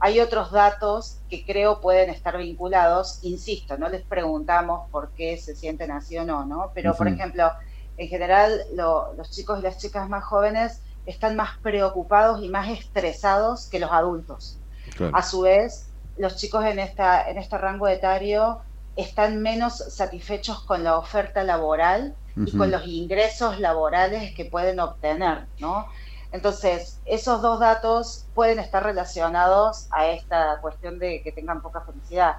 [0.00, 5.56] hay otros datos que creo pueden estar vinculados, insisto, no les preguntamos por qué se
[5.56, 6.70] sienten así o no, ¿no?
[6.72, 7.50] Pero, por ejemplo,
[7.98, 12.68] en general lo- los chicos y las chicas más jóvenes están más preocupados y más
[12.70, 14.58] estresados que los adultos.
[14.96, 15.16] Claro.
[15.16, 18.60] A su vez, los chicos en, esta, en este rango etario
[18.96, 25.48] están menos satisfechos con la oferta laboral y con los ingresos laborales que pueden obtener,
[25.58, 25.86] ¿no?
[26.30, 32.36] Entonces, esos dos datos pueden estar relacionados a esta cuestión de que tengan poca felicidad.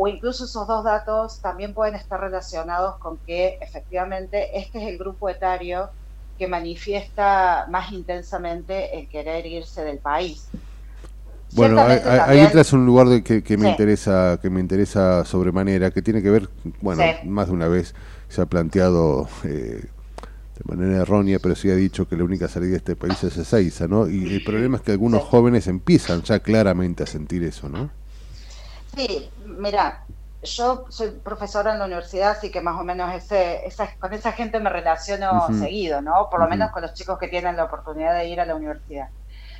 [0.00, 4.96] O incluso esos dos datos también pueden estar relacionados con que efectivamente este es el
[4.96, 5.90] grupo etario
[6.38, 10.50] que manifiesta más intensamente el querer irse del país.
[11.50, 13.70] Bueno, entras en un lugar de que, que me Sí.
[13.72, 16.48] interesa, que me interesa sobremanera, que tiene que ver,
[16.80, 17.28] bueno, Sí.
[17.28, 17.92] más de una vez
[18.28, 22.70] se ha planteado eh, de manera errónea, pero sí ha dicho que la única salida
[22.72, 24.08] de este país es Ezeiza, ¿no?
[24.08, 27.90] Y el problema es que algunos jóvenes empiezan ya claramente a sentir eso, ¿no?
[28.96, 30.04] Sí, mira,
[30.42, 34.32] yo soy profesora en la universidad, así que más o menos ese, esa, con esa
[34.32, 36.28] gente me relaciono seguido, ¿no?
[36.30, 39.08] Por lo menos con los chicos que tienen la oportunidad de ir a la universidad.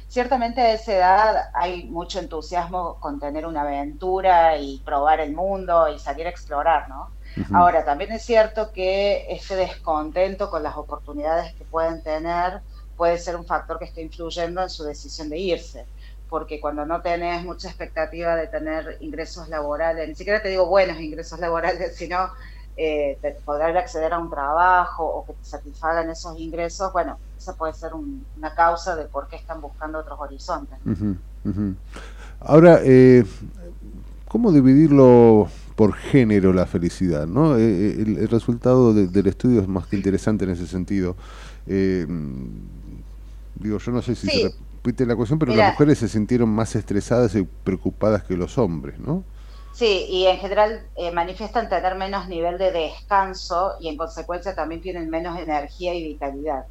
[0.09, 5.89] Ciertamente a esa edad hay mucho entusiasmo con tener una aventura y probar el mundo
[5.89, 7.11] y salir a explorar, ¿no?
[7.53, 12.63] Ahora, también es cierto que ese descontento con las oportunidades que pueden tener
[12.97, 15.87] puede ser un factor que esté influyendo en su decisión de irse.
[16.29, 21.01] Porque cuando no tenés mucha expectativa de tener ingresos laborales, ni siquiera te digo buenos
[21.01, 22.29] ingresos laborales, sino
[22.77, 27.55] eh, de poder acceder a un trabajo o que te satisfagan esos ingresos, bueno, esa
[27.55, 30.79] puede ser un- una causa de por qué están buscando otros horizontes.
[32.41, 33.25] Ahora, eh,
[34.29, 37.27] ¿cómo dividirlo por género la felicidad?
[37.27, 37.57] ¿no?
[37.57, 41.17] Eh, eh, el, el resultado de- del estudio es más que interesante en ese sentido.
[41.67, 42.07] Eh,
[43.57, 44.43] digo, yo no sé si Sí.
[44.43, 44.55] se
[44.89, 45.65] repite la cuestión, pero Mira.
[45.65, 49.23] las mujeres se sintieron más estresadas y preocupadas que los hombres, ¿no?
[49.73, 54.81] Sí, y en general eh, manifiestan tener menos nivel de descanso y en consecuencia también
[54.81, 56.67] tienen menos energía y vitalidad.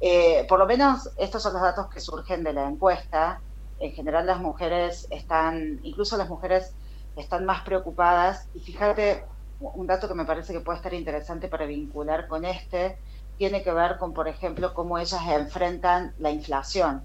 [0.00, 3.40] Eh, por lo menos estos son los datos que surgen de la encuesta.
[3.80, 6.72] En general las mujeres están, incluso las mujeres
[7.16, 8.46] están más preocupadas.
[8.54, 9.24] Y fíjate,
[9.58, 12.96] un dato que me parece que puede estar interesante para vincular con este,
[13.38, 17.02] tiene que ver con, por ejemplo, cómo ellas enfrentan la inflación.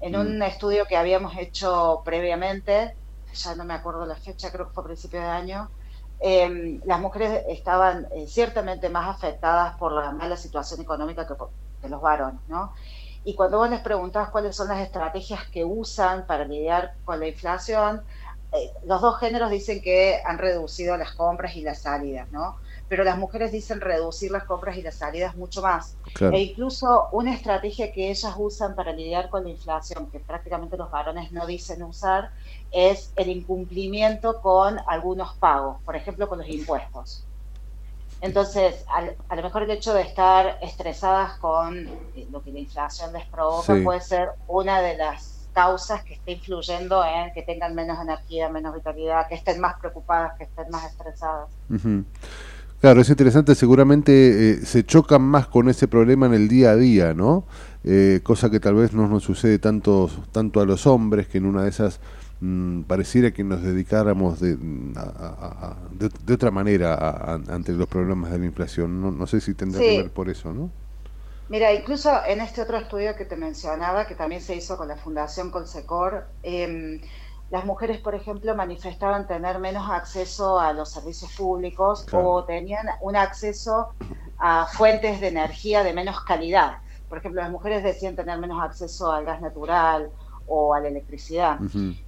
[0.00, 2.96] En un estudio que habíamos hecho previamente,
[3.32, 5.70] ya no me acuerdo la fecha, creo que fue a principio de año,
[6.20, 12.00] eh, las mujeres estaban eh, ciertamente más afectadas por la mala situación económica que los
[12.00, 12.72] varones, ¿no?
[13.24, 17.28] Y cuando vos les preguntás cuáles son las estrategias que usan para lidiar con la
[17.28, 18.04] inflación,
[18.52, 22.56] eh, los dos géneros dicen que han reducido las compras y las salidas, ¿no?
[22.90, 25.96] Pero las mujeres dicen reducir las compras y las salidas mucho más.
[26.12, 26.34] Claro.
[26.34, 30.90] E incluso una estrategia que ellas usan para lidiar con la inflación, que prácticamente los
[30.90, 32.32] varones no dicen usar,
[32.72, 37.28] es el incumplimiento con algunos pagos, por ejemplo, con los impuestos.
[38.20, 42.58] Entonces, al- a lo mejor el hecho de estar estresadas con eh, lo que la
[42.58, 43.82] inflación les provoca Sí.
[43.82, 48.74] puede ser una de las causas que esté influyendo en que tengan menos energía, menos
[48.74, 51.50] vitalidad, que estén más preocupadas, que estén más estresadas.
[51.68, 52.04] Ujú.
[52.80, 56.76] Claro, es interesante, seguramente eh, se chocan más con ese problema en el día a
[56.76, 57.44] día, ¿no?
[57.84, 61.44] Eh, cosa que tal vez no nos sucede tanto, tanto a los hombres, que en
[61.46, 62.00] una de esas
[62.40, 66.94] mm, pareciera que nos dedicáramos de, mm, a- a- a- de, de otra manera
[67.48, 68.98] ante los problemas de la inflación.
[69.02, 69.86] No, no sé si tendrá Sí.
[69.86, 70.70] que ver por eso, ¿no?
[71.48, 74.96] Mira, incluso en este otro estudio que te mencionaba, que también se hizo con la
[74.96, 77.00] Fundación Colsecor, em,
[77.50, 82.30] las mujeres, por ejemplo, manifestaban tener menos acceso a los servicios públicos Claro.
[82.30, 83.90] o tenían un acceso
[84.38, 86.78] a fuentes de energía de menos calidad.
[87.08, 90.10] Por ejemplo, las mujeres decían tener menos acceso al gas natural
[90.50, 91.58] o a la electricidad.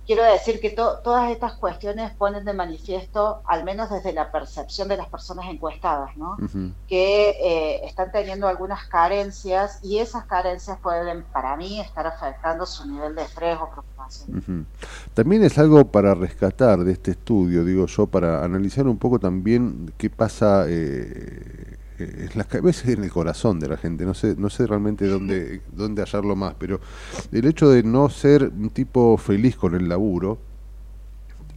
[0.05, 4.89] Quiero decir que to- todas estas cuestiones ponen de manifiesto, al menos desde la percepción
[4.89, 6.37] de las personas encuestadas, ¿no?
[6.89, 12.87] Que eh, están teniendo algunas carencias y esas carencias pueden, para mí, estar afectando su
[12.89, 14.67] nivel de estrés o preocupación.
[15.15, 19.93] También es algo para rescatar de este estudio, digo yo, para analizar un poco también
[19.97, 21.72] qué pasa eh,
[22.05, 24.05] en las cabezas y en el corazón de la gente.
[24.05, 26.81] No sé, no sé realmente dónde, dónde hallarlo más, pero
[27.33, 30.39] el hecho de no ser un tipo feliz con el laburo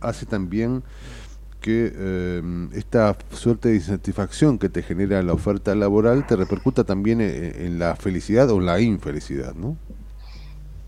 [0.01, 0.83] hace también
[1.61, 7.21] que eh, esta suerte de insatisfacción que te genera la oferta laboral te repercuta también
[7.21, 9.77] en, en la felicidad o en la infelicidad, ¿no?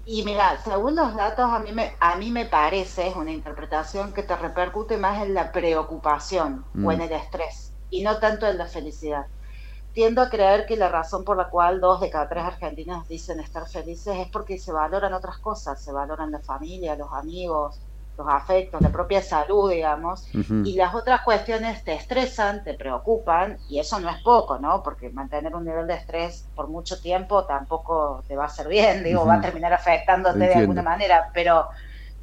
[0.06, 4.14] Y mira, según los datos, a mí, me, a mí me parece, es una interpretación
[4.14, 6.86] que te repercute más en la preocupación Mm.
[6.86, 9.28] o en el estrés y no tanto en la felicidad.
[9.98, 13.40] Tiendo a creer que la razón por la cual dos de cada tres argentinos dicen
[13.40, 17.82] estar felices es porque se valoran otras cosas, se valoran la familia, los amigos,
[18.15, 20.28] los afectos, la propia salud, digamos,
[20.64, 24.84] y las otras cuestiones te estresan, te preocupan, y eso no es poco, ¿no?
[24.84, 29.03] Porque mantener un nivel de estrés por mucho tiempo tampoco te va a hacer bien,
[29.03, 31.65] digo, va a terminar afectándote de alguna manera, pero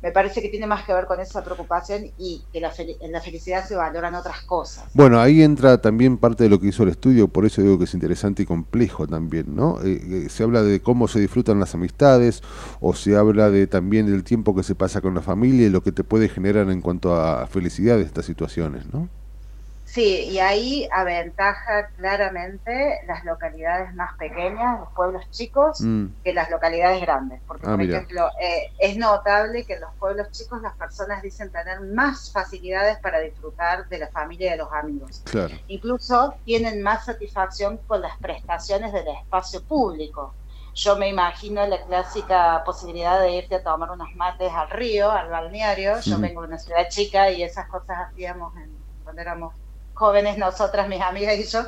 [0.05, 3.23] me parece que tiene más que ver con esa preocupación y que la en la
[3.23, 4.85] felicidad se valoran otras cosas.
[4.93, 7.85] Bueno, ahí entra también parte de lo que hizo el estudio, por eso digo que
[7.85, 9.81] es interesante y complejo también, ¿no?
[9.83, 12.43] Eh, eh, se habla de cómo se disfrutan las amistades,
[12.81, 15.83] o se habla de también del tiempo que se pasa con la familia y lo
[15.83, 19.09] que te puede generar en cuanto a felicidad de estas situaciones, ¿no?
[19.95, 26.07] Sí, y ahí aventaja claramente las localidades más pequeñas, los pueblos chicos, Mm.
[26.25, 27.41] que las localidades grandes.
[27.47, 27.99] Porque, Ah, por mira.
[27.99, 32.99] ejemplo, eh, es notable que en los pueblos chicos las personas dicen tener más facilidades
[32.99, 35.23] para disfrutar de la familia y de los amigos.
[35.31, 35.55] Claro.
[35.69, 40.35] Incluso tienen más satisfacción con las prestaciones del espacio público.
[40.75, 45.31] Yo me imagino la clásica posibilidad de irte a tomar unos mates al río, al
[45.31, 46.01] balneario.
[46.01, 49.55] Yo vengo de una ciudad chica y esas cosas hacíamos en- cuando éramos
[49.95, 51.61] jóvenes nosotras, mis amigas y yo,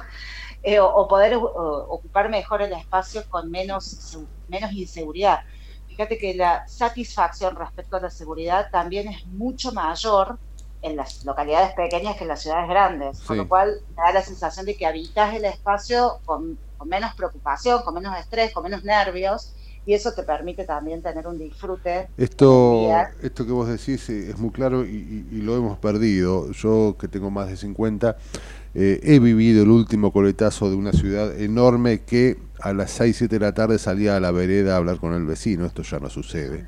[0.62, 1.42] eh, o, o poder o-
[1.90, 4.16] ocupar mejor el espacio con menos,
[4.46, 5.40] menos inseguridad.
[5.86, 10.38] Fíjate que la satisfacción respecto a la seguridad también es mucho mayor
[10.82, 13.38] en las localidades pequeñas que en las ciudades grandes, con Sí.
[13.38, 17.94] lo cual da la sensación de que habitas el espacio con, con menos preocupación, con
[17.94, 19.54] menos estrés, con menos nervios,
[19.86, 22.08] y eso te permite también tener un disfrute.
[22.18, 22.88] Esto,
[23.22, 26.50] esto que vos decís eh, es muy claro y, y- y lo hemos perdido.
[26.50, 28.16] Yo que tengo más de 50,
[28.74, 33.38] eh, he vivido el último coletazo de una ciudad enorme que a las 6, 7
[33.38, 35.64] de la tarde salía a la vereda a hablar con el vecino.
[35.66, 36.66] Esto ya no sucede.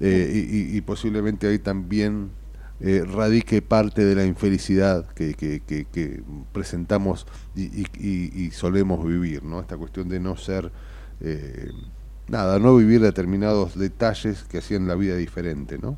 [0.00, 2.30] Eh, y, posiblemente ahí también
[2.80, 6.22] eh, radique parte de la infelicidad que, que- que- que
[6.52, 9.60] presentamos y solemos vivir, ¿no?
[9.60, 10.72] Esta cuestión de no ser...
[12.28, 15.96] nada, no vivir determinados detalles que hacían la vida diferente, ¿no?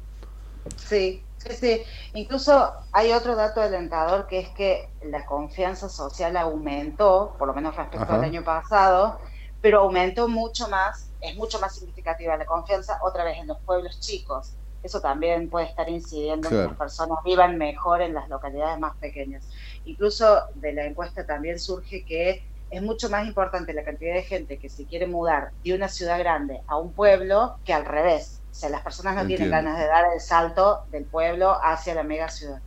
[0.76, 1.82] Sí, sí, sí.
[2.14, 7.76] Incluso hay otro dato alentador que es que la confianza social aumentó, por lo menos
[7.76, 8.16] respecto Ajá.
[8.16, 9.18] al año pasado,
[9.60, 13.98] pero aumentó mucho más, es mucho más significativa la confianza otra vez en los pueblos
[14.00, 14.55] chicos.
[14.82, 18.96] Eso también puede estar incidiendo en que las personas vivan mejor en las localidades más
[18.98, 19.44] pequeñas.
[19.84, 24.59] Incluso de la encuesta también surge que es mucho más importante la cantidad de gente
[24.59, 28.43] que se quiere mudar de una ciudad grande a un pueblo que al revés.
[28.51, 32.03] O sea, las personas no tienen ganas de dar el salto del pueblo hacia la
[32.03, 32.61] mega ciudad.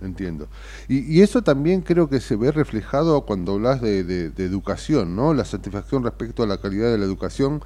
[0.00, 0.48] Entiendo.
[0.88, 5.14] Y, y eso también creo que se ve reflejado cuando hablas de, de- de educación,
[5.14, 5.32] ¿no?
[5.34, 7.62] La satisfacción respecto a la calidad de la educación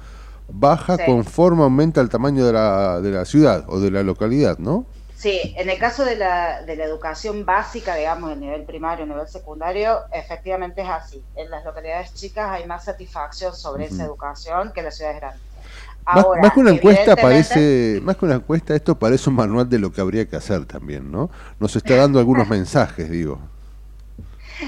[0.49, 1.03] baja Sí.
[1.05, 4.85] conforme aumenta el tamaño de la, de la ciudad o de la localidad, ¿no?
[5.17, 9.27] Sí, en el caso de la, de la educación básica, digamos, el nivel primario, nivel
[9.27, 11.23] secundario, efectivamente es así.
[11.35, 15.41] En las localidades chicas hay más satisfacción sobre esa educación que en las ciudades grandes.
[16.05, 19.67] Más, Ahora, más que una encuesta parece, más que una encuesta, esto parece un manual
[19.67, 21.31] de lo que habría que hacer también, ¿no?
[21.59, 23.39] Nos está dando algunos mensajes, digo.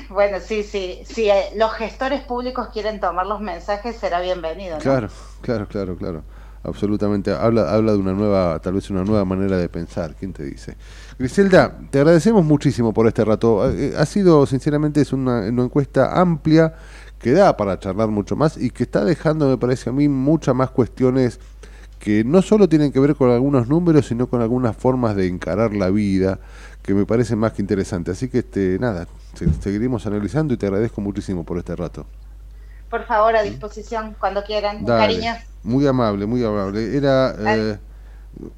[0.10, 1.04] Bueno, sí, sí.
[1.06, 4.78] Si eh, los gestores públicos quieren tomar los mensajes, será bienvenido.
[4.78, 4.82] ¿no?
[4.82, 5.10] Claro,
[5.42, 6.24] claro, claro, claro.
[6.64, 7.31] Absolutamente.
[7.31, 10.15] Habla, habla de una nueva, tal vez una nueva manera de pensar.
[10.15, 10.76] ¿Quién te dice?
[11.18, 13.72] Griselda, te agradecemos muchísimo por este rato.
[13.72, 16.73] Eh, Ha sido, sinceramente, es una, una encuesta amplia
[17.18, 20.56] que da para charlar mucho más y que está dejando, me parece a mí, muchas
[20.56, 21.40] más cuestiones
[21.99, 25.73] que no solo tienen que ver con algunos números, sino con algunas formas de encarar
[25.73, 26.40] la vida,
[26.81, 28.11] que me parece más que interesante.
[28.11, 32.06] Así que, este, nada, se- seguiremos analizando y te agradezco muchísimo por este rato.
[32.90, 34.86] Por favor, a disposición, cuando quieran.
[34.86, 35.15] Dale.
[35.15, 35.34] cariño.
[35.64, 36.95] Muy amable, muy amable.
[36.95, 37.77] Era eh,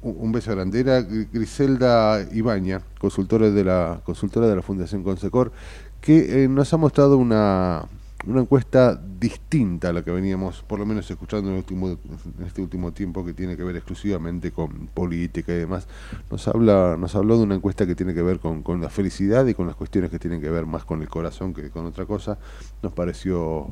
[0.02, 0.80] un beso grande.
[0.80, 5.52] Era Gri- Griselda Ibaña, consultora de la consultora de la Fundación Consecor,
[6.00, 7.84] que eh, nos ha mostrado una,
[8.26, 11.98] una encuesta distinta a la que veníamos, por lo menos escuchando en, el último,
[12.46, 15.86] este último tiempo, que tiene que ver exclusivamente con política y demás.
[16.30, 19.46] Nos habla, nos habló de una encuesta que tiene que ver con, con la felicidad
[19.46, 22.06] y con las cuestiones que tienen que ver más con el corazón que con otra
[22.06, 22.38] cosa.
[22.82, 23.68] Nos pareció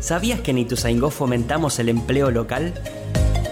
[0.00, 2.74] ¿Sabías que en Ituzaingó fomentamos el empleo local?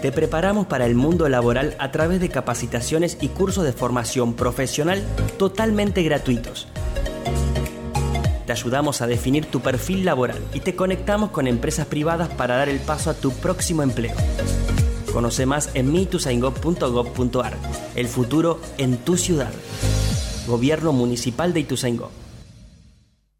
[0.02, 5.02] Te preparamos para el mundo laboral a través de capacitaciones y cursos de formación profesional
[5.38, 6.68] totalmente gratuitos.
[8.46, 12.68] Te ayudamos a definir tu perfil laboral y te conectamos con empresas privadas para dar
[12.68, 14.14] el paso a tu próximo empleo.
[15.12, 17.56] Conoce más en mituzaingó.gov.ar.
[17.94, 19.52] El futuro en tu ciudad.
[20.46, 22.10] Gobierno Municipal de Ituzaingó.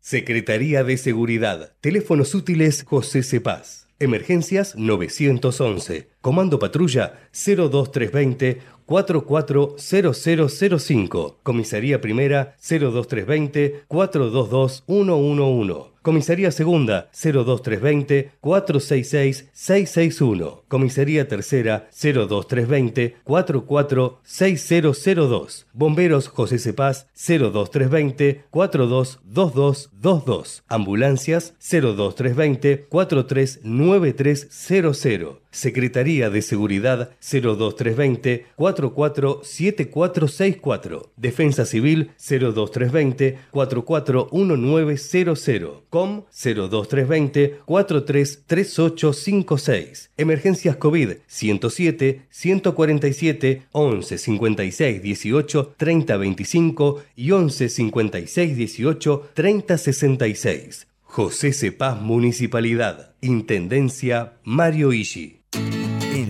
[0.01, 1.73] Secretaría de Seguridad.
[1.81, 3.89] Teléfonos útiles José Cepaz.
[3.99, 6.11] Emergencias 911.
[6.21, 11.37] Comando Patrulla 02320 440005.
[11.43, 15.98] Comisaría Primera 02320 422 111.
[16.09, 20.65] Comisaría Segunda 02320 466 661.
[20.67, 25.67] Comisaría Tercera 02320 446002.
[25.75, 30.63] Bomberos José Cepaz 02320 422222.
[30.69, 35.37] Ambulancias 02320 439300.
[35.51, 41.11] Secretaría de Seguridad 02320 447464.
[41.17, 45.83] Defensa Civil 02320 441900.
[45.99, 50.11] COM 02320 433856.
[50.17, 60.87] Emergencias COVID 107 147 11 56 18 30 25 y 11 56 18 30 66.
[61.03, 63.17] José Cepaz Municipalidad.
[63.21, 65.38] Intendencia Mario Ishi.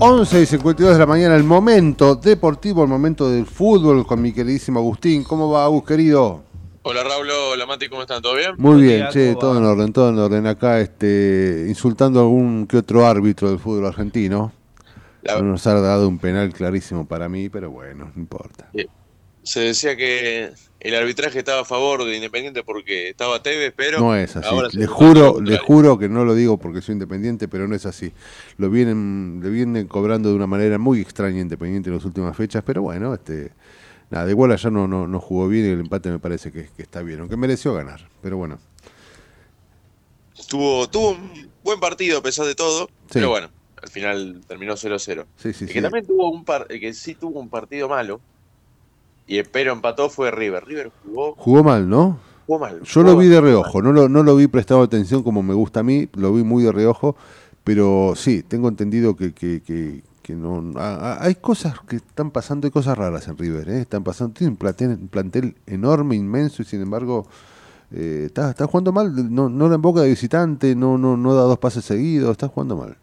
[0.00, 4.32] Once y 52 de la mañana, el momento deportivo, el momento del fútbol con mi
[4.32, 5.24] queridísimo Agustín.
[5.24, 6.42] ¿Cómo va, Agus, querido?
[6.82, 8.22] Hola Raúl, hola Mati, ¿cómo están?
[8.22, 8.52] ¿Todo bien?
[8.56, 10.46] Muy bien, che, todo en orden, todo en orden.
[10.46, 14.52] Acá, este, insultando a algún que otro árbitro del fútbol argentino.
[15.22, 18.70] La- Nos ha dado un penal clarísimo para mí, pero bueno, no importa.
[19.48, 20.50] Se decía que
[20.80, 24.46] el arbitraje estaba a favor de Independiente porque estaba Tevez, pero No es así.
[24.48, 27.86] ahora Le juro, le juro que no lo digo porque soy independiente, pero no es
[27.86, 28.12] así.
[28.58, 32.62] Lo vienen, le vienen cobrando de una manera muy extraña Independiente en las últimas fechas,
[32.64, 33.52] pero bueno, este,
[34.10, 36.68] nada, de igual allá no, no, no jugó bien y el empate me parece que,
[36.76, 38.58] que está bien, aunque mereció ganar, pero bueno.
[40.48, 42.92] Tuvo, tuvo un buen partido a pesar de todo, Sí.
[43.14, 43.48] pero bueno,
[43.82, 45.24] al final terminó 0-0.
[45.36, 48.20] Sí, sí, el que también tuvo un par, el que sí tuvo un partido malo
[49.28, 50.64] y pero empató fue River.
[50.66, 52.18] River jugó, Jugó mal, ¿no?
[52.46, 52.80] jugó mal.
[52.82, 55.80] Yo lo vi de reojo, no lo, no lo vi prestado atención como me gusta
[55.80, 57.14] a mí, lo vi muy de reojo,
[57.64, 60.72] pero sí, tengo entendido que, que, que, que no...
[60.78, 63.80] a- a- hay cosas que están pasando, hay cosas raras en River, ¿eh?
[63.82, 67.26] están pasando, tiene un plantel, un plantel enorme, inmenso, y sin embargo
[67.92, 71.34] eh, está, está jugando mal, no, no la en boca de visitante, no, no, no
[71.34, 72.96] da dos pases seguidos, está jugando mal.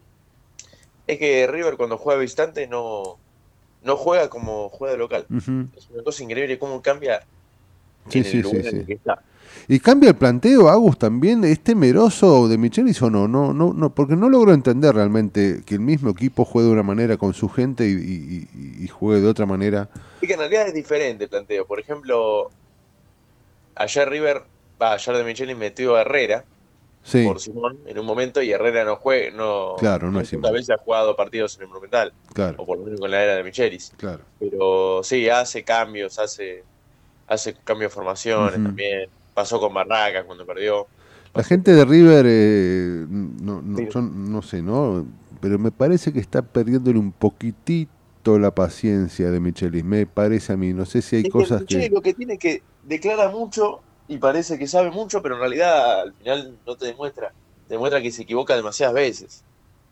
[1.08, 3.18] Es que River cuando juega visitante no,
[3.86, 5.26] no juega como juega de local.
[5.36, 7.22] Es una cosa increíble cómo cambia
[8.10, 8.88] Sí, en sí, el lugar sí, en el sí.
[8.88, 9.22] que está.
[9.68, 11.44] ¿Y cambia el planteo, Agus, también?
[11.44, 13.28] ¿Es temeroso de Michelis o no?
[13.28, 13.90] No, no, no?
[13.96, 17.48] Porque no logro entender realmente que el mismo equipo juegue de una manera con su
[17.50, 19.90] gente y, y- y- y juegue de otra manera.
[20.22, 21.66] Y que en realidad es diferente el planteo.
[21.66, 22.52] Por ejemplo,
[23.76, 24.44] ayer River,
[24.82, 26.44] va, ayer de Micheli metió a Herrera
[27.06, 30.52] Sí, por Simón en un momento y Herrera no juega, no, Claro, no es muchas
[30.52, 33.36] veces ha jugado partidos en el Monumental, claro, o por lo menos con la era
[33.36, 33.94] de Michelis.
[33.96, 34.24] claro.
[34.40, 36.64] Pero sí, hace cambios, hace,
[37.28, 39.10] hace cambios de formaciones también.
[39.36, 40.88] Pasó con Barracas cuando perdió.
[41.36, 45.06] La gente de River, eh, no, no, yo no sé, ¿no?
[45.42, 50.58] Pero me parece que está perdiéndole un poquitito la paciencia de Michelis, me parece a
[50.58, 50.74] mí.
[50.74, 51.90] No sé si hay Es cosas que...
[51.90, 56.14] lo que tiene que declara mucho y parece que sabe mucho, pero en realidad al
[56.14, 57.34] final no te demuestra.
[57.68, 59.44] Te demuestra que se equivoca demasiadas veces.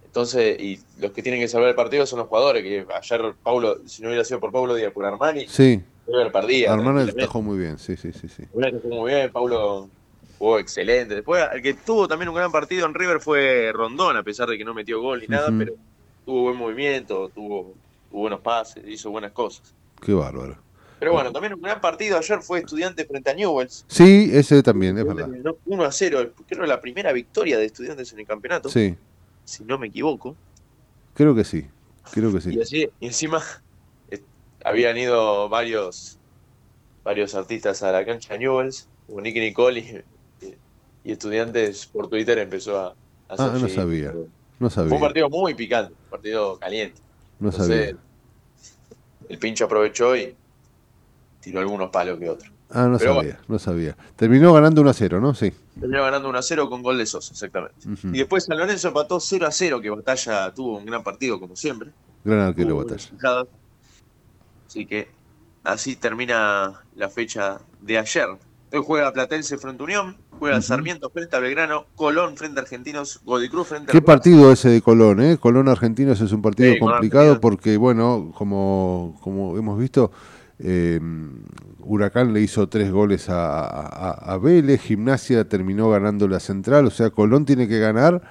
[0.05, 3.79] Entonces, y los que tienen que salvar el partido son los jugadores, que ayer Paulo,
[3.87, 6.71] si no hubiera sido por Paulo Díaz, por Armani, Sí, River perdía.
[6.71, 7.11] Armani
[7.41, 8.27] muy bien, sí, sí, sí.
[8.27, 8.43] sí.
[8.53, 9.89] Muy bien, Paulo
[10.37, 11.15] jugó excelente.
[11.15, 14.57] Después, el que tuvo también un gran partido en River fue Rondón, a pesar de
[14.57, 15.73] que no metió gol ni nada, pero
[16.25, 17.73] tuvo buen movimiento, tuvo,
[18.11, 19.73] tuvo buenos pases, hizo buenas cosas.
[19.99, 20.57] Qué bárbaro.
[21.03, 23.83] Pero bueno, también un gran partido ayer fue Estudiantes frente a Newells.
[23.89, 25.25] Sí, ese también, es verdad.
[25.25, 28.95] Terminó 1 a 0, creo la primera victoria de Estudiantes en el campeonato, Sí,
[29.43, 30.37] si no me equivoco.
[31.13, 31.65] creo que sí,
[32.13, 32.61] creo que Y, sí.
[32.61, 33.43] así, y encima
[34.11, 34.21] eh,
[34.63, 36.17] habían ido varios
[37.03, 40.55] varios artistas a la cancha de Newells, como Nicky Nicole y, y-
[41.03, 44.13] y Estudiantes por Twitter empezó a, a hacer Ah, no sabía,
[44.57, 47.01] no Fue un partido muy picante, un partido caliente.
[47.41, 47.97] no Entonces, sabía.
[49.27, 50.33] el pincho aprovechó y
[51.43, 52.51] tiró algunos palos que otros.
[52.69, 53.95] Ah, no Pero sabía, no sabía.
[54.15, 55.35] Terminó ganando 1 a 0, ¿no?
[55.35, 55.53] Sí.
[55.79, 57.75] Terminó ganando 1 a 0 con gol de Sosa, exactamente.
[58.05, 61.55] Y después San Lorenzo empató 0 a 0, que Batalla tuvo un gran partido como
[61.55, 61.91] siempre.
[62.23, 63.45] Gran arquero batalla.
[64.65, 65.09] Así que
[65.63, 68.27] así termina la fecha de ayer.
[68.71, 70.59] Hoy juega Platense frente a Unión, juega.
[70.61, 74.69] Sarmiento frente a Belgrano, Colón frente a Argentinos, Godoy Cruz frente a Qué partido ese
[74.69, 75.37] de Colón, ¿eh?
[75.37, 80.11] Colón Argentinos es un partido Sí, complicado porque, bueno, como, como hemos visto,
[80.59, 80.99] eh,
[81.79, 86.91] Huracán le hizo tres goles a, a, a Vélez, Gimnasia terminó ganando la central, o
[86.91, 88.21] sea, Colón tiene que ganar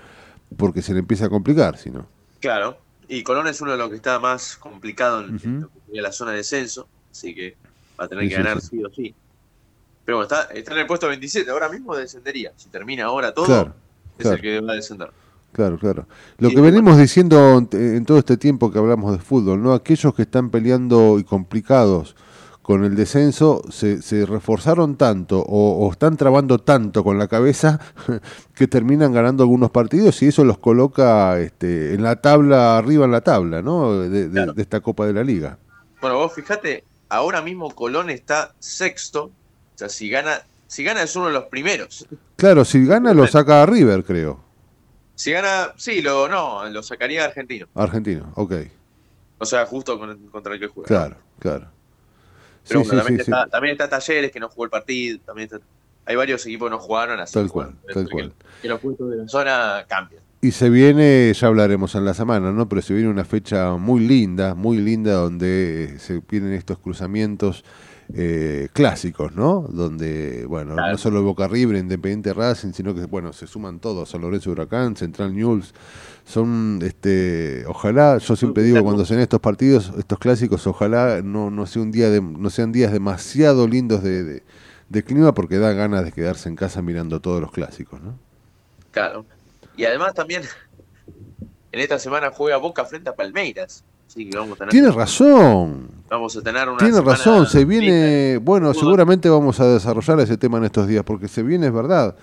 [0.57, 2.07] porque se le empieza a complicar, si no.
[2.41, 2.79] Claro,
[3.09, 6.03] y Colón es uno de los que está más complicado en, en lo que sería
[6.03, 7.57] la zona de descenso, así que
[7.99, 8.69] va a tener Sí, que sí, ganar sí.
[8.71, 8.85] sí.
[8.85, 9.15] o sí.
[10.05, 12.53] Pero bueno, está, está en el puesto 27, ahora mismo descendería.
[12.57, 13.75] Si termina ahora todo, Claro,
[14.19, 14.37] es claro.
[14.37, 15.11] el que va a descender.
[15.53, 16.07] Claro, claro.
[16.39, 19.75] Lo que venimos diciendo en, todo este tiempo que hablamos de fútbol, ¿no?
[19.75, 22.17] Aquellos que están peleando y complicados
[22.63, 27.81] con el descenso se, se reforzaron tanto o, o están trabando tanto con la cabeza
[28.55, 33.11] que terminan ganando algunos partidos y eso los coloca este, en la tabla, arriba en
[33.11, 33.99] la tabla, ¿no?
[33.99, 35.59] De, de- de esta Copa de la Liga.
[36.01, 39.25] Bueno, vos fíjate, ahora mismo Colón está sexto.
[39.25, 42.07] O sea, si gana, si gana es uno de los primeros.
[42.37, 44.41] Claro, si gana lo saca a River, creo.
[45.23, 47.69] Si gana, sí, lo, no, lo sacaría Argentino.
[47.77, 48.55] Argentino, ok.
[49.39, 50.89] O sea, justo con- contra el que juega.
[50.89, 51.69] Claro, claro.
[52.67, 55.21] Pero Sí, bueno, sí, también, sí, está, también está Talleres que no jugó el partido.
[55.25, 55.65] También está-
[56.07, 57.35] hay varios equipos que no jugaron así.
[57.35, 58.33] Tal cual, tal que- cual.
[58.63, 60.23] Que los puntos de la zona cambian.
[60.41, 62.69] Y se viene, ya hablaremos en la semana, ¿no?
[62.69, 67.65] Pero se viene una fecha muy linda, muy linda, donde se vienen estos cruzamientos
[68.15, 69.67] eh, clásicos, ¿no?
[69.69, 74.21] Donde, bueno, no solo Boca River, Independiente Racing, sino que, bueno, se suman todos, San
[74.21, 75.75] Lorenzo Huracán, Central News.
[76.25, 81.51] Son, este, ojalá, yo siempre digo, cuando se ven estos partidos, estos clásicos, ojalá no,
[81.51, 84.43] no, sea un día de, no sean días demasiado lindos de, de,
[84.89, 88.19] de clima, porque da ganas de quedarse en casa mirando todos los clásicos, ¿no?
[88.91, 89.25] Claro.
[89.77, 90.43] Y además también
[91.73, 93.85] en esta semana juega Boca frente a Palmeiras.
[94.13, 95.89] Así que vamos a tener, Tiene razón.
[96.11, 100.59] vamos a tener una Tiene razón, se viene, bueno, seguramente vamos a desarrollar ese tema
[100.59, 102.15] en estos días, porque se viene, es verdad,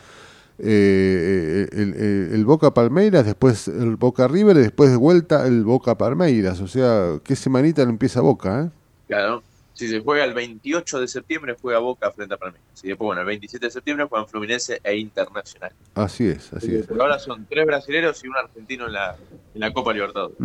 [0.59, 5.63] eh, el, el- el Boca Palmeiras, después el Boca River, y después de vuelta el
[5.63, 8.69] Boca Palmeiras, o sea, qué semanita no empieza Boca, ¿eh?
[9.07, 9.41] Claro.
[9.79, 12.67] Si se juega el 28 de septiembre, juega Boca frente a Palmeiras.
[12.83, 15.71] Y después, bueno, el 27 de septiembre juegan Fluminense e Internacional.
[15.95, 16.85] Así es, así es.
[16.85, 19.15] Por ahora son tres brasileños y un argentino en la,
[19.53, 20.35] en la Copa Libertadores.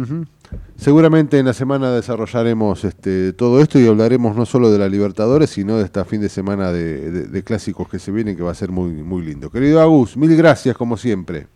[0.76, 5.50] Seguramente en la semana desarrollaremos este, todo esto y hablaremos no solo de la Libertadores,
[5.50, 8.52] sino de esta fin de semana de, de- de clásicos que se vienen, que va
[8.52, 9.50] a ser muy, muy lindo.
[9.50, 11.48] Querido Agus, mil gracias como siempre.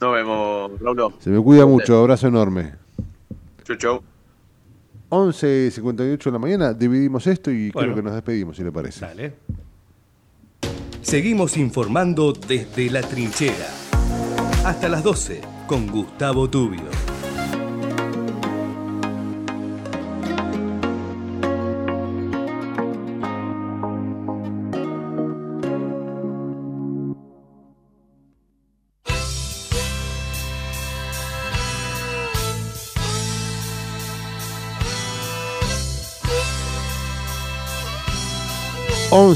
[0.00, 1.14] Nos vemos, Raúl.
[1.18, 2.74] Se me cuida mucho, abrazo enorme.
[3.64, 4.02] Chau, chau.
[5.08, 7.88] 11 y 58 de la mañana, dividimos esto y Bueno.
[7.92, 9.00] creo que nos despedimos, si le parece.
[9.00, 9.34] Dale.
[11.02, 13.68] Seguimos informando desde la trinchera.
[14.64, 16.82] Hasta las 12 con Gustavo Tubio.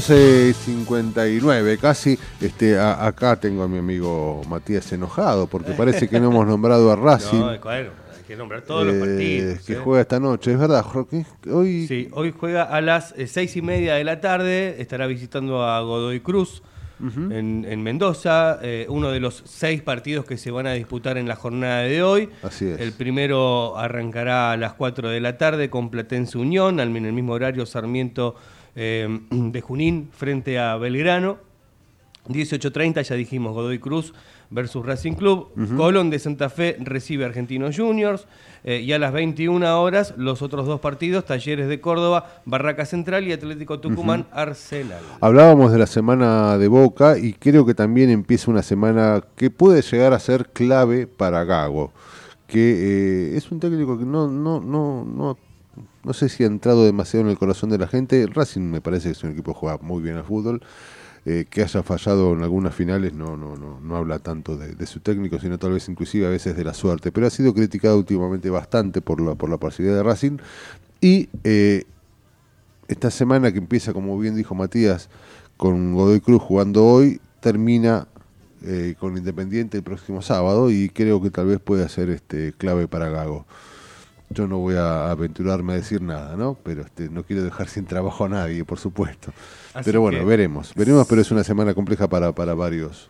[0.03, 2.17] Once y 59 casi.
[2.39, 6.89] Este, a- acá tengo a mi amigo Matías enojado porque parece que no hemos nombrado
[6.89, 7.37] a Racing.
[7.39, 9.65] No, claro, hay que nombrar todos los eh, partidos.
[9.65, 9.79] que ¿eh?
[9.83, 10.53] juega esta noche.
[10.53, 11.25] Es verdad, Jorge.
[11.51, 15.63] Hoy Sí, hoy juega a las eh, seis y media de la tarde, estará visitando
[15.65, 16.63] a Godoy Cruz
[17.01, 21.27] en, en Mendoza, eh, uno de los seis partidos que se van a disputar en
[21.29, 22.29] la jornada de hoy.
[22.43, 22.79] Así es.
[22.79, 27.33] El primero arrancará a las 4 de la tarde con Platense Unión, en el mismo
[27.33, 28.35] horario Sarmiento
[28.81, 31.37] eh, de Junín frente a Belgrano.
[32.29, 34.13] 18.30, ya dijimos, Godoy Cruz
[34.51, 35.49] versus Racing Club.
[35.57, 35.75] Ujú.
[35.75, 38.25] Colón de Santa Fe recibe Argentinos Juniors.
[38.63, 43.25] eh, y a las 21 horas, los otros dos partidos, Talleres de Córdoba, Barraca Central
[43.27, 44.99] y Atlético Tucumán, Arsenal.
[45.21, 49.81] Hablábamos de la semana de Boca y creo que también empieza una semana que puede
[49.81, 51.91] llegar a ser clave para Gago,
[52.47, 55.37] que eh, es un técnico que no, no, no, no,
[56.03, 58.25] no sé si ha entrado demasiado en el corazón de la gente.
[58.27, 60.61] Racing me parece que es un equipo que juega muy bien al fútbol.
[61.25, 65.01] eh, que haya fallado en algunas finales no, no, no, no habla tanto de, su
[65.01, 67.11] técnico, sino tal vez inclusive a veces de la suerte.
[67.11, 70.37] Pero ha sido criticado últimamente bastante por la, por la parcialidad de Racing.
[71.01, 71.83] Y eh,
[72.87, 75.09] esta semana que empieza, como bien dijo Matías,
[75.57, 78.07] con Godoy Cruz jugando hoy, termina
[78.63, 82.87] eh, con Independiente el próximo sábado y creo que tal vez pueda ser este, clave
[82.87, 83.45] para Gago.
[84.31, 86.57] Yo no voy a aventurarme a decir nada, ¿no?
[86.63, 89.31] Pero este, no quiero dejar sin trabajo a nadie, por supuesto.
[89.73, 90.73] Así pero bueno, veremos.
[90.75, 93.09] Veremos, pero es una semana compleja para, para varios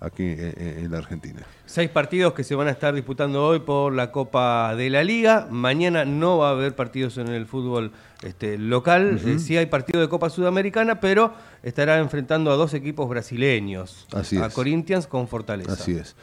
[0.00, 1.40] aquí en, la Argentina.
[1.64, 5.48] Seis partidos que se van a estar disputando hoy por la Copa de la Liga.
[5.50, 9.20] Mañana no va a haber partidos en el fútbol este, local.
[9.24, 11.32] Eh, sí hay partido de Copa Sudamericana, pero
[11.62, 14.06] estará enfrentando a dos equipos brasileños.
[14.12, 14.54] Así a es.
[14.54, 15.72] Corinthians con Fortaleza.
[15.72, 16.14] Así es.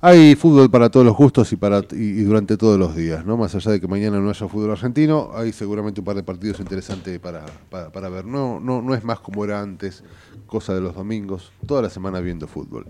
[0.00, 3.36] Hay fútbol para todos los gustos y para y, y durante todos los días, ¿no?
[3.36, 6.60] Más allá de que mañana no haya fútbol argentino, hay seguramente un par de partidos
[6.60, 8.26] interesantes para, para, para ver.
[8.26, 10.04] No, no, no es más como era antes,
[10.46, 12.86] cosa de los domingos, toda la semana viendo fútbol.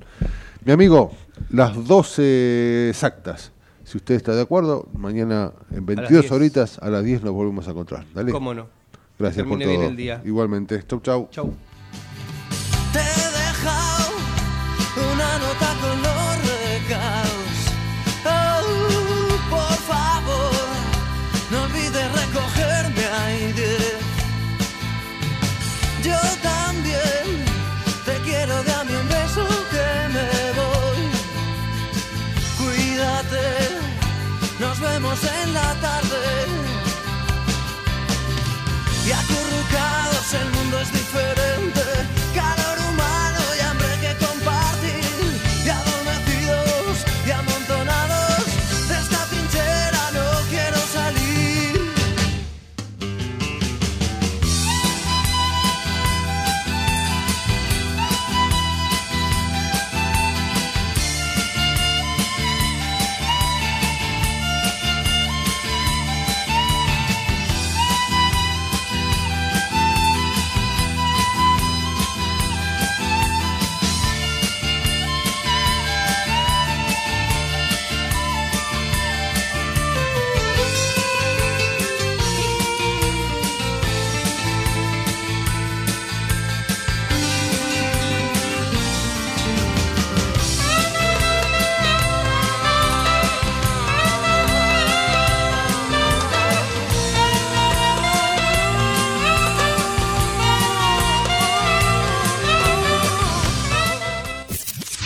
[0.64, 1.12] Mi amigo,
[1.50, 3.52] las 12 exactas.
[3.84, 6.32] Si usted está de acuerdo, mañana en 22 10.
[6.32, 8.06] horitas a las 10 nos volvemos a encontrar.
[8.14, 8.32] Dale.
[8.32, 8.66] Cómo no.
[9.18, 9.90] Gracias por termine bien todo.
[9.90, 10.22] el día.
[10.24, 10.82] Igualmente.
[10.86, 11.28] Chau, chau.
[11.30, 11.54] Chau.